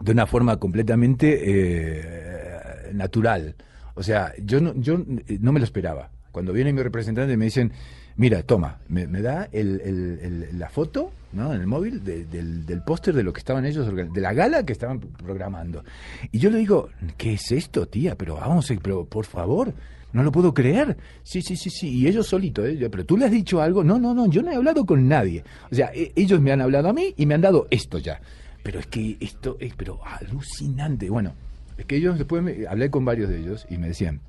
de 0.02 0.12
una 0.12 0.28
forma 0.28 0.58
completamente 0.58 1.42
eh, 1.44 2.92
natural. 2.94 3.56
O 3.96 4.04
sea, 4.04 4.34
yo 4.44 4.60
no, 4.62 4.74
yo 4.76 4.96
eh, 5.28 5.38
no 5.40 5.52
me 5.52 5.60
lo 5.60 5.66
esperaba. 5.66 6.12
Cuando 6.32 6.54
viene 6.54 6.74
mi 6.74 6.84
representante 6.84 7.38
me 7.38 7.46
dicen, 7.46 7.72
mira, 8.18 8.44
toma, 8.44 8.80
me, 8.88 9.06
da 9.22 9.50
el- 9.52 10.50
la 10.58 10.70
foto 10.70 11.12
¿no? 11.34 11.54
en 11.54 11.62
el 11.62 11.68
móvil 11.68 12.04
de- 12.04 12.26
del, 12.26 12.82
póster 12.86 13.14
de 13.14 13.24
lo 13.24 13.34
que 13.34 13.40
estaban 13.40 13.66
ellos, 13.66 13.94
de 13.94 14.22
la 14.22 14.34
gala 14.34 14.64
que 14.66 14.74
estaban 14.74 15.00
programando. 15.00 15.84
Y 16.32 16.40
yo 16.40 16.50
le 16.50 16.58
digo, 16.60 16.90
¿qué 17.18 17.34
es 17.34 17.52
esto, 17.52 17.86
tía? 17.88 18.16
Pero 18.16 18.36
vamos, 18.36 18.70
eh, 18.72 18.80
pero 18.82 19.06
por 19.06 19.26
favor, 19.26 19.74
no 20.14 20.24
lo 20.24 20.32
puedo 20.32 20.54
creer. 20.54 20.96
Sí, 21.24 21.42
sí, 21.42 21.58
sí, 21.58 21.70
sí. 21.70 21.90
Y 21.90 22.08
ellos 22.08 22.28
solitos, 22.28 22.66
¿eh? 22.66 22.88
Pero 22.90 23.06
tú 23.06 23.18
le 23.18 23.26
has 23.26 23.32
dicho 23.32 23.62
algo. 23.62 23.84
No, 23.84 24.00
no, 24.00 24.14
no, 24.14 24.28
yo 24.30 24.42
no 24.42 24.50
he 24.52 24.56
hablado 24.56 24.86
con 24.86 25.08
nadie. 25.10 25.44
O 25.70 25.76
sea, 25.76 25.92
e- 25.94 26.14
ellos 26.16 26.40
me 26.40 26.54
han 26.54 26.62
hablado 26.62 26.88
a 26.88 26.94
mí 26.94 27.14
y 27.18 27.26
me 27.26 27.34
han 27.34 27.42
dado 27.42 27.68
esto 27.70 27.98
ya. 27.98 28.22
Pero 28.64 28.80
es 28.80 28.88
que 28.88 29.18
esto 29.20 29.58
es 29.60 29.74
pero 29.76 30.00
alucinante. 30.06 31.10
Bueno, 31.10 31.34
es 31.78 31.86
que 31.86 31.98
ellos 31.98 32.18
después 32.18 32.42
me, 32.42 32.66
hablé 32.66 32.90
con 32.90 33.04
varios 33.04 33.30
de 33.30 33.40
ellos 33.40 33.68
y 33.70 33.78
me 33.78 33.88
decían, 33.90 34.22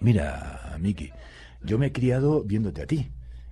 mira, 0.00 0.76
Miki, 0.80 1.10
yo 1.66 1.78
me 1.78 1.86
he 1.86 1.92
criado 1.92 2.42
viéndote 2.44 2.82
a 2.82 2.86
ti. 2.86 3.10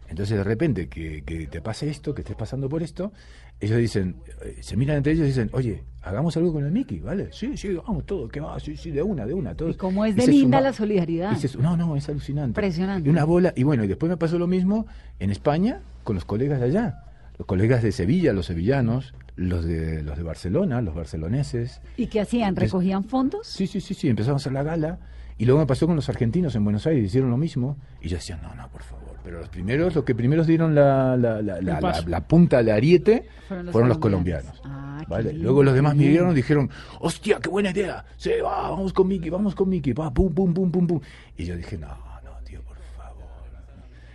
Entonces 0.09 0.37
de 0.37 0.45
repente 0.45 0.89
que, 0.89 1.23
que 1.25 1.47
te 1.47 1.61
pase 1.61 1.91
esto, 1.91 2.15
que 2.15 2.23
estés 2.23 2.37
pasando 2.37 2.69
por 2.69 2.83
esto, 2.83 3.13
ellos 3.61 3.79
dicen, 3.79 4.17
eh, 4.43 4.59
se 4.61 4.77
miran 4.77 4.99
entre 4.99 5.13
ellos 5.13 5.25
y 5.25 5.29
dicen, 5.29 5.51
oye, 5.53 5.85
hagamos 6.03 6.37
algo 6.37 6.53
con 6.53 6.65
el 6.65 6.73
Miki, 6.73 7.01
¿vale? 7.01 7.29
Sí, 7.33 7.57
sí, 7.57 7.73
vamos 7.75 8.05
todo, 8.05 8.29
que 8.29 8.41
va, 8.41 8.59
sí, 8.61 8.77
sí, 8.77 8.91
de 8.91 9.03
una, 9.03 9.27
de 9.27 9.35
una. 9.35 9.55
Todos. 9.55 9.75
Y 9.75 9.79
cómo 9.79 10.05
es 10.05 10.15
de 10.17 10.27
linda 10.27 10.61
la 10.61 10.73
solidaridad. 10.73 11.35
se 11.37 11.57
no, 11.59 11.77
no, 11.77 11.97
es 11.97 12.09
alucinante. 12.09 12.51
Impresionante. 12.51 13.09
Y 13.09 13.11
una 13.11 13.25
bola, 13.25 13.53
y 13.57 13.63
bueno, 13.63 13.85
y 13.85 13.87
después 13.87 14.11
me 14.11 14.17
pasó 14.17 14.39
lo 14.39 14.47
mismo 14.47 14.87
en 15.19 15.31
España 15.31 15.81
con 16.03 16.15
los 16.15 16.25
colegas 16.25 16.61
de 16.61 16.67
allá. 16.67 17.05
Los 17.39 17.47
colegas 17.47 17.83
de 17.83 17.91
Sevilla, 17.91 18.33
los 18.33 18.47
sevillanos, 18.47 19.15
los 19.37 19.65
de, 19.65 20.03
los 20.03 20.17
de 20.17 20.23
Barcelona, 20.23 20.81
los 20.81 20.95
barceloneses. 20.95 21.81
¿Y 21.97 22.07
qué 22.07 22.21
hacían? 22.21 22.55
¿Recogían 22.55 23.05
fondos? 23.05 23.47
Sí, 23.47 23.67
sí, 23.67 23.81
sí, 23.81 23.95
sí, 23.95 24.09
empezamos 24.09 24.43
a 24.43 24.43
hacer 24.43 24.53
la 24.53 24.63
gala. 24.63 24.99
Y 25.39 25.47
luego 25.47 25.61
me 25.61 25.67
pasó 25.67 25.87
con 25.87 25.97
los 25.97 26.09
argentinos 26.09 26.55
en 26.55 26.63
Buenos 26.65 26.87
Aires, 26.87 27.05
hicieron 27.05 27.31
lo 27.31 27.37
mismo. 27.37 27.77
Y 28.01 28.09
yo 28.09 28.17
decía, 28.17 28.39
no, 28.43 28.55
no, 28.55 28.69
por 28.69 28.83
favor. 28.83 29.05
Pero 29.25 29.39
los 29.41 29.49
primeros, 29.49 29.95
los 29.95 30.05
que 30.05 30.15
primeros 30.15 30.47
dieron 30.47 30.75
la, 30.75 31.17
la, 31.17 31.41
la, 31.43 31.61
la, 31.61 31.81
paso. 31.81 32.03
la- 32.03 32.09
la 32.19 32.21
punta 32.29 32.59
al 32.59 32.69
ariete 32.71 33.27
Fueron 33.49 33.73
fueron 33.73 33.89
los 33.89 33.99
colombianos. 33.99 34.61
Ah, 34.65 35.03
¿vale? 35.09 35.33
Luego 35.33 35.63
los 35.63 35.75
demás 35.75 35.97
vinieron 35.97 36.33
y 36.33 36.35
dijeron, 36.35 36.69
hostia, 37.01 37.39
qué 37.41 37.49
buena 37.49 37.71
idea. 37.71 38.05
Sí, 38.19 38.31
va, 38.45 38.71
vamos 38.71 38.93
con 38.93 39.09
Miki, 39.09 39.31
vamos 39.31 39.55
con 39.55 39.69
Miki. 39.71 39.93
Va, 39.95 40.13
pum, 40.13 40.33
pum, 40.33 40.53
pum, 40.53 40.71
pum, 40.71 40.87
pum. 40.87 41.01
Y 41.39 41.45
yo 41.47 41.57
dije, 41.57 41.79
no, 41.79 41.89
no, 41.89 42.31
tío, 42.45 42.61
por 42.63 42.77
favor. 42.97 43.25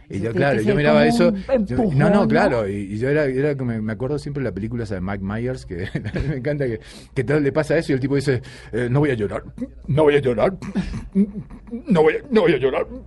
Y 0.09 0.19
yo, 0.21 0.31
claro, 0.33 0.59
yo 0.61 0.75
miraba 0.75 1.05
eso. 1.05 1.33
yo- 1.65 1.77
no, 1.93 2.09
¿no? 2.09 2.27
claro. 2.27 2.67
Y, 2.67 2.73
y 2.93 2.97
yo 2.97 3.09
era, 3.09 3.25
era 3.25 3.55
que 3.55 3.63
me, 3.63 3.79
me 3.81 3.93
acuerdo 3.93 4.17
siempre 4.17 4.41
de 4.43 4.49
la 4.49 4.53
película 4.55 4.83
esa 4.83 4.95
de 4.95 5.01
Mike 5.01 5.23
Myers, 5.23 5.65
que 5.65 5.87
me 6.29 6.37
encanta 6.37 6.65
que, 6.65 6.79
que 7.13 7.23
todo 7.23 7.39
le 7.39 7.51
pasa 7.51 7.77
eso 7.77 7.91
y 7.91 7.95
el 7.95 7.99
tipo 7.99 8.15
dice, 8.15 8.41
eh, 8.71 8.87
no 8.89 8.99
voy 8.99 9.11
a 9.11 9.13
llorar, 9.13 9.43
no 9.87 10.03
voy 10.03 10.15
a 10.15 10.19
llorar, 10.19 10.53
no 11.13 12.01
voy 12.01 12.13
a, 12.15 12.17
no 12.31 12.41
voy 12.41 12.53
a 12.53 12.57
llorar. 12.57 12.87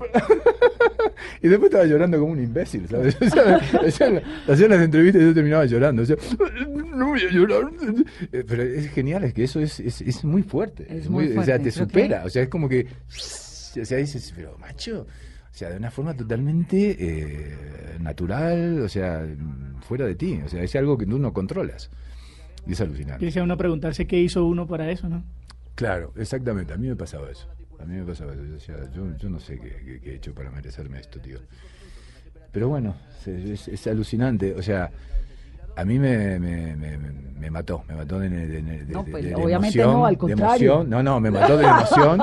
Y 1.41 1.49
después 1.49 1.71
estaba 1.71 1.85
llorando 1.85 2.19
como 2.19 2.33
un 2.33 2.43
imbécil, 2.43 2.89
¿sabes? 2.89 3.17
O 3.21 3.29
sea, 3.29 3.57
hacían, 3.87 4.23
hacían 4.49 4.71
las 4.71 4.81
entrevistas 4.83 5.23
y 5.23 5.27
yo 5.27 5.35
terminaba 5.35 5.65
llorando. 5.67 6.03
O 6.03 6.07
sea, 6.07 6.17
no 6.95 7.09
voy 7.09 7.21
a 7.21 7.31
llorar. 7.31 7.65
Eh, 8.33 8.45
Pero 8.47 8.63
es 8.63 8.91
genial, 8.91 9.25
es 9.25 9.35
que 9.35 9.45
eso 9.45 9.61
es, 9.61 9.79
es, 9.81 10.01
es 10.01 10.25
muy 10.25 10.43
fuerte. 10.43 10.87
Es 10.89 11.09
muy 11.09 11.29
muy, 11.29 11.37
o 11.39 11.43
sea, 11.45 11.57
fuerte, 11.57 11.65
te 11.65 11.71
supera. 11.71 12.23
O 12.25 12.31
sea, 12.31 12.43
es 12.43 12.49
como 12.49 12.69
que. 12.69 12.87
O 13.81 13.85
sea, 13.85 13.99
dices, 13.99 14.33
pero 14.37 14.57
macho. 14.59 15.07
O 15.53 15.55
sea, 15.55 15.69
de 15.71 15.77
una 15.77 15.91
forma 15.91 16.15
totalmente 16.17 16.97
eh, 16.99 17.99
natural, 18.01 18.81
o 18.83 18.89
sea, 18.89 19.27
fuera 19.83 20.07
de 20.07 20.15
ti. 20.15 20.41
O 20.45 20.49
sea, 20.49 20.63
es 20.63 20.75
algo 20.77 20.97
que 20.97 21.05
tú 21.07 21.19
no 21.19 21.33
controlas. 21.33 21.91
Y 22.67 22.73
es 22.73 22.81
alucinante. 22.81 23.25
Quisiera 23.27 23.45
uno 23.45 23.57
preguntarse 23.59 24.07
qué 24.07 24.19
hizo 24.19 24.47
uno 24.47 24.67
para 24.67 24.91
eso, 24.91 25.09
¿no? 25.09 25.23
Claro, 25.75 26.13
exactamente. 26.17 26.73
A 26.73 26.77
mí 26.79 26.89
me 26.89 26.97
pasaba 26.97 27.31
eso. 27.31 27.49
A 27.79 27.85
mí 27.85 27.97
me 27.97 28.05
pasaba 28.05 28.33
eso. 28.33 28.45
Yo, 28.45 28.53
decía, 28.55 28.77
yo, 28.95 29.17
yo 29.19 29.29
no 29.29 29.41
sé 29.41 29.59
qué, 29.59 29.77
qué- 29.85 30.01
qué 30.01 30.11
he 30.13 30.15
hecho 30.15 30.33
para 30.35 30.51
merecerme 30.51 31.01
esto, 31.01 31.21
tío. 31.21 31.39
Pero 32.53 32.69
bueno, 32.69 32.95
es, 33.21 33.27
es- 33.29 33.69
es 33.69 33.87
alucinante. 33.89 34.55
O 34.55 34.63
sea, 34.63 34.91
a 35.77 35.85
mí 35.85 35.99
me, 35.99 36.39
me, 36.39 36.77
me, 36.77 36.97
me- 37.41 37.51
mató. 37.51 37.83
Me 37.89 37.95
mató 37.97 38.19
de, 38.19 38.29
de- 38.31 38.63
de- 38.63 38.85
No, 38.93 39.05
pues, 39.05 39.25
de 39.25 39.35
obviamente 39.35 39.79
emoción, 39.79 39.93
no, 39.93 40.07
al 40.07 40.15
de 40.15 40.19
contrario. 40.19 40.73
emoción. 40.73 40.91
No, 40.91 41.03
no, 41.03 41.21
me 41.21 41.31
mató 41.31 41.57
de 41.59 41.65
emoción. 41.67 42.21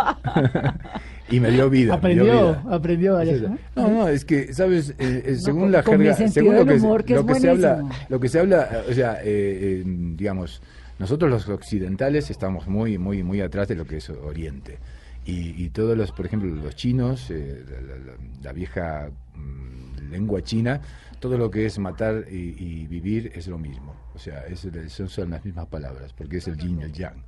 y 1.30 1.39
me 1.39 1.52
dio 1.52 1.70
vida. 1.70 1.86
dio 1.86 1.93
Aprendió, 1.93 2.24
vida. 2.24 2.64
aprendió 2.72 3.20
eso. 3.20 3.50
¿no? 3.50 3.58
No, 3.76 3.88
no, 3.89 4.08
es 4.08 4.26
que, 4.26 4.54
¿sabes? 4.54 4.91
Eh, 4.97 5.24
eh, 5.26 5.36
según 5.36 5.64
con- 5.64 5.72
la 5.74 5.84
jerga, 5.84 6.16
según 6.30 6.56
lo 6.56 6.66
que, 6.66 6.74
humor, 6.76 7.04
que 7.04 7.14
lo 7.16 7.20
es 7.22 7.26
que 7.28 7.36
se 7.39 7.50
habla, 7.50 7.84
lo 8.08 8.20
que 8.20 8.30
se 8.30 8.39
habla, 8.39 8.84
o 8.89 8.93
sea, 8.93 9.14
eh, 9.22 9.26
eh, 9.26 9.84
digamos, 9.86 10.62
nosotros 10.97 11.30
los 11.30 11.47
occidentales 11.50 12.30
estamos 12.32 12.68
muy, 12.68 12.97
muy, 12.97 13.22
muy 13.24 13.41
atrás 13.41 13.68
de 13.68 13.76
lo 13.76 13.86
que 13.86 13.97
es 13.97 14.10
Oriente. 14.10 14.80
Y, 15.26 15.64
y 15.64 15.70
todos 15.70 15.95
los, 15.95 16.12
por 16.12 16.26
ejemplo, 16.26 16.50
los 16.56 16.76
chinos, 16.76 17.30
eh, 17.30 17.64
la, 17.70 17.82
la- 17.82 18.00
la- 18.06 18.18
la 18.41 18.52
vieja 18.54 19.10
mm, 19.36 20.10
lengua 20.12 20.41
china, 20.41 20.82
todo 21.20 21.38
lo 21.38 21.50
que 21.52 21.66
es 21.66 21.78
matar 21.80 22.26
y, 22.30 22.56
y 22.58 22.88
vivir 22.88 23.32
es 23.36 23.48
lo 23.48 23.58
mismo. 23.58 23.96
O 24.16 24.20
sea, 24.20 24.46
es, 24.48 24.68
son, 24.88 25.10
son 25.10 25.30
las 25.30 25.44
mismas 25.46 25.68
palabras, 25.68 26.14
porque 26.14 26.38
es 26.38 26.48
el 26.48 26.58
yin 26.58 26.80
y 26.80 26.84
el 26.84 26.94
yang. 26.94 27.24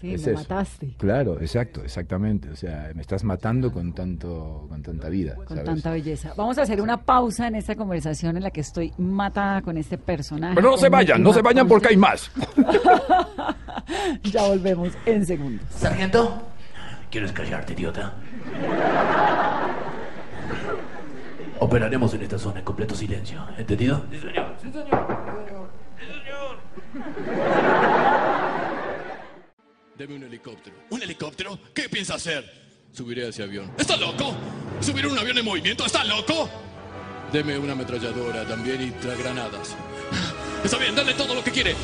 Sí, 0.00 0.14
Es 0.14 0.26
me 0.26 0.32
eso. 0.32 0.40
mataste. 0.40 0.94
Claro, 0.98 1.40
exacto, 1.40 1.84
exactamente. 1.84 2.50
O 2.50 2.56
sea, 2.56 2.90
me 2.92 3.02
estás 3.02 3.22
matando 3.22 3.70
con 3.72 3.92
tanto, 3.92 4.66
con 4.68 4.82
tanta 4.82 5.08
vida. 5.08 5.36
Con 5.36 5.46
¿sabes? 5.46 5.64
tanta 5.64 5.92
belleza. 5.92 6.34
Vamos 6.36 6.58
a 6.58 6.62
hacer 6.62 6.80
una 6.80 6.96
pausa 7.04 7.46
en 7.46 7.54
esta 7.54 7.76
conversación 7.76 8.36
en 8.36 8.42
la 8.42 8.50
que 8.50 8.62
estoy 8.62 8.92
matada 8.98 9.62
con 9.62 9.76
este 9.76 9.98
personaje. 9.98 10.56
Pero 10.56 10.72
no 10.72 10.76
se 10.76 10.88
vayan, 10.88 11.22
no 11.22 11.32
se 11.32 11.40
vayan 11.40 11.68
porque 11.68 11.88
hay 11.88 11.96
más. 11.96 12.30
Ya 14.24 14.42
volvemos 14.48 14.92
en 15.06 15.26
segundos. 15.26 15.66
Sargento, 15.70 16.40
¿quieres 17.10 17.32
callarte, 17.32 17.72
idiota? 17.74 18.14
Operaremos 21.62 22.12
en 22.14 22.22
esta 22.22 22.40
zona 22.40 22.58
en 22.58 22.64
completo 22.64 22.96
silencio, 22.96 23.46
¿entendido? 23.56 24.04
Sí, 24.10 24.18
señor. 24.18 24.56
Sí, 24.60 24.72
señor. 24.72 26.50
Deme 29.96 30.16
un 30.16 30.24
helicóptero. 30.24 30.76
¿Un 30.90 31.02
helicóptero? 31.04 31.56
¿Qué 31.72 31.88
piensa 31.88 32.14
hacer? 32.14 32.44
Subiré 32.90 33.26
a 33.26 33.28
ese 33.28 33.44
avión. 33.44 33.70
¿Está 33.78 33.96
loco? 33.96 34.34
¿Subir 34.80 35.06
un 35.06 35.16
avión 35.16 35.38
en 35.38 35.44
movimiento? 35.44 35.86
¿Está 35.86 36.02
loco? 36.02 36.50
Deme 37.32 37.56
una 37.56 37.74
ametralladora 37.74 38.44
también 38.44 38.82
y 38.82 38.90
granadas. 39.22 39.76
Está 40.64 40.78
bien, 40.78 40.96
dale 40.96 41.14
todo 41.14 41.32
lo 41.32 41.44
que 41.44 41.52
quiere. 41.52 41.76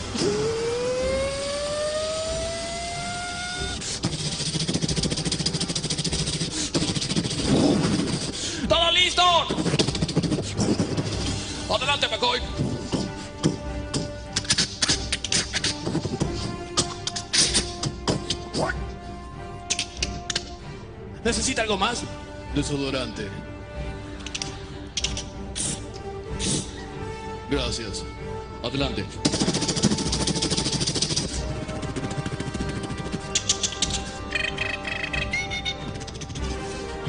¡Todo 8.68 8.91
listo! 8.91 9.22
Adelante, 11.71 12.09
McCoy. 12.09 12.41
¿Necesita 21.25 21.62
algo 21.62 21.77
más? 21.77 22.03
Desodorante. 22.55 23.29
Gracias. 27.51 28.03
Adelante. 28.62 29.05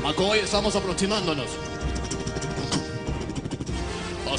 McCoy, 0.03 0.39
estamos 0.39 0.75
aproximándonos. 0.75 1.68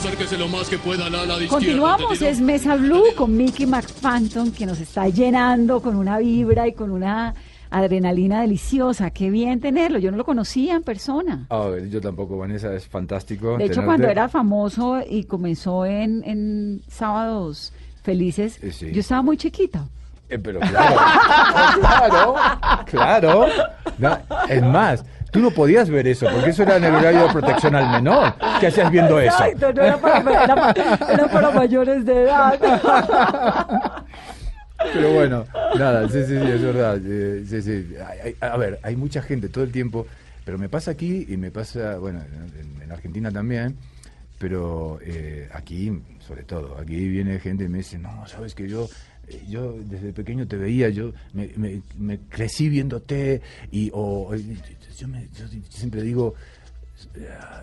Acérquese 0.00 0.38
lo 0.38 0.48
más 0.48 0.66
que 0.70 0.78
pueda 0.78 1.04
al 1.08 1.14
ala 1.14 1.36
de 1.36 1.44
izquierda. 1.44 1.50
Continuamos, 1.50 2.00
¿entendido? 2.22 2.30
es 2.30 2.40
Mesa 2.40 2.74
Blue 2.76 3.04
con 3.18 3.36
Mickey 3.36 3.66
McPhanton 3.66 4.50
que 4.50 4.64
nos 4.64 4.80
está 4.80 5.10
llenando 5.10 5.82
con 5.82 5.94
una 5.94 6.16
vibra 6.18 6.66
y 6.66 6.72
con 6.72 6.90
una 6.90 7.34
adrenalina 7.68 8.40
deliciosa. 8.40 9.10
Qué 9.10 9.28
bien 9.28 9.60
tenerlo, 9.60 9.98
yo 9.98 10.10
no 10.10 10.16
lo 10.16 10.24
conocía 10.24 10.74
en 10.76 10.84
persona. 10.84 11.44
Ah, 11.50 11.68
yo 11.90 12.00
tampoco, 12.00 12.38
Vanessa, 12.38 12.72
es 12.74 12.86
fantástico. 12.88 13.58
De 13.58 13.64
hecho, 13.64 13.74
tenerte. 13.74 13.86
cuando 13.86 14.08
era 14.08 14.30
famoso 14.30 15.00
y 15.06 15.24
comenzó 15.24 15.84
en, 15.84 16.24
en 16.24 16.80
Sábados 16.88 17.74
Felices, 18.02 18.58
Eh, 18.62 18.72
sí. 18.72 18.90
yo 18.92 19.00
estaba 19.00 19.20
muy 19.20 19.36
chiquita. 19.36 19.86
Eh, 20.30 20.38
pero 20.38 20.60
claro, 20.60 20.96
claro, 21.80 22.34
claro. 22.86 23.46
No, 23.98 24.18
es 24.48 24.62
más, 24.62 25.04
tú 25.30 25.40
no 25.40 25.50
podías 25.50 25.88
ver 25.90 26.06
eso, 26.06 26.26
porque 26.32 26.50
eso 26.50 26.62
era 26.62 26.76
en 26.76 26.84
el 26.84 26.94
horario 26.94 27.26
de 27.26 27.32
protección 27.32 27.74
al 27.74 27.90
menor. 27.90 28.34
¿Qué 28.60 28.66
hacías 28.68 28.90
viendo 28.90 29.18
eso? 29.20 29.36
No 29.60 29.82
era 29.82 29.96
para, 29.98 30.44
era 30.44 30.74
era 31.12 31.28
para 31.28 31.50
mayores 31.50 32.04
de 32.04 32.22
edad. 32.22 32.58
Pero 34.94 35.12
bueno, 35.12 35.44
nada, 35.78 36.08
sí, 36.08 36.22
sí, 36.24 36.38
sí, 36.38 36.46
es 36.50 36.62
verdad. 36.62 36.98
eh, 37.04 37.44
sí, 37.46 37.60
sí. 37.62 37.94
A 38.40 38.56
ver, 38.56 38.78
hay 38.82 38.96
mucha 38.96 39.20
gente 39.20 39.48
todo 39.48 39.62
el 39.64 39.72
tiempo, 39.72 40.06
pero 40.44 40.56
me 40.58 40.68
pasa 40.70 40.92
aquí 40.92 41.26
y 41.28 41.36
me 41.36 41.50
pasa, 41.50 41.98
bueno, 41.98 42.20
en, 42.20 42.82
en 42.82 42.90
Argentina 42.92 43.30
también, 43.30 43.76
pero 44.38 44.98
eh, 45.04 45.48
aquí, 45.52 45.92
sobre 46.26 46.44
todo, 46.44 46.78
aquí 46.78 47.08
viene 47.08 47.38
gente 47.40 47.64
y 47.64 47.68
me 47.68 47.78
dice, 47.78 47.98
no, 47.98 48.26
sabes 48.26 48.54
que 48.54 48.68
yo, 48.68 48.88
yo 49.48 49.76
desde 49.84 50.12
pequeño 50.12 50.46
te 50.46 50.56
veía, 50.56 50.88
yo 50.88 51.12
me, 51.32 51.50
me- 51.56 51.82
me 51.98 52.18
crecí 52.28 52.68
viéndote 52.68 53.40
y 53.70 53.90
o, 53.94 54.34
yo, 54.96 55.08
me- 55.08 55.28
yo 55.38 55.44
siempre 55.68 56.02
digo, 56.02 56.34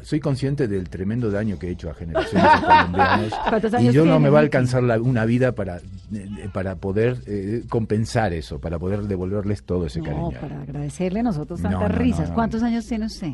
soy 0.03 0.19
consciente 0.19 0.67
del 0.67 0.89
tremendo 0.89 1.29
daño 1.29 1.59
que 1.59 1.67
he 1.67 1.71
hecho 1.71 1.89
a 1.89 1.93
generaciones 1.93 2.43
de 2.59 2.65
colombianos 2.65 3.33
¿Cuántos 3.49 3.81
y 3.81 3.91
yo 3.91 4.03
no 4.05 4.19
me 4.19 4.29
va 4.29 4.39
a 4.39 4.41
alcanzar 4.41 4.81
la- 4.83 4.99
una 4.99 5.25
vida 5.25 5.51
para, 5.53 5.77
eh, 6.13 6.49
para 6.53 6.75
poder 6.75 7.17
eh, 7.27 7.63
compensar 7.69 8.33
eso, 8.33 8.59
para 8.59 8.79
poder 8.79 9.03
devolverles 9.03 9.63
todo 9.63 9.85
ese 9.85 9.99
No, 9.99 10.05
cariño. 10.05 10.31
para 10.41 10.61
agradecerle 10.61 11.19
a 11.19 11.23
nosotros 11.23 11.59
No, 11.59 11.69
tantas 11.69 11.89
no, 11.89 11.95
no, 11.95 12.01
risas. 12.01 12.31
¿Cuántos 12.31 12.63
años 12.63 12.85
tiene 12.87 13.05
usted? 13.05 13.33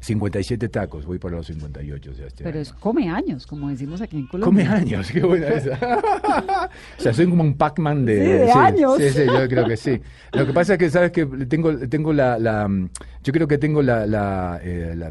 57 0.00 0.68
tacos, 0.70 1.04
voy 1.04 1.18
para 1.18 1.36
los 1.36 1.46
58 1.46 2.12
ya 2.12 2.24
este 2.26 2.42
Pero 2.42 2.54
año. 2.56 2.62
es 2.62 2.72
come 2.72 3.08
años, 3.10 3.46
como 3.46 3.68
decimos 3.68 4.00
aquí 4.00 4.16
en 4.16 4.26
Come 4.26 4.44
Colombia. 4.44 4.72
años, 4.72 5.10
qué 5.10 5.20
buena 5.20 5.48
esa. 5.50 5.78
o 6.98 7.02
sea, 7.02 7.12
soy 7.12 7.28
como 7.28 7.42
un 7.42 7.54
Pac-Man 7.54 8.06
de, 8.06 8.16
Sí, 8.16 8.32
de 8.32 8.52
años. 8.52 8.96
Sí, 8.96 9.10
sí, 9.10 9.26
yo 9.26 9.48
creo 9.48 9.66
que 9.66 9.76
sí. 9.76 10.00
Lo 10.32 10.46
que 10.46 10.52
pasa 10.52 10.74
es 10.74 10.78
que, 10.78 10.90
¿sabes 10.90 11.12
que 11.12 11.26
Tengo, 11.26 11.76
tengo 11.88 12.12
la, 12.12 12.38
la, 12.38 12.68
Yo 13.22 13.32
creo 13.32 13.46
que 13.46 13.58
tengo 13.58 13.82
la, 13.82 14.06
la, 14.06 14.58
eh, 14.62 14.94
la, 14.96 15.10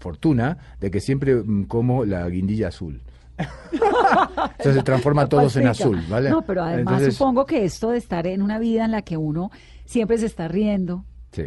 fortuna 0.00 0.56
de 0.80 0.90
que 0.90 1.00
siempre 1.00 1.34
mm, 1.36 1.64
como 1.64 2.04
la 2.04 2.28
guindilla 2.28 2.68
azul. 2.68 3.02
Entonces 3.72 4.74
se 4.76 4.82
transforma 4.82 5.28
todos 5.28 5.56
en 5.56 5.66
azul, 5.66 6.00
¿vale? 6.08 6.30
No, 6.30 6.42
pero 6.42 6.62
además 6.62 6.94
Entonces, 6.94 7.16
supongo 7.16 7.46
que 7.46 7.64
esto 7.64 7.90
de 7.90 7.98
estar 7.98 8.26
en 8.26 8.42
una 8.42 8.58
vida 8.58 8.84
en 8.84 8.92
la 8.92 9.02
que 9.02 9.16
uno 9.16 9.50
siempre 9.84 10.18
se 10.18 10.26
está 10.26 10.46
riendo. 10.48 11.04
Sí. 11.32 11.44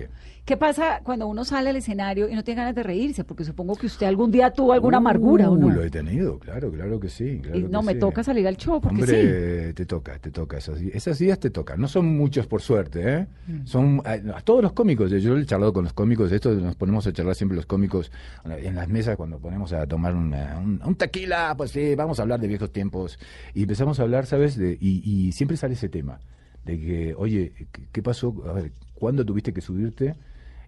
¿Qué 0.47 0.55
pasa 0.55 1.01
cuando 1.03 1.27
uno 1.27 1.43
sale 1.43 1.71
al 1.71 1.75
escenario 1.75 2.29
y 2.29 2.33
no 2.33 2.41
tiene 2.41 2.61
ganas 2.61 2.73
de 2.73 2.81
reírse? 2.81 3.25
Porque 3.25 3.43
supongo 3.43 3.75
que 3.75 3.85
usted 3.87 4.05
algún 4.07 4.31
día 4.31 4.49
tuvo 4.51 4.71
alguna 4.71 4.95
amargura, 4.95 5.49
¿o 5.49 5.55
Uh, 5.55 5.57
no? 5.57 5.69
Lo 5.69 5.83
he 5.83 5.89
tenido, 5.89 6.39
claro, 6.39 6.71
claro 6.71 7.01
que 7.01 7.09
sí. 7.09 7.39
claro 7.43 7.57
Y 7.59 7.63
que 7.63 7.67
no, 7.67 7.81
me 7.83 7.91
sí. 7.91 7.99
toca 7.99 8.23
salir 8.23 8.47
al 8.47 8.55
show, 8.55 8.79
porque 8.79 8.95
sí. 9.05 9.11
Hombre, 9.13 9.73
te 9.73 9.85
toca, 9.85 10.17
te 10.19 10.31
toca. 10.31 10.57
Esas, 10.57 10.79
esas 10.79 11.19
días 11.19 11.37
te 11.41 11.49
tocan. 11.49 11.81
No 11.81 11.89
son 11.89 12.15
muchos, 12.15 12.47
por 12.47 12.61
suerte, 12.61 13.13
¿eh? 13.13 13.27
Mm. 13.47 13.65
Son 13.65 14.01
a, 14.05 14.13
a 14.37 14.41
todos 14.41 14.63
los 14.63 14.71
cómicos. 14.71 15.11
Yo 15.11 15.37
he 15.37 15.45
charlado 15.45 15.73
con 15.73 15.83
los 15.83 15.91
cómicos. 15.91 16.31
Esto 16.31 16.53
nos 16.53 16.77
ponemos 16.77 17.05
a 17.07 17.11
charlar 17.11 17.35
siempre 17.35 17.57
los 17.57 17.65
cómicos 17.65 18.09
en 18.45 18.73
las 18.75 18.87
mesas 18.87 19.17
cuando 19.17 19.39
ponemos 19.39 19.73
a 19.73 19.85
tomar 19.85 20.15
una- 20.15 20.57
un, 20.59 20.79
un 20.81 20.95
tequila. 20.95 21.55
Pues 21.57 21.71
sí, 21.71 21.93
vamos 21.95 22.19
a 22.19 22.21
hablar 22.21 22.39
de 22.39 22.47
viejos 22.47 22.71
tiempos. 22.71 23.19
Y 23.53 23.63
empezamos 23.63 23.99
a 23.99 24.03
hablar, 24.03 24.25
¿sabes? 24.25 24.55
De, 24.55 24.77
y, 24.79 25.01
y 25.03 25.33
siempre 25.33 25.57
sale 25.57 25.73
ese 25.73 25.89
tema. 25.89 26.21
De 26.63 26.79
que, 26.79 27.15
oye, 27.17 27.51
¿qué, 27.73 27.87
qué 27.91 28.01
pasó? 28.01 28.33
A 28.49 28.53
ver, 28.53 28.71
¿cuándo 28.93 29.25
tuviste 29.25 29.51
que 29.51 29.59
subirte? 29.59 30.15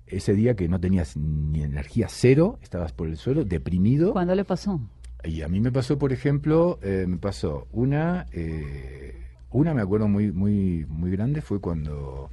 Ese 0.09 0.33
día 0.33 0.55
que 0.55 0.67
no 0.67 0.79
tenías 0.79 1.15
ni 1.17 1.63
energía 1.63 2.07
cero, 2.09 2.59
estabas 2.61 2.91
por 2.93 3.07
el 3.07 3.17
suelo, 3.17 3.45
deprimido. 3.45 4.11
¿Cuándo 4.11 4.35
le 4.35 4.43
pasó? 4.45 4.81
Y 5.23 5.41
a 5.41 5.47
mí 5.47 5.59
me 5.59 5.71
pasó, 5.71 5.97
por 5.97 6.13
ejemplo, 6.13 6.79
eh, 6.81 7.05
me 7.07 7.17
pasó 7.17 7.67
una, 7.71 8.25
eh, 8.31 9.15
una 9.51 9.73
me 9.73 9.81
acuerdo 9.81 10.07
muy, 10.07 10.31
muy, 10.31 10.85
muy 10.87 11.11
grande, 11.11 11.41
fue 11.41 11.59
cuando 11.59 12.31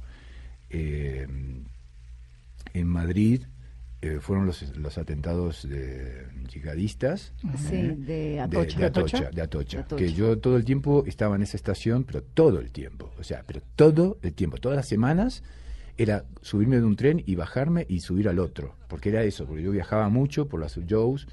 eh, 0.69 1.27
en 2.73 2.87
Madrid 2.87 3.43
eh, 4.01 4.19
fueron 4.21 4.45
los, 4.45 4.77
los 4.77 4.97
atentados 4.97 5.67
de 5.67 6.27
yihadistas. 6.53 7.33
Sí, 7.57 7.75
de 7.75 7.95
de, 7.95 8.39
Atocha. 8.39 8.79
de 8.79 8.85
Atocha, 8.85 9.17
Atocha? 9.17 9.31
de 9.31 9.41
Atocha, 9.41 9.77
De 9.77 9.83
Atocha. 9.83 10.03
que 10.05 10.13
yo 10.13 10.37
todo 10.37 10.55
el 10.55 10.65
tiempo 10.65 11.03
estaba 11.07 11.35
en 11.35 11.41
esa 11.41 11.57
estación, 11.57 12.03
pero 12.03 12.21
todo 12.21 12.59
el 12.59 12.71
tiempo, 12.71 13.11
o 13.19 13.23
sea, 13.23 13.43
pero 13.47 13.61
todo 13.75 14.17
el 14.21 14.33
tiempo, 14.33 14.57
todas 14.57 14.75
las 14.75 14.87
semanas 14.87 15.43
era 15.97 16.25
subirme 16.41 16.77
de 16.77 16.83
un 16.83 16.95
tren 16.95 17.23
y 17.25 17.35
bajarme 17.35 17.85
y 17.89 18.01
subir 18.01 18.29
al 18.29 18.39
otro, 18.39 18.75
porque 18.87 19.09
era 19.09 19.23
eso, 19.23 19.45
porque 19.45 19.63
yo 19.63 19.71
viajaba 19.71 20.09
mucho 20.09 20.47
por 20.47 20.59
las 20.59 20.77
shows, 20.77 21.27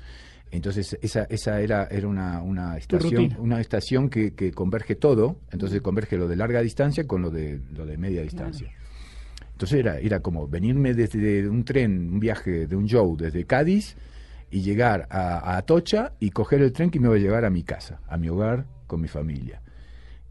entonces 0.50 0.96
esa, 1.02 1.24
esa 1.24 1.60
era, 1.60 1.88
era 1.90 2.06
una, 2.06 2.40
una 2.40 2.76
estación, 2.76 3.36
una 3.38 3.60
estación 3.60 4.08
que, 4.08 4.34
que 4.34 4.52
converge 4.52 4.94
todo, 4.94 5.36
entonces 5.50 5.82
converge 5.82 6.16
lo 6.16 6.28
de 6.28 6.36
larga 6.36 6.60
distancia 6.62 7.06
con 7.06 7.22
lo 7.22 7.30
de, 7.30 7.60
lo 7.74 7.84
de 7.84 7.98
media 7.98 8.22
distancia. 8.22 8.70
Entonces 9.50 9.80
era, 9.80 9.98
era 9.98 10.20
como 10.20 10.48
venirme 10.48 10.94
desde 10.94 11.48
un 11.48 11.64
tren, 11.64 12.12
un 12.12 12.20
viaje 12.20 12.66
de 12.66 12.76
un 12.76 12.86
show 12.86 13.16
desde 13.16 13.44
Cádiz 13.44 13.96
y 14.50 14.62
llegar 14.62 15.06
a, 15.10 15.38
a 15.38 15.56
Atocha 15.58 16.12
y 16.20 16.30
coger 16.30 16.62
el 16.62 16.72
tren 16.72 16.90
que 16.90 17.00
me 17.00 17.06
iba 17.06 17.16
a 17.16 17.18
llevar 17.18 17.44
a 17.44 17.50
mi 17.50 17.64
casa, 17.64 18.00
a 18.08 18.16
mi 18.16 18.28
hogar, 18.28 18.66
con 18.86 19.00
mi 19.00 19.08
familia. 19.08 19.60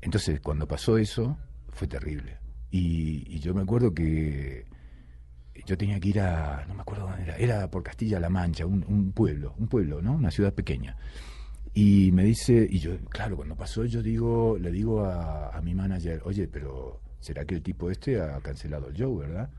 Entonces, 0.02 0.40
cuando 0.42 0.68
pasó 0.68 0.98
eso, 0.98 1.38
fue 1.72 1.88
terrible. 1.88 2.43
Y, 2.74 3.24
y 3.28 3.40
yo 3.40 3.54
me 3.54 3.62
acuerdo 3.62 3.94
que 3.94 4.66
yo 5.68 5.78
tenía 5.78 6.00
que 6.00 6.10
ir 6.10 6.20
a, 6.20 6.66
no 6.68 6.74
me 6.74 6.82
acuerdo 6.82 7.08
dónde 7.08 7.22
era, 7.22 7.38
era 7.38 7.70
por 7.70 7.84
Castilla-La 7.84 8.30
Mancha, 8.30 8.66
un, 8.66 8.84
un 8.88 9.12
pueblo, 9.12 9.54
un 9.60 9.68
pueblo, 9.68 10.02
¿no? 10.02 10.14
Una 10.14 10.32
ciudad 10.32 10.56
pequeña. 10.56 10.98
Y 11.76 12.12
me 12.14 12.24
dice, 12.24 12.68
y 12.68 12.80
yo, 12.80 12.98
claro, 13.10 13.36
cuando 13.36 13.56
pasó, 13.56 13.86
yo 13.86 14.02
digo, 14.02 14.58
le 14.58 14.72
digo 14.72 15.06
a, 15.06 15.56
a 15.56 15.62
mi 15.62 15.76
manager, 15.76 16.24
oye, 16.26 16.48
pero 16.48 17.00
¿será 17.20 17.46
que 17.46 17.54
el 17.54 17.62
tipo 17.62 17.92
este 17.92 18.20
ha 18.20 18.40
cancelado 18.42 18.88
el 18.88 18.96
show, 18.96 19.16
verdad? 19.20 19.52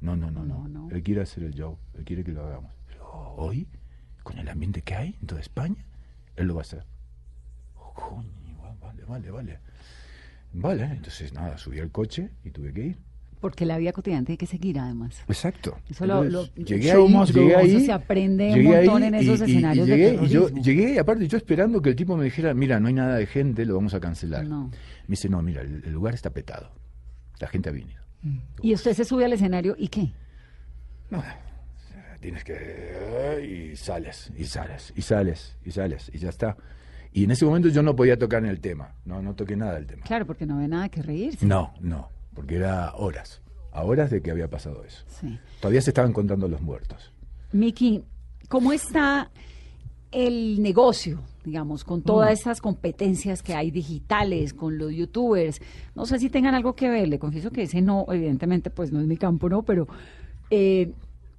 No, 0.00 0.14
no, 0.14 0.30
no, 0.30 0.44
no. 0.44 0.68
No, 0.68 0.68
no. 0.68 0.90
Él 0.94 1.02
quiere 1.02 1.22
hacer 1.22 1.42
el 1.42 1.52
show, 1.52 1.76
él 1.94 2.04
quiere 2.04 2.22
que 2.22 2.30
lo 2.30 2.46
hagamos. 2.46 2.72
Pero 2.86 3.08
hoy, 3.10 3.66
con 4.22 4.38
el 4.38 4.48
ambiente 4.48 4.82
que 4.82 4.94
hay 4.94 5.16
en 5.20 5.26
toda 5.26 5.40
España, 5.40 5.84
él 6.36 6.46
lo 6.46 6.54
va 6.54 6.60
a 6.60 6.62
hacer. 6.62 6.84
Oh, 7.74 7.92
coño, 7.92 8.78
vale, 8.80 9.04
vale, 9.04 9.30
vale. 9.32 9.58
Vale, 10.58 10.84
entonces 10.84 11.32
nada, 11.34 11.58
subí 11.58 11.78
al 11.80 11.90
coche 11.90 12.30
y 12.44 12.50
tuve 12.50 12.72
que 12.72 12.84
ir. 12.86 12.98
Porque 13.40 13.66
la 13.66 13.76
vida 13.76 13.92
cotidiana 13.92 14.24
tiene 14.24 14.38
que 14.38 14.46
seguir, 14.46 14.78
además. 14.78 15.22
Exacto. 15.28 15.78
Eso 15.90 16.06
lo- 16.06 16.24
lo- 16.24 16.46
llegué 16.54 16.90
show 16.92 17.06
ahí, 17.06 17.26
llegué 17.26 17.48
Eso 17.50 17.58
ahí, 17.58 17.84
se 17.84 17.92
aprende 17.92 18.48
un 18.48 18.54
llegué 18.54 18.76
montón 18.76 19.02
en 19.04 19.14
esos 19.14 19.40
y- 19.40 19.42
y- 19.42 19.46
y 19.46 19.50
escenarios 19.52 19.86
de 19.86 19.96
llegué, 19.96 20.24
y 20.24 20.28
yo 20.28 20.48
llegué 20.48 20.94
y 20.94 20.98
aparte 20.98 21.28
yo 21.28 21.36
esperando 21.36 21.82
que 21.82 21.90
el 21.90 21.96
tipo 21.96 22.16
me 22.16 22.24
dijera, 22.24 22.54
mira, 22.54 22.80
no 22.80 22.88
hay 22.88 22.94
nada 22.94 23.16
de 23.16 23.26
gente, 23.26 23.66
lo 23.66 23.74
vamos 23.74 23.92
a 23.92 24.00
cancelar. 24.00 24.46
No. 24.46 24.68
Me 24.68 24.72
dice, 25.12 25.28
no, 25.28 25.42
mira, 25.42 25.60
el, 25.60 25.82
el 25.84 25.92
lugar 25.92 26.14
está 26.14 26.30
petado. 26.30 26.70
La 27.38 27.48
gente 27.48 27.68
ha 27.68 27.72
venido. 27.72 28.00
Y 28.62 28.72
usted 28.72 28.94
se 28.94 29.04
sube 29.04 29.26
al 29.26 29.34
escenario 29.34 29.76
y 29.78 29.88
qué? 29.88 30.12
No, 31.10 31.22
tienes 32.20 32.42
que... 32.42 33.70
Y 33.72 33.76
sales, 33.76 34.32
y 34.36 34.44
sales, 34.46 34.92
y 34.96 35.02
sales, 35.02 35.56
y 35.64 35.70
sales, 35.70 36.10
y 36.12 36.18
ya 36.18 36.30
está. 36.30 36.56
Y 37.12 37.24
en 37.24 37.30
ese 37.30 37.44
momento 37.44 37.68
yo 37.68 37.82
no 37.82 37.96
podía 37.96 38.18
tocar 38.18 38.42
en 38.44 38.50
el 38.50 38.60
tema, 38.60 38.94
no, 39.04 39.22
no 39.22 39.34
toqué 39.34 39.56
nada 39.56 39.74
del 39.74 39.86
tema. 39.86 40.02
Claro, 40.04 40.26
porque 40.26 40.46
no 40.46 40.56
había 40.56 40.68
nada 40.68 40.88
que 40.88 41.02
reírse. 41.02 41.46
No, 41.46 41.72
no, 41.80 42.10
porque 42.34 42.56
era 42.56 42.94
horas, 42.94 43.40
a 43.72 43.82
horas 43.84 44.10
de 44.10 44.20
que 44.22 44.30
había 44.30 44.48
pasado 44.48 44.84
eso. 44.84 45.04
Sí. 45.08 45.38
Todavía 45.60 45.80
se 45.80 45.90
estaban 45.90 46.12
contando 46.12 46.46
los 46.48 46.60
muertos. 46.60 47.12
Miki, 47.52 48.02
¿cómo 48.48 48.72
está 48.72 49.30
el 50.12 50.62
negocio, 50.62 51.20
digamos, 51.44 51.84
con 51.84 52.02
todas 52.02 52.38
esas 52.40 52.60
competencias 52.60 53.42
que 53.42 53.54
hay 53.54 53.70
digitales, 53.70 54.52
con 54.54 54.78
los 54.78 54.92
youtubers? 54.92 55.60
No 55.94 56.06
sé 56.06 56.18
si 56.18 56.28
tengan 56.30 56.54
algo 56.54 56.74
que 56.74 56.88
ver, 56.88 57.08
le 57.08 57.18
confieso 57.18 57.50
que 57.50 57.62
ese 57.62 57.80
no, 57.80 58.06
evidentemente, 58.10 58.70
pues 58.70 58.92
no 58.92 59.00
es 59.00 59.06
mi 59.06 59.16
campo, 59.16 59.48
¿no? 59.48 59.62
Pero, 59.62 59.86
eh, 60.50 60.92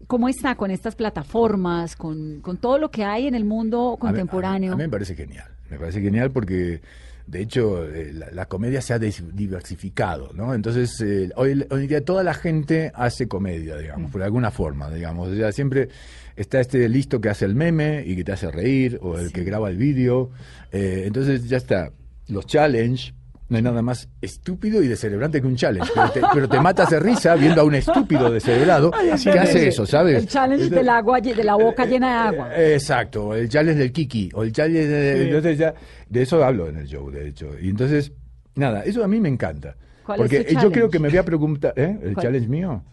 ¿cómo 0.08 0.28
está 0.30 0.56
con 0.56 0.70
estas 0.72 0.96
plataformas, 0.96 1.96
con, 1.96 2.40
con 2.42 2.58
todo 2.58 2.78
lo 2.78 2.92
que 2.92 3.04
hay 3.04 3.28
en 3.28 3.36
el 3.36 3.46
mundo 3.46 3.90
A 3.90 3.92
mí- 3.94 3.98
contemporáneo? 4.00 4.74
A 4.74 4.76
mí, 4.76 4.84
a 4.84 4.86
mí 4.86 4.90
me 4.90 4.92
parece 4.92 5.16
genial. 5.16 5.48
Me 5.70 5.78
parece 5.78 6.02
genial 6.02 6.32
porque, 6.32 6.82
de 7.26 7.42
hecho, 7.42 7.86
eh, 7.88 8.12
la, 8.14 8.32
la 8.32 8.46
comedia 8.48 8.82
se 8.82 8.94
ha 8.94 9.00
diversificado, 9.00 10.32
¿no? 10.34 10.54
Entonces, 10.54 11.00
eh, 11.02 11.30
hoy, 11.36 11.66
hoy 11.70 11.88
día 11.88 12.04
toda 12.04 12.24
la 12.24 12.34
gente 12.34 12.92
hace 12.96 13.28
comedia, 13.28 13.76
Mm. 13.76 13.80
digamos, 13.80 14.12
por 14.12 14.24
alguna 14.24 14.52
forma, 14.52 14.90
digamos. 14.92 15.30
O 15.30 15.36
sea, 15.36 15.52
siempre 15.52 15.90
está 16.36 16.60
este 16.60 16.88
listo 16.90 17.20
que 17.22 17.30
hace 17.30 17.46
el 17.46 17.56
meme 17.56 18.04
y 18.06 18.16
que 18.16 18.24
te 18.24 18.32
hace 18.32 18.50
reír, 18.52 19.00
o 19.02 19.18
el 19.18 19.32
que 19.32 19.44
graba 19.44 19.70
el 19.70 19.78
vídeo. 19.78 20.30
Eh, 20.72 21.04
entonces, 21.06 21.48
ya 21.50 21.58
está. 21.58 21.92
Los 22.28 22.46
challenge. 22.46 23.14
No 23.50 23.56
hay 23.56 23.64
nada 23.64 23.82
más 23.82 24.10
estúpido 24.22 24.84
y 24.84 24.88
descerebrante 24.88 25.40
que 25.40 25.48
un 25.48 25.56
challenge. 25.56 25.90
Pero 25.96 26.10
te, 26.12 26.22
pero 26.34 26.50
te 26.50 26.60
matas 26.60 26.90
de 26.90 27.00
risa 27.00 27.36
viendo 27.36 27.62
a 27.62 27.64
un 27.64 27.76
estúpido 27.76 28.30
descerebrado 28.30 28.92
que 28.92 29.40
hace 29.40 29.70
eso, 29.70 29.86
¿sabes? 29.86 30.18
El 30.18 30.28
challenge 30.28 30.70
del 30.70 30.90
agua, 30.90 31.22
de 31.22 31.44
la 31.44 31.56
boca 31.56 31.86
llena 31.86 32.08
de 32.08 32.14
agua. 32.38 32.56
Eh, 32.56 32.74
Exacto, 32.74 33.34
el 33.34 33.48
challenge 33.48 33.80
del 33.80 33.92
Kiki, 33.94 34.32
o 34.34 34.44
el 34.44 34.52
challenge 34.52 34.88
de, 34.88 35.26
entonces 35.28 35.58
ya, 35.58 35.74
de 36.10 36.22
eso 36.22 36.44
hablo 36.44 36.68
en 36.68 36.78
el 36.78 36.88
show, 36.88 37.10
de 37.10 37.30
hecho. 37.30 37.52
Y 37.62 37.70
entonces, 37.70 38.12
nada, 38.56 38.82
eso 38.82 39.04
a 39.04 39.08
mí 39.08 39.20
me 39.22 39.30
encanta. 39.30 39.76
¿Cuál 40.06 40.20
es 40.20 40.24
porque 40.24 40.44
tu 40.44 40.60
yo 40.62 40.72
creo 40.72 40.90
que 40.90 41.00
me 41.00 41.08
voy 41.08 41.18
a 41.18 41.24
preguntar, 41.24 41.74
¿eh? 41.78 41.98
El 42.04 42.14
¿Cuál? 42.14 42.26
challenge 42.26 42.50
mío. 42.50 42.84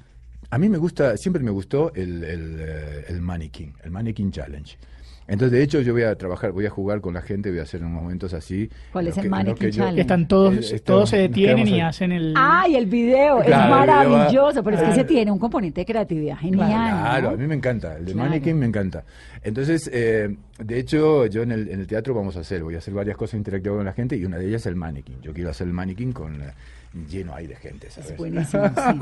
A 0.51 0.59
mí 0.59 0.69
me 0.69 0.79
gusta, 0.79 1.17
siempre 1.17 1.43
me 1.43 1.51
gustó 1.51 1.93
el, 1.95 2.23
el, 2.23 2.57
eh, 2.61 3.05
el 3.09 3.21
mannequin, 3.21 3.73
el 3.83 3.91
mannequin 3.91 4.31
challenge. 4.31 4.79
Entonces, 5.27 5.53
de 5.53 5.63
hecho, 5.65 5.81
yo 5.81 5.93
voy 5.95 6.03
a 6.03 6.15
trabajar, 6.17 6.53
voy 6.53 6.67
a 6.67 6.71
jugar 6.71 7.01
con 7.01 7.15
la 7.15 7.23
gente, 7.23 7.49
voy 7.51 7.59
a 7.59 7.63
hacer 7.63 7.81
unos 7.83 7.93
momentos 8.03 8.35
así. 8.35 8.69
¿Cuál 8.93 9.09
es 9.09 9.17
el 9.17 9.23
que- 9.23 9.29
mannequin 9.31 9.71
yo- 9.71 9.79
challenge? 9.79 10.01
Están 10.03 10.29
todos, 10.29 10.55
Eh, 10.57 10.77
esto- 10.77 10.93
todos 10.93 11.09
se 11.11 11.17
detienen 11.17 11.67
y 11.67 11.75
ahí. 11.75 11.81
hacen 11.81 12.13
el... 12.13 12.35
¡Ay, 12.37 12.77
el 12.77 12.87
video! 12.87 13.43
es 13.43 13.49
maravilloso, 13.49 14.63
pero 14.63 14.77
es 14.77 14.83
que 14.83 14.91
ese 14.91 15.05
tiene 15.05 15.31
un 15.31 15.39
componente 15.39 15.81
de 15.81 15.87
creatividad 15.87 16.37
genial. 16.39 16.69
Claro, 16.69 17.29
¿no? 17.31 17.35
a 17.35 17.37
mí 17.39 17.47
me 17.47 17.55
encanta, 17.55 17.97
el 17.97 18.05
de 18.05 18.13
Claro. 18.13 18.29
mannequin 18.29 18.59
me 18.59 18.67
encanta. 18.67 19.05
Entonces, 19.43 19.89
eh, 19.93 20.37
de 20.59 20.79
hecho, 20.79 21.27
yo 21.27 21.43
en 21.43 21.53
el, 21.53 21.69
en 21.69 21.81
el 21.81 21.87
teatro 21.87 22.15
vamos 22.15 22.37
a 22.37 22.41
hacer, 22.41 22.63
voy 22.63 22.75
a 22.75 22.79
hacer 22.79 22.93
varias 22.95 23.17
cosas 23.17 23.35
interactivas 23.39 23.77
con 23.77 23.87
la 23.87 23.93
gente 23.93 24.17
y 24.17 24.25
una 24.25 24.39
de 24.39 24.47
ellas 24.49 24.63
es 24.63 24.67
el 24.67 24.77
mannequin. 24.77 25.21
Yo 25.23 25.33
quiero 25.33 25.51
hacer 25.51 25.67
el 25.67 25.73
mannequin 25.73 26.13
con 26.13 26.35
eh, 26.43 26.53
lleno 27.11 27.35
ahí 27.35 27.47
de 27.47 27.57
gente, 27.57 27.91
¿sabes? 27.91 28.11
Es 28.13 28.17
buenísimo, 28.17 28.65
sí. 28.69 28.99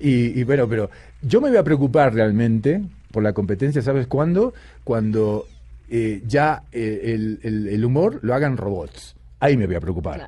y, 0.00 0.40
y 0.40 0.44
bueno, 0.44 0.68
pero 0.68 0.90
yo 1.22 1.40
me 1.40 1.48
voy 1.48 1.58
a 1.58 1.64
preocupar 1.64 2.14
realmente 2.14 2.82
por 3.12 3.22
la 3.22 3.32
competencia, 3.32 3.82
¿sabes 3.82 4.06
cuándo? 4.06 4.52
Cuando 4.84 5.46
eh, 5.88 6.22
ya 6.26 6.62
eh, 6.72 7.00
el, 7.14 7.38
el- 7.42 7.68
el 7.68 7.84
humor 7.84 8.18
lo 8.22 8.34
hagan 8.34 8.56
robots. 8.56 9.14
Ahí 9.38 9.56
me 9.56 9.66
voy 9.66 9.76
a 9.76 9.80
preocupar. 9.80 10.26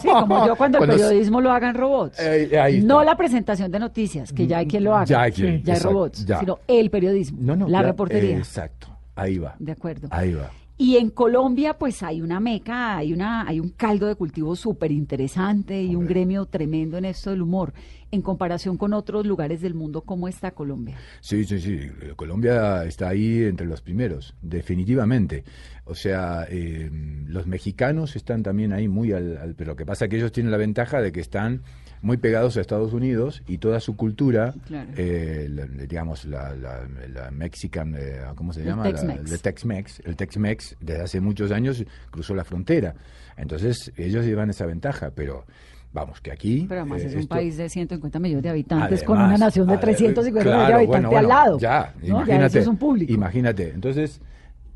Sí, 0.00 0.08
como 0.08 0.46
yo 0.46 0.56
cuando 0.56 0.78
el 0.78 0.88
periodismo 0.88 1.40
lo 1.40 1.52
hagan 1.52 1.74
robots. 1.74 2.18
Eh, 2.18 2.80
no 2.82 3.04
la 3.04 3.14
presentación 3.16 3.70
de 3.70 3.78
noticias, 3.78 4.32
que 4.32 4.46
ya 4.46 4.58
hay 4.58 4.66
quien 4.66 4.84
lo 4.84 4.94
haga. 4.96 5.04
Ya 5.04 5.20
hay 5.22 5.32
quien, 5.32 5.62
ya 5.62 5.74
hay 5.74 5.80
robots, 5.80 6.24
ya. 6.24 6.40
sino 6.40 6.58
el 6.66 6.90
periodismo, 6.90 7.38
No, 7.42 7.54
no, 7.56 7.68
la 7.68 7.82
ya, 7.82 7.86
reportería. 7.88 8.38
exacto, 8.38 8.88
ahí 9.14 9.36
va. 9.38 9.54
De 9.58 9.72
acuerdo. 9.72 10.08
Ahí 10.10 10.32
va. 10.32 10.50
Y 10.80 10.96
en 10.96 11.10
Colombia, 11.10 11.76
pues 11.76 12.04
hay 12.04 12.22
una 12.22 12.38
meca, 12.38 12.96
hay 12.96 13.12
una, 13.12 13.46
hay 13.48 13.58
un 13.58 13.70
caldo 13.70 14.06
de 14.06 14.14
cultivo 14.14 14.54
súper 14.54 14.92
interesante 14.92 15.82
y 15.82 15.96
un 15.96 16.06
gremio 16.06 16.46
tremendo 16.46 16.96
en 16.98 17.04
esto 17.04 17.30
del 17.30 17.42
humor. 17.42 17.72
En 18.12 18.22
comparación 18.22 18.76
con 18.76 18.92
otros 18.92 19.26
lugares 19.26 19.60
del 19.60 19.74
mundo, 19.74 20.02
¿cómo 20.02 20.28
está 20.28 20.52
Colombia? 20.52 20.96
Sí, 21.20 21.44
sí, 21.44 21.60
sí. 21.60 21.80
Colombia 22.14 22.84
está 22.84 23.08
ahí 23.08 23.42
entre 23.42 23.66
los 23.66 23.82
primeros, 23.82 24.34
definitivamente. 24.40 25.42
O 25.84 25.96
sea, 25.96 26.46
eh, 26.48 26.88
los 27.26 27.46
mexicanos 27.48 28.14
están 28.14 28.44
también 28.44 28.72
ahí 28.72 28.86
muy 28.86 29.12
al, 29.12 29.36
al- 29.36 29.54
Pero 29.56 29.72
lo 29.72 29.76
que 29.76 29.84
pasa 29.84 30.04
es 30.04 30.10
que 30.10 30.16
ellos 30.18 30.30
tienen 30.32 30.52
la 30.52 30.58
ventaja 30.58 31.02
de 31.02 31.10
que 31.10 31.20
están 31.20 31.62
muy 32.02 32.16
pegados 32.16 32.56
a 32.56 32.60
Estados 32.60 32.92
Unidos 32.92 33.42
y 33.46 33.58
toda 33.58 33.80
su 33.80 33.96
cultura, 33.96 34.54
Claro. 34.66 34.90
eh, 34.96 35.48
la- 35.50 35.66
digamos, 35.66 36.24
la, 36.24 36.54
la, 36.54 36.86
la 37.12 37.30
Mexican, 37.30 37.94
eh, 37.98 38.20
¿cómo 38.36 38.52
se 38.52 38.64
llama? 38.64 38.84
Tex-Mex. 38.84 39.30
el 39.32 39.40
Tex-Mex. 39.40 40.00
El 40.04 40.16
Tex-Mex 40.16 40.76
desde 40.80 41.02
hace 41.02 41.20
muchos 41.20 41.50
años 41.50 41.84
cruzó 42.10 42.34
la 42.34 42.44
frontera. 42.44 42.94
Entonces, 43.36 43.92
ellos 43.96 44.24
llevan 44.24 44.50
esa 44.50 44.66
ventaja, 44.66 45.10
pero... 45.14 45.44
Vamos, 45.90 46.20
que 46.20 46.30
aquí... 46.30 46.66
Pero 46.68 46.82
además 46.82 47.00
eh, 47.00 47.06
es 47.06 47.14
un 47.14 47.20
esto- 47.20 47.34
país 47.34 47.56
de 47.56 47.66
150 47.70 48.18
millones 48.18 48.42
de 48.42 48.50
habitantes 48.50 49.02
con 49.02 49.16
una 49.18 49.38
nación 49.38 49.66
de 49.66 49.72
ade- 49.74 49.80
350 49.80 50.30
millones 50.30 50.44
de 50.44 50.66
claro, 50.66 50.76
habitantes 50.76 51.10
bueno, 51.10 51.18
al 51.18 51.28
lado. 51.28 51.58
Ya, 51.58 51.94
¿no? 52.02 52.06
imagínate. 52.08 52.40
Ya 52.40 52.46
eso 52.46 52.58
es 52.58 52.66
un 52.66 52.76
público. 52.76 53.10
Imagínate. 53.12 53.70
Entonces, 53.70 54.20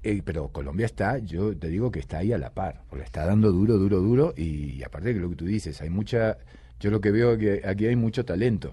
eh, 0.03 0.23
pero 0.25 0.49
Colombia 0.49 0.87
está, 0.87 1.19
yo 1.19 1.55
te 1.55 1.69
digo 1.69 1.91
que 1.91 1.99
está 2.01 2.19
ahí 2.19 2.33
a 2.33 2.39
la 2.39 2.49
par, 2.55 2.81
porque 2.89 3.05
está 3.05 3.27
dando 3.27 3.53
duro, 3.53 3.77
duro, 3.77 4.01
duro, 4.01 4.33
y, 4.39 4.71
y 4.73 4.83
aparte 4.83 5.13
de 5.13 5.21
lo 5.21 5.29
que 5.29 5.37
tú 5.37 5.45
dices, 5.45 5.83
hay 5.83 5.91
mucha, 5.91 6.39
yo 6.83 6.91
lo 6.91 7.01
que 7.01 7.11
veo 7.13 7.39
que 7.39 7.63
aquí 7.65 7.87
hay 7.87 7.97
mucho 7.97 8.25
talento, 8.25 8.73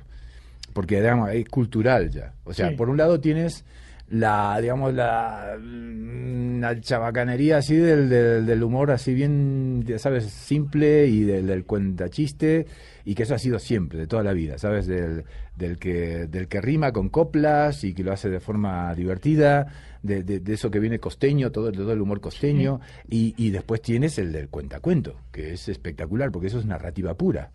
porque 0.73 0.95
digamos, 0.99 1.29
es 1.31 1.47
cultural 1.47 2.09
ya. 2.09 2.33
O 2.43 2.53
sea, 2.53 2.69
Sí. 2.69 2.75
por 2.75 2.89
un 2.89 2.97
lado 2.97 3.19
tienes 3.19 3.63
la, 4.09 4.57
digamos, 4.59 4.91
la, 4.95 5.55
mm, 5.61 6.59
la 6.59 6.79
chabacanería 6.81 7.57
así 7.57 7.75
del, 7.75 8.09
del, 8.09 8.45
del 8.47 8.63
humor 8.63 8.89
así 8.89 9.13
bien, 9.13 9.83
ya 9.85 9.99
sabes, 9.99 10.25
simple 10.25 11.05
y 11.05 11.21
del, 11.23 11.45
del 11.45 11.63
cuentachiste, 11.65 12.65
y 13.05 13.13
que 13.15 13.23
eso 13.23 13.35
ha 13.35 13.39
sido 13.39 13.59
siempre, 13.59 13.99
de 13.99 14.07
toda 14.07 14.23
la 14.23 14.33
vida, 14.33 14.57
¿sabes? 14.57 14.87
Del, 14.87 15.25
del, 15.55 15.77
que, 15.77 16.25
del 16.27 16.47
que 16.47 16.59
rima 16.61 16.91
con 16.91 17.09
coplas 17.09 17.83
y 17.83 17.93
que 17.93 18.03
lo 18.03 18.11
hace 18.11 18.29
de 18.29 18.39
forma 18.39 18.93
divertida, 18.95 19.67
de, 20.03 20.23
de, 20.23 20.39
de 20.39 20.53
eso 20.53 20.71
que 20.71 20.79
viene 20.79 20.99
costeño, 20.99 21.51
todo, 21.51 21.71
todo 21.71 21.91
el 21.93 22.01
humor 22.01 22.21
costeño, 22.21 22.79
y, 23.09 23.33
y 23.37 23.49
después 23.49 23.81
tienes 23.81 24.17
el 24.17 24.31
del 24.31 24.49
cuentacuento, 24.49 25.15
que 25.31 25.53
es 25.53 25.67
espectacular, 25.69 26.31
porque 26.31 26.47
eso 26.47 26.59
es 26.59 26.65
narrativa 26.65 27.13
pura, 27.15 27.51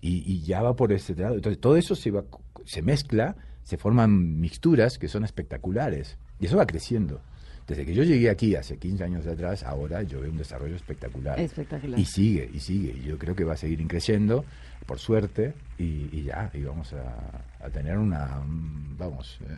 y, 0.00 0.22
y 0.30 0.42
ya 0.42 0.62
va 0.62 0.74
por 0.76 0.92
ese 0.92 1.14
lado. 1.14 1.34
Entonces, 1.36 1.60
todo 1.60 1.76
eso 1.76 1.94
se, 1.94 2.10
va, 2.10 2.24
se 2.64 2.82
mezcla, 2.82 3.36
se 3.62 3.76
forman 3.76 4.40
mixturas 4.40 4.98
que 4.98 5.08
son 5.08 5.24
espectaculares. 5.24 6.18
Y 6.38 6.46
eso 6.46 6.56
va 6.56 6.66
creciendo. 6.66 7.20
Desde 7.66 7.84
que 7.84 7.94
yo 7.94 8.04
llegué 8.04 8.30
aquí 8.30 8.54
hace 8.54 8.76
15 8.78 9.02
años 9.02 9.26
atrás, 9.26 9.64
ahora 9.64 10.02
yo 10.04 10.20
veo 10.20 10.30
un 10.30 10.36
desarrollo 10.38 10.76
espectacular. 10.76 11.40
Espectacular. 11.40 11.98
Y 11.98 12.04
sigue, 12.04 12.48
y 12.52 12.60
sigue. 12.60 12.94
Y 12.96 13.08
yo 13.08 13.18
creo 13.18 13.34
que 13.34 13.42
va 13.42 13.54
a 13.54 13.56
seguir 13.56 13.84
creciendo, 13.88 14.44
por 14.86 15.00
suerte, 15.00 15.52
y, 15.78 16.08
y 16.12 16.22
ya, 16.24 16.48
y 16.54 16.62
vamos 16.62 16.92
a, 16.92 17.64
a 17.64 17.68
tener 17.70 17.98
una, 17.98 18.38
un- 18.40 18.96
vamos, 18.96 19.38
eh, 19.42 19.56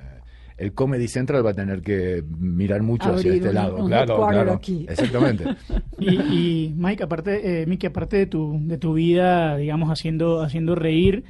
el 0.59 0.73
Comedy 0.75 1.09
Central 1.09 1.47
va 1.47 1.51
a 1.51 1.55
tener 1.55 1.81
que 1.83 2.23
mirar 2.39 2.83
mucho 2.83 3.15
hacia 3.15 3.33
este 3.33 3.49
un- 3.49 3.55
lado. 3.55 3.77
un 3.77 3.87
claro, 3.87 4.27
claro. 4.29 4.53
aquí. 4.55 4.85
Exactamente. 4.89 5.45
Y, 6.01 6.15
y 6.15 6.75
Mike, 6.77 7.03
aparte, 7.05 7.63
eh, 7.63 7.67
Miki, 7.67 7.87
aparte 7.89 8.17
de 8.19 8.27
tu, 8.27 8.59
de 8.63 8.79
tu 8.79 8.95
vida, 8.95 9.57
digamos, 9.57 9.89
haciendo, 9.91 10.43
haciendo 10.43 10.75
reír, 10.77 11.25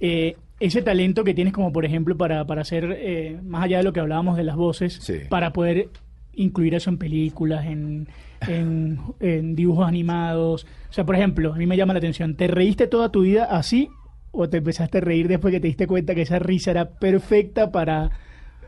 eh, 0.00 0.36
ese 0.58 0.82
talento 0.82 1.22
que 1.24 1.32
tienes 1.32 1.52
como, 1.52 1.72
por 1.72 1.84
ejemplo, 1.84 2.16
para, 2.16 2.44
para 2.44 2.62
hacer, 2.62 2.96
eh, 2.98 3.38
más 3.44 3.64
allá 3.64 3.78
de 3.78 3.84
lo 3.84 3.92
que 3.92 4.00
hablábamos 4.00 4.36
de 4.36 4.42
las 4.44 4.56
voces, 4.56 4.94
Sí. 5.00 5.14
para 5.28 5.52
poder 5.52 5.88
incluir 6.34 6.74
eso 6.74 6.90
en 6.90 6.98
películas, 6.98 7.66
en, 7.66 8.08
en, 8.48 8.98
en 9.20 9.54
dibujos 9.54 9.86
animados. 9.86 10.66
O 10.88 10.92
sea, 10.92 11.04
por 11.04 11.14
ejemplo, 11.16 11.52
a 11.54 11.56
mí 11.56 11.66
me 11.66 11.76
llama 11.76 11.92
la 11.92 11.98
atención, 11.98 12.34
¿te 12.34 12.46
reíste 12.48 12.86
toda 12.88 13.10
tu 13.10 13.22
vida 13.22 13.44
así 13.44 13.88
o 14.32 14.48
te 14.48 14.58
empezaste 14.58 14.98
a 14.98 15.00
reír 15.02 15.28
después 15.28 15.52
que 15.52 15.60
te 15.60 15.66
diste 15.68 15.86
cuenta 15.86 16.14
que 16.14 16.22
esa 16.22 16.38
risa 16.38 16.70
era 16.72 16.90
perfecta 16.90 17.70
para, 17.70 18.10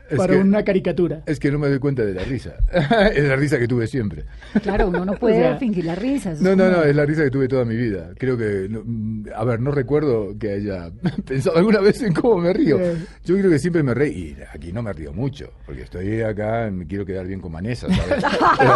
Es 0.09 0.17
para 0.17 0.33
que- 0.33 0.39
una 0.39 0.63
caricatura? 0.63 1.23
Es 1.25 1.39
que 1.39 1.49
no 1.51 1.57
me 1.59 1.69
doy 1.69 1.79
cuenta 1.79 2.03
de 2.05 2.13
la 2.13 2.23
risa. 2.23 2.55
es 3.15 3.23
la 3.23 3.35
risa 3.35 3.57
que 3.57 3.67
tuve 3.67 3.87
siempre. 3.87 4.25
Claro, 4.61 4.87
uno 4.89 5.05
no 5.05 5.13
puede 5.19 5.37
O 5.37 5.49
sea, 5.49 5.57
fingir 5.57 5.85
la 5.85 5.95
risa. 5.95 6.33
No, 6.39 6.55
no, 6.55 6.69
no, 6.69 6.83
es 6.83 6.95
la 6.95 7.05
risa 7.05 7.23
que 7.23 7.31
tuve 7.31 7.47
toda 7.47 7.65
mi 7.65 7.75
vida. 7.75 8.11
Creo 8.17 8.37
que, 8.37 8.67
no, 8.69 8.81
mm, 8.85 9.25
a 9.35 9.43
ver, 9.45 9.59
no 9.59 9.71
recuerdo 9.71 10.37
que 10.37 10.51
haya 10.53 10.91
pensado 11.27 11.57
alguna 11.57 11.79
vez 11.79 12.01
en 12.03 12.13
cómo 12.13 12.37
me 12.37 12.53
río. 12.53 12.77
Yo 13.25 13.37
creo 13.37 13.49
que 13.49 13.59
siempre 13.59 13.81
me 13.83 13.93
reí, 13.93 14.35
y 14.37 14.37
aquí 14.53 14.71
no 14.73 14.81
me 14.83 14.91
río 14.93 15.13
mucho, 15.13 15.51
porque 15.65 15.83
estoy 15.83 16.21
acá, 16.21 16.69
me 16.71 16.85
quiero 16.85 17.05
quedar 17.05 17.25
bien 17.25 17.39
con 17.39 17.51
Vanessa, 17.51 17.87
¿sabes? 17.87 18.23
Pero 18.57 18.73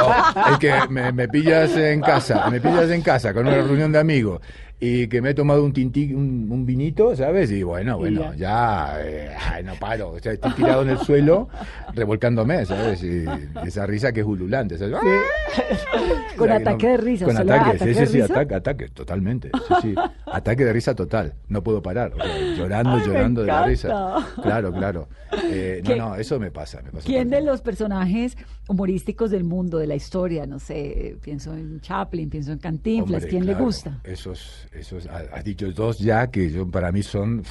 es 0.54 0.58
que 0.60 0.74
me, 0.90 1.12
me 1.12 1.28
pillas 1.28 1.76
en 1.76 2.02
casa, 2.02 2.50
me 2.50 2.60
pillas 2.62 2.90
en 2.90 3.02
casa 3.02 3.34
con 3.34 3.46
una 3.48 3.58
reunión 3.58 3.92
de 3.92 4.00
amigos 4.00 4.42
y 4.80 5.08
que 5.08 5.22
me 5.24 5.32
he 5.32 5.34
tomado 5.34 5.64
un 5.66 5.74
tinti, 5.74 6.14
un, 6.14 6.48
un 6.52 6.66
vinito, 6.66 7.16
¿sabes? 7.16 7.50
Y 7.52 7.64
bueno, 7.64 7.96
Y 7.96 8.00
bueno, 8.16 8.34
ya, 8.36 8.98
eh, 9.02 9.32
ay, 9.52 9.64
no 9.64 9.74
paro, 9.76 10.12
o 10.12 10.20
sea, 10.20 10.34
estoy 10.34 10.52
tirado 10.54 10.84
en 10.84 10.90
el 10.90 11.00
suelo 11.00 11.50
revolcándome, 11.96 12.64
¿sabes? 12.66 13.02
Y 13.04 13.26
esa 13.66 13.88
risa 13.88 14.12
que 14.12 14.20
es 14.20 14.26
ululante, 14.26 14.78
¿sabes? 14.78 14.94
Con 16.38 16.50
O 16.50 16.54
sea, 16.54 16.58
que 16.58 16.64
ataque 16.64 16.86
no- 16.86 16.92
de 16.92 16.98
risa, 16.98 17.26
Con 17.26 17.36
¿solo 17.36 17.54
ataque, 17.54 17.80
sí, 17.80 17.94
sí, 17.96 18.06
sí, 18.06 18.22
ataque, 18.22 18.54
ataque, 18.56 18.90
totalmente. 18.90 19.50
Sí, 19.68 19.74
sí. 19.82 19.96
Ataque 20.26 20.64
de 20.66 20.74
risa 20.74 20.94
total. 20.94 21.34
No 21.48 21.64
puedo 21.64 21.82
parar. 21.82 22.14
o 22.14 22.18
sea, 22.18 22.56
llorando, 22.56 22.92
Ay, 22.92 23.02
llorando 23.06 23.42
de 23.42 23.48
la 23.48 23.66
risa. 23.66 24.16
Claro, 24.44 24.72
claro. 24.72 25.08
Eh, 25.46 25.82
no, 25.84 25.90
¿Qué- 25.90 25.96
no, 25.98 26.16
eso 26.16 26.40
me 26.40 26.52
pasa. 26.52 26.82
Me 26.84 26.92
pasa 26.92 27.06
¿Quién 27.06 27.30
de 27.30 27.42
los 27.42 27.62
personajes 27.62 28.38
humorísticos 28.68 29.32
del 29.32 29.44
mundo, 29.44 29.78
de 29.80 29.88
la 29.88 29.96
historia, 29.96 30.46
no 30.46 30.60
sé, 30.60 31.18
pienso 31.22 31.54
en 31.54 31.80
Chaplin, 31.82 32.30
pienso 32.30 32.52
en. 32.52 32.60
Cantinflas, 32.60 33.24
Hombre, 33.24 33.30
¿quién 33.30 33.46
le 33.46 33.54
gusta? 33.56 34.00
Esos, 34.04 34.67
esos, 34.78 35.08
ha- 35.08 35.24
has 35.34 35.44
dicho 35.44 35.72
dos 35.72 36.00
ya 36.00 36.28
que 36.28 36.50
yo, 36.52 36.68
para 36.70 36.92
mí 36.92 37.04
son 37.04 37.44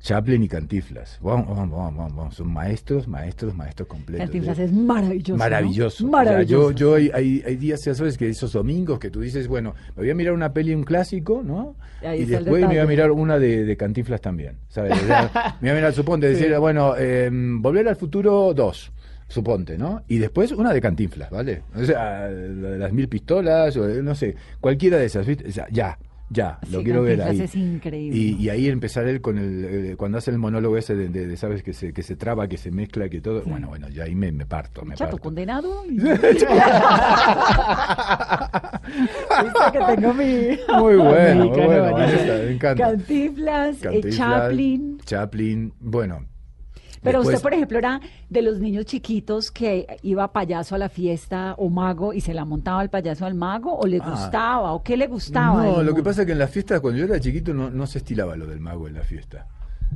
Chaplin 0.00 0.42
y 0.44 0.48
Cantiflas. 0.48 1.18
Vamos, 1.20 1.48
vamos, 1.48 1.70
vamos, 1.76 2.14
vamos. 2.16 2.34
Son 2.36 2.48
maestros, 2.52 3.08
maestros, 3.08 3.54
maestros 3.54 3.88
completos. 3.88 4.26
Cantinflas 4.26 4.56
de- 4.56 4.64
es 4.64 4.72
maravilloso. 4.72 5.32
¿no? 5.32 5.38
Maravilloso. 5.38 5.96
O 6.06 6.08
sea, 6.08 6.18
Maravilloso. 6.24 6.70
yo, 6.70 6.76
yo 6.76 6.94
hay, 6.94 7.10
hay, 7.12 7.42
hay 7.44 7.56
días, 7.56 7.84
ya 7.84 7.94
sabes, 7.94 8.16
que 8.16 8.28
esos 8.28 8.52
domingos 8.52 8.98
que 9.00 9.10
tú 9.10 9.20
dices, 9.20 9.48
bueno, 9.48 9.74
me 9.96 10.02
voy 10.04 10.10
a 10.10 10.14
mirar 10.14 10.34
una 10.34 10.52
peli, 10.52 10.72
un 10.72 10.84
clásico, 10.84 11.42
¿no? 11.44 11.74
Ahí 12.00 12.22
y 12.22 12.24
después 12.26 12.60
me 12.62 12.68
voy 12.68 12.78
a 12.78 12.86
mirar 12.86 13.10
una 13.10 13.38
de, 13.40 13.64
de 13.64 13.76
Cantinflas 13.76 14.20
también, 14.20 14.56
¿sabes? 14.68 14.92
O 15.02 15.06
sea, 15.06 15.30
me 15.60 15.68
voy 15.68 15.70
a 15.70 15.74
mirar, 15.74 15.92
suponte, 15.92 16.28
decir, 16.28 16.56
bueno, 16.58 16.94
eh, 16.96 17.28
Volver 17.32 17.88
al 17.88 17.96
Futuro 17.96 18.54
2, 18.54 18.92
suponte, 19.26 19.76
¿no? 19.76 20.04
Y 20.06 20.18
después 20.18 20.52
una 20.52 20.72
de 20.72 20.80
Cantinflas, 20.80 21.28
¿vale? 21.28 21.62
O 21.74 21.84
sea, 21.84 22.28
la 22.28 22.70
de 22.70 22.78
las 22.78 22.92
mil 22.92 23.08
pistolas, 23.08 23.76
o 23.76 23.86
no 24.00 24.14
sé, 24.14 24.36
cualquiera 24.60 24.96
de 24.96 25.06
esas, 25.06 25.26
¿viste? 25.26 25.48
O 25.48 25.52
sea, 25.52 25.66
ya. 25.72 25.98
Ya, 26.30 26.58
lo 26.70 26.80
Sí, 26.80 26.84
quiero 26.84 27.02
ver 27.02 27.22
ahí. 27.22 27.40
es 27.40 27.54
increíble. 27.54 28.18
Y, 28.18 28.34
y 28.36 28.48
ahí 28.50 28.68
empezar 28.68 29.06
él 29.08 29.22
con 29.22 29.38
el, 29.38 29.64
eh, 29.64 29.96
cuando 29.96 30.18
hace 30.18 30.30
el 30.30 30.36
monólogo 30.38 30.76
ese 30.76 30.94
de, 30.94 31.08
de- 31.08 31.26
de, 31.26 31.36
sabes 31.38 31.62
que 31.62 31.72
se, 31.72 31.94
que 31.94 32.02
se 32.02 32.16
traba, 32.16 32.46
que 32.48 32.58
se 32.58 32.70
mezcla, 32.70 33.08
que 33.08 33.20
todo. 33.22 33.42
Bueno, 33.46 33.68
bueno, 33.68 33.88
ya 33.88 34.04
ahí 34.04 34.14
me, 34.14 34.30
me 34.30 34.44
parto, 34.44 34.84
me 34.84 34.94
Chato 34.94 35.12
parto. 35.12 35.22
condenado. 35.24 35.84
y- 35.88 35.96
que 39.72 39.78
tengo 39.96 40.14
mi 40.14 40.58
Muy 40.78 40.96
bueno, 40.96 41.44
muy 41.46 41.56
bueno, 41.64 41.96
me 41.96 42.52
encanta. 42.52 42.90
Eh, 42.90 42.92
Cantinflas, 42.92 43.80
Chaplin. 44.10 44.98
Chaplin, 45.04 45.72
bueno. 45.80 46.26
Pero 47.02 47.18
después- 47.20 47.36
usted, 47.36 47.42
por 47.42 47.54
ejemplo, 47.54 47.78
era 47.78 48.00
de 48.28 48.42
los 48.42 48.58
niños 48.60 48.84
chiquitos 48.86 49.50
que 49.50 49.86
iba 50.02 50.32
payaso 50.32 50.74
a 50.74 50.78
la 50.78 50.88
fiesta 50.88 51.54
o 51.58 51.68
mago 51.68 52.12
y 52.12 52.20
se 52.20 52.34
la 52.34 52.44
montaba 52.44 52.82
el 52.82 52.90
payaso 52.90 53.26
al 53.26 53.34
mago 53.34 53.78
o 53.78 53.86
le 53.86 53.98
Ah. 54.02 54.10
gustaba 54.10 54.72
o 54.72 54.82
qué 54.82 54.96
le 54.96 55.06
gustaba. 55.06 55.64
No, 55.64 55.82
lo 55.82 55.94
que 55.94 56.02
pasa 56.02 56.22
es 56.22 56.26
que 56.26 56.32
en 56.32 56.38
las 56.38 56.50
fiestas, 56.50 56.80
cuando 56.80 56.98
yo 56.98 57.04
era 57.06 57.20
chiquito, 57.20 57.52
no, 57.54 57.70
no 57.70 57.86
se 57.86 57.98
estilaba 57.98 58.36
lo 58.36 58.46
del 58.46 58.60
mago 58.60 58.88
en 58.88 58.94
la 58.94 59.02
fiesta. 59.02 59.46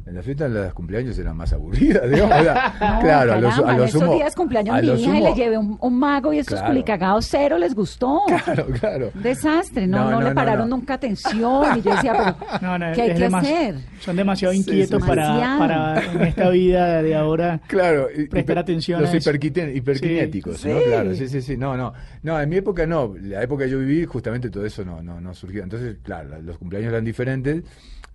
En 0.05 0.17
la 0.17 0.23
fiesta, 0.23 0.49
las 0.49 0.75
cumpleaños 0.75 1.17
eran 1.19 1.37
más 1.37 1.53
aburridas, 1.53 2.03
digamos. 2.11 2.41
o 2.41 2.43
sea, 2.43 2.75
No, 2.81 3.01
claro, 3.01 3.33
a 3.33 3.35
caramba, 3.41 3.57
a 3.57 3.77
lo 3.77 3.83
en 3.83 3.89
esos 3.89 4.01
sumo. 4.01 4.15
días 4.15 4.35
cumpleaños 4.35 4.77
a 4.77 4.83
mi 4.83 4.89
hija 5.01 5.17
y 5.19 5.23
le 5.23 5.35
llevé 5.35 5.59
un, 5.59 5.79
un 5.81 5.99
mago 5.99 6.33
y 6.33 6.39
estos 6.39 6.59
Claro. 6.59 6.73
culicagados 6.73 7.27
cero 7.27 7.57
les 7.59 7.75
gustó. 7.75 8.21
Claro, 8.45 8.67
claro. 8.67 9.11
Un 9.15 9.23
desastre, 9.23 9.87
no, 9.87 9.99
No, 9.99 10.11
no, 10.11 10.21
no, 10.21 10.29
le 10.31 10.35
pararon 10.35 10.69
no. 10.69 10.77
nunca 10.79 10.95
atención. 10.95 11.79
Y 11.79 11.83
yo 11.83 11.95
decía, 11.95 12.13
pero 12.41 12.59
No, 12.61 12.79
no, 12.79 12.93
¿qué 12.95 13.03
hay 13.03 13.11
es 13.11 13.19
que 13.19 13.25
demas- 13.29 13.43
hacer? 13.45 13.75
Son 14.01 14.17
demasiado 14.17 14.53
inquietos 14.55 15.01
sí, 15.03 15.09
para, 15.09 15.59
para 15.59 16.03
en 16.13 16.21
esta 16.23 16.49
vida 16.51 17.03
de 17.03 17.15
ahora. 17.15 17.61
Claro, 17.69 18.09
y- 18.11 18.27
Prestar 18.27 18.57
hiper- 18.57 18.61
atención 18.61 19.01
Los 19.03 19.13
a 19.15 19.17
eso. 19.17 19.31
hiperquite- 19.31 19.77
hiperkinéticos, 19.77 20.61
Sí. 20.61 20.69
¿no? 20.69 20.79
Sí. 20.79 20.85
Claro, 20.87 21.15
sí, 21.15 21.29
sí, 21.29 21.41
sí. 21.43 21.57
No, 21.57 21.77
no. 21.77 21.93
No, 22.23 22.41
en 22.41 22.49
mi 22.49 22.57
época 22.57 22.87
no. 22.87 23.15
La 23.23 23.43
época 23.43 23.65
que 23.65 23.71
yo 23.71 23.79
viví, 23.79 24.05
justamente 24.05 24.51
todo 24.51 24.67
eso 24.67 24.85
no, 24.85 25.01
no, 25.03 25.21
no 25.21 25.33
surgió. 25.35 25.63
Entonces, 25.63 25.97
claro, 26.03 26.31
la- 26.31 26.39
los 26.41 26.59
cumpleaños 26.59 26.91
eran 26.91 27.05
diferentes. 27.05 27.63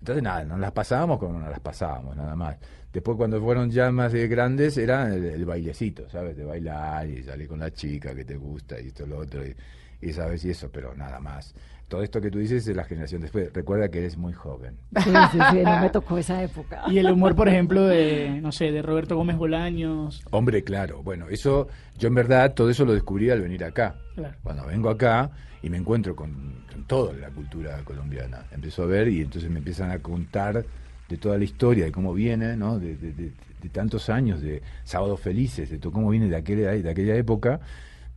Entonces, 0.00 0.22
nada, 0.22 0.44
nos 0.44 0.60
las 0.60 0.72
pasábamos 0.72 1.18
como 1.18 1.38
nos 1.38 1.50
las 1.50 1.60
pasábamos, 1.60 2.16
nada 2.16 2.36
más. 2.36 2.56
Después, 2.92 3.16
cuando 3.16 3.40
fueron 3.40 3.70
ya 3.70 3.90
más 3.90 4.12
de 4.12 4.26
grandes, 4.28 4.78
era 4.78 5.12
el, 5.12 5.24
el 5.24 5.44
bailecito, 5.44 6.08
¿sabes? 6.08 6.36
De 6.36 6.44
bailar 6.44 7.06
y 7.08 7.22
salir 7.22 7.48
con 7.48 7.58
la 7.58 7.70
chica 7.70 8.14
que 8.14 8.24
te 8.24 8.36
gusta 8.36 8.80
y 8.80 8.88
esto, 8.88 9.06
lo 9.06 9.18
otro, 9.18 9.44
y, 9.44 9.54
y 10.00 10.12
sabes, 10.12 10.44
y 10.44 10.50
eso, 10.50 10.70
pero 10.72 10.94
nada 10.94 11.20
más. 11.20 11.54
Todo 11.88 12.02
esto 12.02 12.20
que 12.20 12.30
tú 12.30 12.38
dices 12.38 12.68
es 12.68 12.76
la 12.76 12.84
generación 12.84 13.22
después. 13.22 13.50
Recuerda 13.52 13.88
que 13.88 14.00
eres 14.00 14.18
muy 14.18 14.34
joven. 14.34 14.76
Sí, 15.02 15.10
sí, 15.32 15.38
sí, 15.50 15.58
no 15.64 15.80
me 15.80 15.88
tocó 15.88 16.18
esa 16.18 16.42
época. 16.42 16.82
Y 16.88 16.98
el 16.98 17.10
humor, 17.10 17.34
por 17.34 17.48
ejemplo, 17.48 17.82
de, 17.86 18.40
no 18.42 18.52
sé, 18.52 18.70
de 18.70 18.82
Roberto 18.82 19.16
Gómez 19.16 19.38
Bolaños. 19.38 20.22
Hombre, 20.30 20.62
claro. 20.62 21.02
Bueno, 21.02 21.28
eso, 21.30 21.68
yo 21.96 22.08
en 22.08 22.14
verdad 22.14 22.52
todo 22.52 22.68
eso 22.68 22.84
lo 22.84 22.92
descubrí 22.92 23.30
al 23.30 23.40
venir 23.40 23.64
acá. 23.64 23.96
Claro. 24.14 24.36
Cuando 24.42 24.66
vengo 24.66 24.90
acá 24.90 25.30
y 25.62 25.70
me 25.70 25.76
encuentro 25.76 26.14
con, 26.16 26.30
con 26.72 26.84
toda 26.84 27.12
la 27.14 27.28
cultura 27.30 27.78
colombiana, 27.84 28.44
empiezo 28.52 28.82
a 28.82 28.86
ver 28.86 29.08
y 29.08 29.20
entonces 29.22 29.50
me 29.50 29.58
empiezan 29.58 29.90
a 29.90 29.98
contar 30.00 30.64
de 31.08 31.16
toda 31.16 31.38
la 31.38 31.44
historia, 31.44 31.84
de 31.86 31.92
cómo 31.92 32.12
viene, 32.14 32.56
¿no? 32.56 32.78
De, 32.78 32.96
de- 32.96 33.12
de- 33.12 33.32
de 33.62 33.68
tantos 33.70 34.08
años, 34.08 34.40
de 34.40 34.62
sábados 34.84 35.18
felices, 35.20 35.68
de 35.68 35.78
todo 35.78 35.92
cómo 35.92 36.10
viene 36.10 36.28
de 36.28 36.36
aquella, 36.36 36.70
de 36.70 36.88
aquella 36.88 37.16
época. 37.16 37.58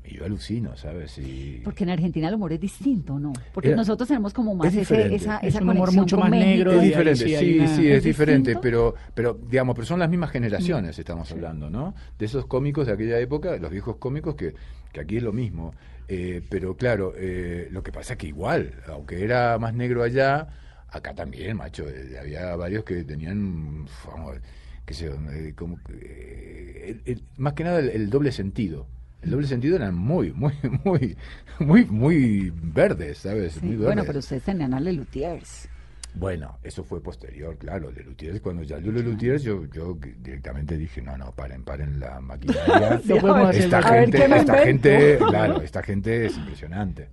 Y 0.04 0.16
yo 0.18 0.26
alucino, 0.26 0.76
¿sabes? 0.78 1.18
Y, 1.20 1.62
Porque 1.64 1.84
en 1.84 1.92
Argentina 1.92 2.28
el 2.28 2.34
humor 2.34 2.52
es 2.54 2.60
distinto, 2.60 3.20
¿no? 3.20 3.34
Porque 3.54 3.70
Era- 3.70 3.78
nosotros 3.78 4.08
tenemos 4.08 4.34
como 4.34 4.56
más 4.56 4.74
es 4.74 4.82
ese, 4.90 5.14
esa, 5.14 5.38
Es 5.38 5.54
esa 5.54 5.64
un 5.64 5.70
humor 5.70 5.94
mucho 5.94 6.16
con 6.16 6.24
más 6.24 6.32
México. 6.32 6.48
negro 6.50 6.72
Es 6.74 6.82
diferente, 6.82 7.28
sí 7.28 7.36
sí, 7.38 7.58
es, 7.60 7.80
¿Es 7.80 8.04
diferente, 8.04 8.56
pero, 8.60 8.96
pero 9.14 9.40
digamos, 9.48 9.76
pero 9.76 9.86
son 9.86 10.00
las 10.00 10.10
mismas 10.10 10.32
generaciones, 10.32 10.98
estamos 10.98 11.32
hablando, 11.32 11.70
¿no? 11.70 11.94
De 12.18 12.26
esos 12.26 12.48
cómicos 12.48 12.88
de 12.88 12.94
aquella 12.94 13.20
época, 13.20 13.58
los 13.58 13.70
viejos 13.70 13.98
cómicos, 13.98 14.34
que, 14.36 14.56
que 14.92 15.00
aquí 15.02 15.18
es 15.18 15.24
lo 15.24 15.34
mismo. 15.34 15.76
Eh, 16.08 16.42
pero 16.50 16.76
claro, 16.76 17.14
eh, 17.16 17.68
lo 17.72 17.84
que 17.84 17.92
pasa 17.92 18.14
es 18.14 18.18
que 18.20 18.28
igual, 18.28 18.74
aunque 18.88 19.24
era 19.24 19.58
más 19.60 19.74
negro 19.76 20.02
allá, 20.02 20.48
acá 20.90 21.14
también, 21.14 21.58
macho, 21.58 21.88
eh, 21.88 22.18
había 22.20 22.56
varios 22.56 22.84
que 22.84 23.04
tenían, 23.04 23.86
vamos, 24.08 24.38
qué 24.84 24.94
sé 24.96 25.06
yo, 25.06 25.14
eh, 25.32 25.54
como, 25.56 25.78
que, 25.84 25.94
eh, 25.94 26.90
el- 26.90 27.02
el- 27.06 27.24
más 27.38 27.54
que 27.54 27.64
nada 27.64 27.80
el, 27.80 27.90
el 27.90 28.10
doble 28.10 28.32
sentido. 28.32 28.88
El 29.22 29.30
doble 29.32 29.48
sentido 29.48 29.76
eran 29.76 29.96
muy, 29.96 30.32
muy, 30.34 30.54
muy, 30.84 31.16
muy, 31.60 31.86
muy 31.86 32.52
verdes, 32.56 33.20
¿sabes? 33.20 33.54
Sí, 33.54 33.66
Muy 33.66 33.76
Bueno, 33.76 33.90
verdes. 33.90 34.06
pero 34.08 34.20
ustedes 34.20 34.44
tenían 34.44 34.74
a 34.74 34.80
Lelutiers. 34.80 35.68
Bueno, 36.14 36.58
eso 36.64 36.84
fue 36.84 37.02
posterior, 37.02 37.58
claro, 37.58 37.90
Lelutiers. 37.92 38.42
Cuando 38.42 38.64
ya 38.64 38.80
yo 38.80 38.92
Lelutiers, 38.92 39.44
yo, 39.44 39.66
yo 39.74 39.98
directamente 40.22 40.78
dije, 40.78 41.02
no, 41.02 41.18
no, 41.18 41.32
paren, 41.34 41.64
paren 41.64 42.00
la 42.00 42.20
maquinaria. 42.20 43.00
No 43.06 43.16
podemos 43.18 43.50
hacer 43.50 43.62
esta 43.64 43.82
gente, 43.84 44.18
¿qué 44.18 44.28
me 44.28 44.38
esta 44.38 44.58
gente, 44.58 45.18
claro, 45.30 45.62
esta 45.64 45.82
gente 45.84 46.26
es 46.26 46.38
impresionante. 46.38 47.08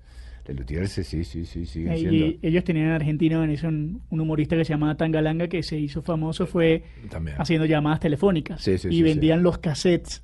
Lelutiers, 0.49 0.91
sí, 0.91 1.05
sí, 1.05 1.25
sí, 1.25 1.45
sí, 1.45 1.67
siguen 1.67 1.93
Y 1.93 1.99
siendo. 1.99 2.39
ellos 2.43 2.65
tenían 2.65 2.87
en 2.87 2.93
Argentina 2.93 3.45
en 3.45 3.51
eso 3.51 3.69
un, 3.69 4.01
un 4.09 4.21
humorista 4.21 4.57
que 4.57 4.65
se 4.65 4.73
llamaba 4.73 4.97
Tangalanga 4.97 5.47
que 5.47 5.63
se 5.63 5.77
hizo 5.79 6.01
famoso 6.03 6.47
fue 6.47 6.83
También. 7.11 7.37
haciendo 7.39 7.67
llamadas 7.67 8.01
telefónicas 8.01 8.63
Sí, 8.63 8.79
sí, 8.79 8.89
y 8.89 8.93
sí, 8.93 9.03
vendían 9.03 9.43
los 9.43 9.59
cassettes 9.59 10.23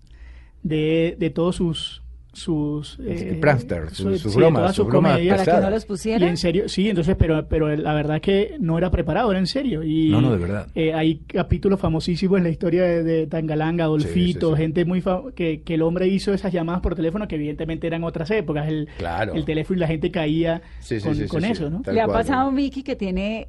de, 0.65 1.15
de 1.21 1.31
todos 1.31 1.55
sus 1.57 2.01
sus 2.33 2.99
eh, 2.99 3.39
prankster, 3.41 3.91
su- 3.91 4.03
sus- 4.11 4.21
sus 4.23 4.33
sí, 4.33 4.39
bromas, 4.39 4.75
sus 4.75 4.87
bromas 4.89 5.13
comedias. 5.13 5.39
Para 5.45 5.57
que 5.61 5.65
no 5.67 5.71
los 5.71 5.85
Y 5.85 5.87
pusieran. 5.87 6.29
en 6.31 6.37
serio, 6.37 6.69
sí, 6.69 6.89
entonces, 6.89 7.15
pero, 7.17 7.47
pero 7.47 7.69
la 7.77 7.95
verdad 7.95 8.21
que 8.21 8.57
no 8.59 8.77
era 8.77 8.91
preparado, 8.91 9.31
era 9.31 9.39
en 9.39 9.47
serio. 9.47 9.85
Y, 9.85 10.09
No, 10.09 10.21
no, 10.21 10.33
de 10.33 10.39
verdad. 10.39 10.67
eh, 10.75 10.93
hay 10.93 11.19
capítulos 11.29 11.79
famosísimos 11.79 12.39
en 12.39 12.43
la 12.43 12.51
historia 12.51 12.83
de, 12.83 13.05
de 13.05 13.27
Tangalanga, 13.29 13.85
Adolfito, 13.85 14.49
sí, 14.51 14.57
sí. 14.57 14.63
gente 14.63 14.85
muy 14.85 15.01
fa- 15.01 15.23
que, 15.37 15.63
que 15.63 15.75
el 15.75 15.83
hombre 15.83 16.09
hizo 16.09 16.35
esas 16.35 16.53
llamadas 16.53 16.81
por 16.81 16.97
teléfono 16.97 17.29
que 17.29 17.37
evidentemente 17.37 17.87
eran 17.87 18.03
otras 18.03 18.29
épocas. 18.33 18.67
El, 18.67 18.89
Claro. 18.99 19.35
el 19.35 19.45
teléfono 19.45 19.77
y 19.77 19.81
la 19.83 19.87
gente 19.87 20.11
caía 20.11 20.61
Sí, 20.81 20.99
sí, 20.99 21.07
con, 21.07 21.15
sí, 21.15 21.23
sí, 21.23 21.29
con 21.29 21.43
sí. 21.43 21.53
eso, 21.53 21.71
¿no? 21.71 21.83
Tal 21.83 21.95
¿Le 21.95 22.01
ha 22.01 22.09
pasado 22.09 22.49
a 22.49 22.51
Miki 22.51 22.83
que 22.83 22.97
tiene 22.97 23.47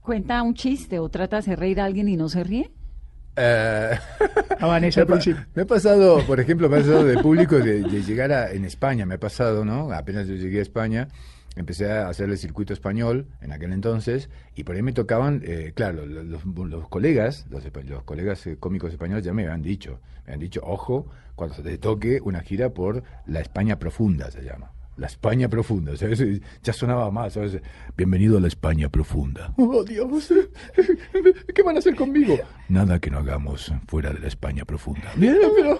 cuenta 0.00 0.40
un 0.44 0.54
chiste 0.54 1.00
o 1.00 1.08
trata 1.08 1.34
de 1.36 1.40
hacer 1.40 1.58
reír 1.58 1.80
a 1.80 1.86
alguien 1.86 2.08
y 2.08 2.16
no 2.16 2.28
se 2.28 2.44
ríe? 2.44 2.70
Eh, 3.36 3.98
A 4.60 4.66
Vanessa 4.66 5.04
me, 5.04 5.14
al 5.14 5.18
ha 5.18 5.46
me 5.54 5.66
pasado, 5.66 6.26
por 6.26 6.38
ejemplo, 6.40 6.68
me 6.68 6.76
ha 6.76 6.80
pasado 6.80 7.04
de 7.04 7.18
público 7.18 7.58
de, 7.58 7.82
de 7.82 8.02
llegar 8.02 8.30
a, 8.32 8.52
en 8.52 8.64
España, 8.64 9.06
me 9.06 9.14
ha 9.14 9.18
pasado, 9.20 9.64
¿no? 9.64 9.90
Apenas 9.92 10.26
yo 10.28 10.34
llegué 10.34 10.58
a 10.58 10.62
España, 10.62 11.08
empecé 11.56 11.90
a 11.90 12.08
hacer 12.08 12.28
el 12.30 12.36
circuito 12.38 12.72
español 12.72 13.26
en 13.40 13.52
aquel 13.52 13.72
entonces, 13.72 14.28
y 14.54 14.64
por 14.64 14.76
ahí 14.76 14.82
me 14.82 14.92
tocaban, 14.92 15.40
eh, 15.44 15.72
claro, 15.74 16.04
lo- 16.06 16.22
los, 16.22 16.44
los 16.44 16.88
colegas, 16.88 17.46
los, 17.50 17.64
los 17.86 18.02
colegas 18.04 18.46
eh, 18.46 18.56
cómicos 18.60 18.92
españoles 18.92 19.24
ya 19.24 19.32
me 19.32 19.42
habían 19.44 19.62
dicho, 19.62 20.00
me 20.26 20.34
han 20.34 20.40
dicho, 20.40 20.60
ojo, 20.64 21.06
cuando 21.34 21.56
se 21.56 21.62
te 21.62 21.78
toque 21.78 22.20
una 22.22 22.40
gira 22.42 22.70
por 22.70 23.02
la 23.26 23.40
España 23.40 23.78
profunda, 23.78 24.30
se 24.30 24.42
llama. 24.42 24.70
La 24.96 25.06
España 25.06 25.48
profunda, 25.48 25.96
¿sabes? 25.96 26.22
Ya 26.62 26.72
sonaba 26.72 27.10
más, 27.10 27.32
¿sabes? 27.32 27.58
Bienvenido 27.96 28.36
a 28.36 28.40
la 28.40 28.48
España 28.48 28.90
profunda. 28.90 29.54
Oh, 29.56 29.82
Dios, 29.82 30.32
¿qué 31.54 31.62
van 31.62 31.76
a 31.76 31.78
hacer 31.78 31.94
conmigo? 31.94 32.38
Nada 32.68 32.98
que 32.98 33.10
no 33.10 33.18
hagamos 33.18 33.72
fuera 33.88 34.10
de 34.12 34.18
la 34.20 34.28
España 34.28 34.64
profunda. 34.66 35.10
Bien, 35.16 35.36
pero... 35.56 35.78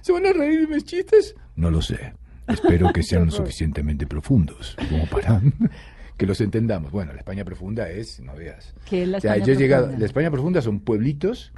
¿Se 0.00 0.12
van 0.12 0.26
a 0.26 0.32
reír 0.32 0.62
de 0.66 0.74
mis 0.74 0.84
chistes? 0.84 1.34
No 1.54 1.70
lo 1.70 1.80
sé. 1.80 2.14
Espero 2.48 2.92
que 2.92 3.02
sean 3.04 3.26
lo 3.26 3.30
suficientemente 3.32 4.06
profundos 4.06 4.76
como 4.88 5.06
para 5.06 5.40
que 6.16 6.26
los 6.26 6.40
entendamos. 6.40 6.90
Bueno, 6.90 7.12
la 7.12 7.18
España 7.18 7.44
profunda 7.44 7.88
es, 7.88 8.20
no 8.20 8.34
veas. 8.34 8.74
¿Qué 8.88 9.04
es 9.04 9.08
la 9.08 9.18
O 9.18 9.20
sea, 9.20 9.32
España 9.34 9.46
yo 9.46 9.52
he 9.52 9.56
llegado, 9.56 9.82
profunda? 9.84 10.00
la 10.00 10.06
España 10.06 10.30
profunda 10.32 10.62
son 10.62 10.80
pueblitos 10.80 11.52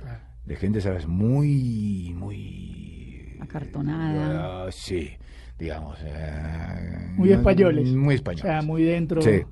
de 0.44 0.56
gente, 0.56 0.80
¿sabes? 0.82 1.06
Muy, 1.06 2.12
muy... 2.14 3.38
Acartonada. 3.40 4.66
Ah, 4.66 4.72
sí, 4.72 5.10
digamos. 5.58 5.98
eh, 6.04 7.12
Muy 7.16 7.32
españoles. 7.32 7.88
Muy 7.90 8.14
O 8.14 8.16
españoles. 8.16 8.42
sea, 8.42 8.62
muy 8.62 8.82
dentro. 8.84 9.20
Sí. 9.22 9.42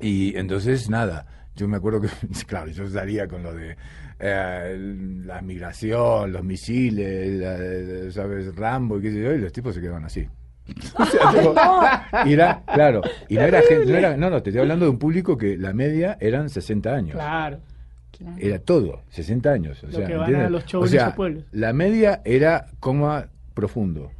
Y 0.00 0.36
entonces, 0.36 0.90
nada, 0.90 1.26
yo 1.56 1.68
me 1.68 1.76
acuerdo 1.76 2.00
que, 2.00 2.08
claro, 2.46 2.70
yo 2.70 2.84
estaría 2.84 3.26
con 3.28 3.42
lo 3.42 3.54
de 3.54 3.76
eh, 4.18 4.76
la 5.24 5.40
migración, 5.42 6.32
los 6.32 6.44
misiles, 6.44 7.40
la- 7.40 8.10
¿sabes? 8.12 8.54
Rambo 8.54 8.98
y 8.98 9.02
qué 9.02 9.10
sé 9.12 9.22
yo, 9.22 9.32
y 9.32 9.38
los 9.38 9.52
tipos 9.52 9.74
se 9.74 9.80
quedaban 9.80 10.04
así. 10.04 10.26
O 10.96 11.04
sea, 11.04 11.30
tipo, 11.32 11.54
y 12.28 12.32
era, 12.34 12.62
claro, 12.72 13.00
y 13.28 13.34
no 13.34 13.40
era 13.42 13.60
gente, 13.62 13.86
no, 13.86 13.96
era- 13.98 14.16
no, 14.16 14.30
no, 14.30 14.42
te 14.42 14.50
estoy 14.50 14.60
hablando 14.62 14.84
de 14.84 14.90
un 14.92 14.98
público 14.98 15.36
que 15.36 15.56
la 15.56 15.72
media 15.72 16.16
eran 16.20 16.48
60 16.48 16.94
años. 16.94 17.12
Claro. 17.14 17.58
Claro. 18.16 18.36
Era 18.38 18.58
todo, 18.60 19.02
60 19.08 19.50
años. 19.50 19.82
O 19.82 19.86
Lo 19.86 19.92
sea, 19.92 20.06
que 20.06 20.14
van 20.16 20.34
a 20.36 20.50
los 20.50 20.64
shows 20.66 20.82
O 20.82 20.86
en 20.86 20.90
sea, 20.92 21.02
esos 21.04 21.14
pueblos. 21.14 21.44
La 21.50 21.72
media 21.72 22.20
era 22.24 22.66
coma 22.78 23.26
profundo. 23.54 24.12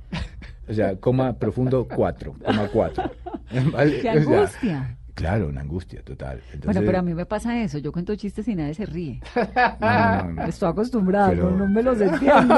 O 0.68 0.72
sea, 0.74 0.96
coma 0.96 1.34
profundo 1.34 1.86
4, 1.88 2.34
coma 2.44 2.68
4. 2.72 3.10
¿Vale? 3.72 4.00
¡Qué 4.00 4.08
O 4.10 4.12
sea, 4.12 4.22
angustia! 4.22 4.96
claro, 5.14 5.48
una 5.48 5.60
angustia 5.60 6.02
total. 6.02 6.38
Entonces, 6.52 6.64
Bueno, 6.64 6.80
pero 6.86 6.98
a 6.98 7.02
mí 7.02 7.14
me 7.14 7.26
pasa 7.26 7.60
eso. 7.62 7.78
Yo 7.78 7.92
cuento 7.92 8.14
chistes 8.16 8.46
y 8.48 8.54
nadie 8.54 8.74
se 8.74 8.86
ríe. 8.86 9.20
no, 9.80 10.24
no, 10.24 10.32
no. 10.34 10.44
Estoy 10.44 10.70
acostumbrada, 10.70 11.30
Pero- 11.30 11.50
no, 11.50 11.58
no 11.58 11.68
me 11.68 11.82
los 11.82 12.00
entiendo. 12.00 12.54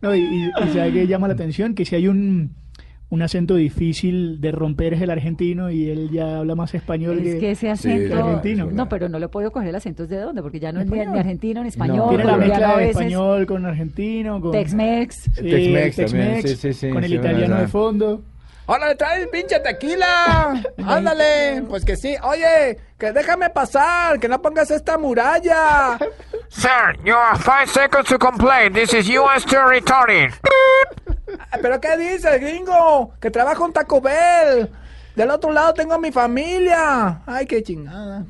No, 0.00 0.14
y, 0.14 0.20
y, 0.20 0.46
y 0.64 0.68
sabe 0.72 0.92
que 0.92 1.06
llama 1.06 1.28
la 1.28 1.34
atención 1.34 1.74
que 1.74 1.84
si 1.84 1.94
hay 1.96 2.08
un, 2.08 2.54
un 3.14 3.22
acento 3.22 3.54
difícil 3.54 4.40
de 4.40 4.50
romper 4.52 4.94
es 4.94 5.00
el 5.02 5.10
argentino 5.10 5.70
y 5.70 5.88
él 5.88 6.10
ya 6.10 6.38
habla 6.38 6.54
más 6.54 6.74
español 6.74 7.18
es 7.24 7.36
que 7.40 7.52
ese 7.52 7.74
Sí, 7.76 7.88
es 7.90 8.10
acento... 8.10 8.16
argentino. 8.24 8.66
no, 8.72 8.88
pero 8.88 9.08
no 9.08 9.18
le 9.18 9.28
puedo 9.28 9.50
coger 9.52 9.68
el 9.68 9.74
acento 9.76 10.06
de 10.06 10.18
dónde, 10.18 10.42
porque 10.42 10.58
ya 10.60 10.72
no 10.72 10.80
es 10.80 10.86
ni, 10.86 10.92
Español. 10.98 11.12
ni 11.14 11.18
argentino 11.20 11.62
ni 11.62 11.68
español, 11.68 12.08
tiene 12.08 12.24
la 12.24 12.36
mezcla 12.36 12.70
a 12.74 12.76
de 12.78 12.90
español 12.90 13.46
con 13.46 13.64
argentino, 13.66 14.40
con 14.40 14.50
Tex-Mex. 14.52 15.14
Sí, 15.14 15.30
Tex-Mex 15.42 15.98
el 15.98 16.06
también, 16.06 16.32
Tex-Mex, 16.34 16.50
sí, 16.50 16.56
sí, 16.56 16.72
sí, 16.72 16.90
con 16.90 17.04
el 17.04 17.10
sí, 17.10 17.16
italiano 17.16 17.56
de 17.60 17.68
fondo. 17.68 18.22
¡Hola, 18.66 18.94
trae 18.96 19.26
pinche 19.26 19.60
tequila! 19.60 20.62
¡Ándale! 20.86 21.62
Pues 21.68 21.84
que 21.84 21.96
sí. 21.96 22.16
Oye, 22.22 22.78
que 22.98 23.12
déjame 23.12 23.50
pasar, 23.50 24.18
que 24.18 24.26
no 24.26 24.40
pongas 24.40 24.70
esta 24.70 24.96
muralla. 24.96 25.98
Sir, 26.48 26.96
you 27.04 27.12
have 27.14 27.38
five 27.42 27.68
seconds 27.68 28.08
to 28.08 28.18
complain. 28.18 28.72
This 28.72 28.94
is 28.94 29.06
U.S. 29.08 29.44
territory. 29.44 30.28
¿Pero 31.60 31.80
qué 31.80 31.96
dices, 31.96 32.40
gringo? 32.40 33.14
Que 33.20 33.30
trabajo 33.30 33.66
en 33.66 33.72
Taco 33.72 34.00
Bell. 34.00 34.70
Del 35.16 35.30
otro 35.30 35.52
lado 35.52 35.74
tengo 35.74 35.94
a 35.94 35.98
mi 35.98 36.10
familia. 36.10 37.22
Ay, 37.26 37.46
qué 37.46 37.62
chingada. 37.62 38.24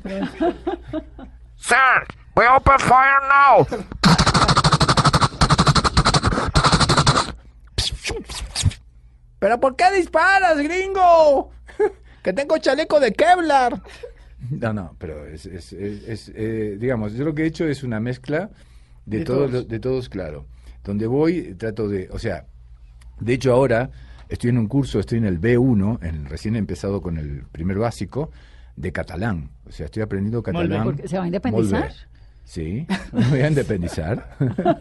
Sir, 1.57 2.05
we 2.35 2.45
open 2.47 2.79
fire 2.79 3.21
now. 3.27 3.65
¿Pero 9.39 9.59
por 9.59 9.75
qué 9.75 9.91
disparas, 9.93 10.57
gringo? 10.61 11.51
Que 12.23 12.33
tengo 12.33 12.57
chaleco 12.57 12.99
de 12.99 13.13
Kevlar. 13.13 13.83
No, 14.49 14.73
no, 14.73 14.95
pero 14.97 15.27
es, 15.27 15.45
es, 15.45 15.71
es- 15.73 16.03
es, 16.07 16.31
eh, 16.33 16.75
digamos, 16.79 17.13
yo 17.13 17.23
lo 17.23 17.35
que 17.35 17.43
he 17.43 17.45
hecho 17.45 17.65
es 17.67 17.83
una 17.83 17.99
mezcla 17.99 18.49
de, 19.05 19.19
De 19.19 19.25
todos, 19.25 19.37
todos. 19.41 19.51
los- 19.51 19.67
de 19.67 19.79
todos, 19.79 20.09
claro. 20.09 20.47
Donde 20.83 21.05
voy, 21.05 21.53
trato 21.53 21.87
de, 21.87 22.09
o 22.11 22.17
sea, 22.17 22.47
de 23.19 23.33
hecho 23.33 23.53
ahora 23.53 23.89
estoy 24.29 24.49
en 24.49 24.57
un 24.57 24.67
curso, 24.67 24.99
estoy 24.99 25.19
en 25.19 25.25
el 25.25 25.39
B1, 25.39 26.03
en, 26.03 26.25
recién 26.25 26.55
he 26.55 26.59
empezado 26.59 27.01
con 27.01 27.17
el 27.17 27.43
primer 27.51 27.77
básico 27.77 28.31
de 28.75 28.91
catalán. 28.91 29.51
O 29.67 29.71
sea, 29.71 29.85
estoy 29.85 30.03
aprendiendo 30.03 30.43
catalán. 30.43 30.97
¿se 31.05 31.17
va 31.17 31.23
a 31.23 31.27
independizar? 31.27 31.91
Sí, 32.43 32.85
me 33.13 33.27
voy 33.29 33.39
a 33.41 33.47
independizar. 33.49 34.35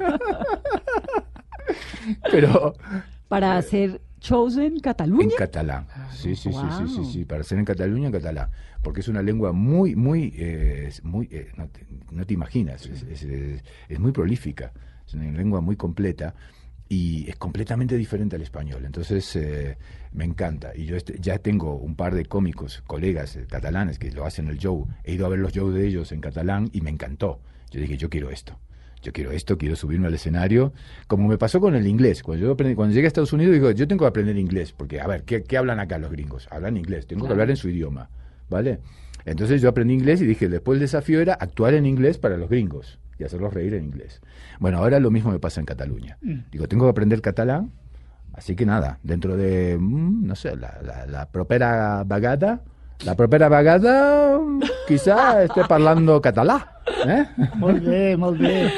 pero 2.31 2.75
Para 3.29 3.57
hacer 3.57 4.01
shows 4.21 4.57
en 4.57 4.79
Cataluña. 4.81 5.25
en 5.25 5.31
catalán. 5.37 5.87
Sí, 6.13 6.35
sí, 6.35 6.51
sí, 6.53 6.89
sí, 6.95 7.05
sí, 7.13 7.25
para 7.25 7.43
ser 7.45 7.59
en 7.59 7.65
Cataluña 7.67 8.07
en 8.07 8.13
catalán, 8.13 8.49
porque 8.83 9.01
es 9.01 9.09
una 9.09 9.23
lengua 9.23 9.53
muy, 9.53 9.95
muy, 9.97 10.33
eh, 10.37 10.91
muy, 11.03 11.29
eh, 11.31 11.51
no, 11.57 11.69
te, 11.69 11.87
no 12.11 12.25
te 12.25 12.33
imaginas, 12.35 12.87
es, 12.87 13.03
es- 13.03 13.23
es- 13.23 13.63
es 13.89 13.99
muy 14.01 14.13
prolífica, 14.13 14.73
es 15.07 15.15
una 15.15 15.31
lengua 15.33 15.61
muy 15.61 15.77
completa 15.77 16.35
y 16.89 17.29
es 17.29 17.37
completamente 17.37 17.97
diferente 17.97 18.37
al 18.37 18.43
español. 18.43 18.83
Entonces 18.85 19.35
eh, 19.37 19.77
me 20.13 20.25
encanta 20.25 20.73
y 20.77 20.85
yo 20.87 20.97
este- 20.97 21.19
ya 21.21 21.39
tengo 21.39 21.77
un 21.77 21.97
par 21.97 22.15
de 22.15 22.27
cómicos, 22.27 22.83
colegas 22.87 23.37
eh, 23.37 23.47
catalanes 23.49 23.99
que 23.99 24.11
lo 24.13 24.25
hacen 24.27 24.49
el 24.49 24.59
show. 24.59 24.87
He 25.03 25.15
ido 25.15 25.27
a 25.27 25.29
ver 25.31 25.39
los 25.39 25.53
shows 25.53 25.75
de 25.75 25.87
ellos 25.87 26.13
en 26.13 26.21
catalán 26.21 26.69
y 26.73 26.81
me 26.83 26.91
encantó. 26.91 27.41
Yo 27.71 27.81
dije, 27.81 27.97
yo 27.97 28.11
quiero 28.11 28.31
esto. 28.31 28.59
Yo 29.03 29.13
quiero 29.13 29.33
esto, 29.33 29.59
quiero 29.59 29.77
subirme 29.77 30.07
al 30.07 30.15
escenario. 30.15 30.73
Como 31.09 31.29
me 31.29 31.37
pasó 31.37 31.61
con 31.61 31.75
el 31.75 31.87
inglés. 31.87 32.23
Cuando 32.23 32.47
yo 32.47 32.57
aprendí- 32.57 32.75
cuando 32.75 32.95
llegué 32.95 33.07
a 33.07 33.09
Estados 33.09 33.33
Unidos, 33.35 33.53
digo, 33.55 33.71
yo 33.71 33.87
tengo 33.89 34.05
que 34.05 34.09
aprender 34.09 34.37
inglés. 34.39 34.73
Porque, 34.73 35.01
a 35.01 35.07
ver, 35.07 35.25
¿qué, 35.25 35.43
qué 35.43 35.57
hablan 35.59 35.79
acá 35.81 35.99
los 35.99 36.11
gringos? 36.11 36.49
Hablan 36.51 36.77
inglés. 36.79 37.07
Tengo 37.07 37.23
que 37.23 37.27
Claro. 37.29 37.35
hablar 37.35 37.51
en 37.51 37.57
su 37.57 37.69
idioma. 37.69 38.09
¿Vale? 38.49 38.79
Entonces 39.27 39.61
yo 39.63 39.69
aprendí 39.71 39.95
inglés 39.95 40.21
y 40.23 40.27
dije, 40.27 40.49
después 40.49 40.77
el 40.77 40.81
desafío 40.81 41.21
era 41.21 41.35
actuar 41.35 41.75
en 41.75 41.87
inglés 41.87 42.19
para 42.19 42.37
los 42.37 42.49
gringos 42.51 42.99
y 43.19 43.25
hacerlos 43.25 43.53
reír 43.53 43.75
en 43.75 43.85
inglés. 43.85 44.21
Bueno, 44.59 44.79
ahora 44.79 44.99
lo 45.01 45.11
mismo 45.11 45.31
me 45.31 45.39
pasa 45.39 45.61
en 45.61 45.67
Cataluña. 45.67 46.19
Digo, 46.51 46.69
tengo 46.69 46.85
que 46.85 46.91
aprender 46.91 47.21
catalán. 47.21 47.73
Así 48.33 48.57
que 48.57 48.67
nada, 48.67 48.99
dentro 49.03 49.37
de, 49.37 49.77
mm, 49.79 50.27
no 50.27 50.35
sé, 50.35 50.57
la, 50.57 50.79
la, 50.83 51.07
la 51.07 51.27
propera 51.27 52.03
vagada, 52.05 52.63
la 53.05 53.15
propera 53.15 53.49
vagada, 53.49 54.39
mm, 54.39 54.61
quizá 54.89 55.45
esté 55.45 55.63
hablando 55.71 56.21
catalán. 56.21 56.63
¿eh? 57.07 57.27
Molt 57.57 57.85
bé, 57.85 58.17
molt 58.17 58.41
bé. 58.41 58.71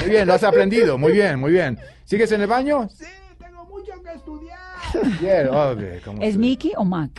Muy 0.00 0.08
bien, 0.08 0.26
lo 0.26 0.32
has 0.34 0.42
aprendido, 0.44 0.96
muy 0.96 1.12
bien, 1.12 1.38
muy 1.38 1.52
bien. 1.52 1.78
¿Sigues 2.04 2.32
en 2.32 2.40
el 2.40 2.46
baño? 2.46 2.88
Sí, 2.88 3.04
tengo 3.38 3.64
mucho 3.66 3.92
que 4.02 4.12
estudiar. 4.14 4.58
Bien, 5.20 5.48
ok, 5.48 6.02
¿cómo 6.04 6.22
¿Es 6.22 6.36
Mickey 6.38 6.72
o 6.76 6.84
Mac? 6.84 7.10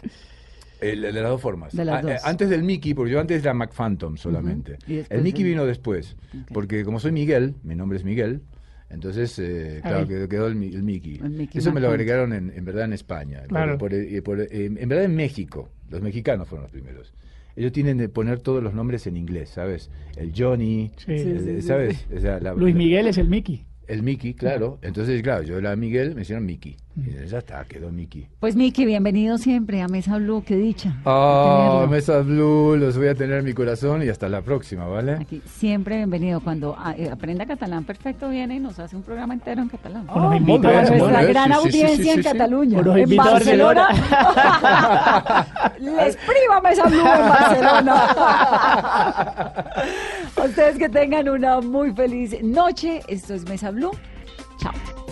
el- 0.82 1.02
de 1.02 1.12
las 1.14 1.30
dos 1.30 1.40
formas. 1.42 1.74
De 1.76 1.86
las 1.86 2.04
Ah, 2.04 2.10
eh, 2.10 2.14
dos. 2.14 2.26
antes 2.26 2.50
del 2.50 2.64
Mickey, 2.64 2.94
porque 2.94 3.12
yo 3.12 3.20
antes 3.20 3.42
era 3.42 3.54
Mac 3.54 3.72
Phantom 3.74 4.18
solamente. 4.18 4.78
El 4.88 5.22
Mickey 5.22 5.44
vino 5.44 5.66
después, 5.66 6.16
porque 6.52 6.84
como 6.84 7.00
soy 7.00 7.12
Miguel, 7.12 7.56
mi 7.64 7.76
nombre 7.76 7.98
es 7.98 8.04
Miguel, 8.04 8.42
Entonces, 8.90 9.40
eh, 9.40 9.80
claro, 9.82 10.08
quedó, 10.08 10.30
quedó 10.30 10.46
el, 10.48 10.54
mi- 10.56 10.68
el 10.76 10.84
Mickey. 10.84 11.16
El 11.16 11.32
Mickey 11.32 11.58
Eso 11.60 11.72
me 11.72 11.80
lo 11.80 11.88
agregaron 11.90 12.32
en, 12.32 12.54
en 12.56 12.64
verdad 12.64 12.86
en 12.86 12.94
España. 12.94 13.42
Claro. 13.48 13.76
por- 13.80 13.92
eh, 13.92 14.22
por- 14.22 14.40
eh, 14.40 14.48
en 14.52 14.88
verdad 14.88 15.06
en 15.06 15.16
México. 15.16 15.70
Los 15.90 16.02
mexicanos 16.04 16.48
fueron 16.48 16.64
los 16.66 16.72
primeros. 16.72 17.12
Ellos 17.56 17.72
tienen 17.72 17.98
de 17.98 18.10
poner 18.10 18.40
todos 18.40 18.64
los 18.64 18.74
nombres 18.74 19.06
en 19.08 19.16
inglés, 19.18 19.50
¿sabes? 19.50 19.90
El 20.18 20.34
Johnny, 20.36 20.92
Sí. 20.98 21.12
el- 21.12 21.20
Sí, 21.20 21.46
sí, 21.46 21.62
sí, 21.62 21.68
¿sabes? 21.68 22.08
O 22.16 22.20
sea, 22.20 22.40
la- 22.40 22.54
Luis 22.54 22.76
Miguel 22.76 23.08
es 23.08 23.18
el 23.18 23.28
Mickey. 23.30 23.66
El 23.88 24.02
Mickey, 24.02 24.34
claro. 24.34 24.80
Entonces, 24.82 25.22
claro, 25.22 25.44
yo 25.44 25.58
era 25.58 25.76
Miguel, 25.76 26.16
me 26.16 26.22
hicieron 26.22 26.46
Mickey. 26.46 26.78
Y 26.96 27.28
ya 27.28 27.40
está, 27.40 27.66
quedó 27.66 27.90
Mickey. 27.92 28.28
Pues 28.40 28.56
Miki, 28.56 28.86
bienvenido 28.86 29.40
siempre 29.40 29.82
a 29.82 29.88
Mesa 29.88 30.18
Blue, 30.20 30.44
qué 30.46 30.56
dicha. 30.56 30.96
Ah, 31.06 31.70
tenerlo. 31.72 31.88
Mesa 31.88 32.20
Blue, 32.20 32.76
los 32.78 32.98
voy 33.00 33.08
a 33.08 33.16
tener 33.16 33.40
en 33.40 33.46
mi 33.46 33.54
corazón 33.54 34.04
y 34.04 34.10
hasta 34.10 34.30
la 34.30 34.44
próxima, 34.44 34.86
¿vale? 34.86 35.14
Aquí, 35.14 35.42
siempre 35.46 35.98
bienvenido. 35.98 36.40
Cuando 36.42 36.76
ah, 36.78 36.94
eh, 36.96 37.10
aprenda 37.12 37.48
catalán 37.48 37.84
perfecto 37.84 38.30
viene 38.30 38.58
y 38.58 38.60
nos 38.60 38.78
hace 38.78 38.96
un 38.96 39.02
programa 39.02 39.34
entero 39.34 39.64
en 39.64 39.70
catalán. 39.70 40.08
O 40.08 40.20
nos 40.20 40.34
Ah, 40.34 40.38
invita 40.38 40.68
muy 40.68 40.78
a 40.78 40.82
bien, 40.84 40.98
Nuestra 41.00 41.24
gran 41.24 41.48
sí, 41.48 41.54
sí, 41.54 41.72
sí, 41.72 41.82
audiencia 41.82 42.04
sí, 42.04 42.10
en 42.10 42.16
sí, 42.18 42.24
sí. 42.24 42.30
Cataluña. 42.30 42.80
En 42.80 43.20
a 43.20 43.24
Barcelona. 43.24 43.88
Les 45.80 46.16
priva 46.18 46.62
Mesa 46.62 46.84
Blue 46.90 47.00
en 47.00 47.30
Barcelona. 47.30 48.04
a 50.38 50.44
ustedes 50.46 50.78
que 50.78 50.90
tengan 50.90 51.28
una 51.28 51.60
muy 51.60 51.92
feliz 51.94 52.36
noche. 52.44 53.02
Esto 53.08 53.34
es 53.34 53.50
Mesa 53.50 53.72
Blue. 53.72 53.92
Chao. 54.60 55.03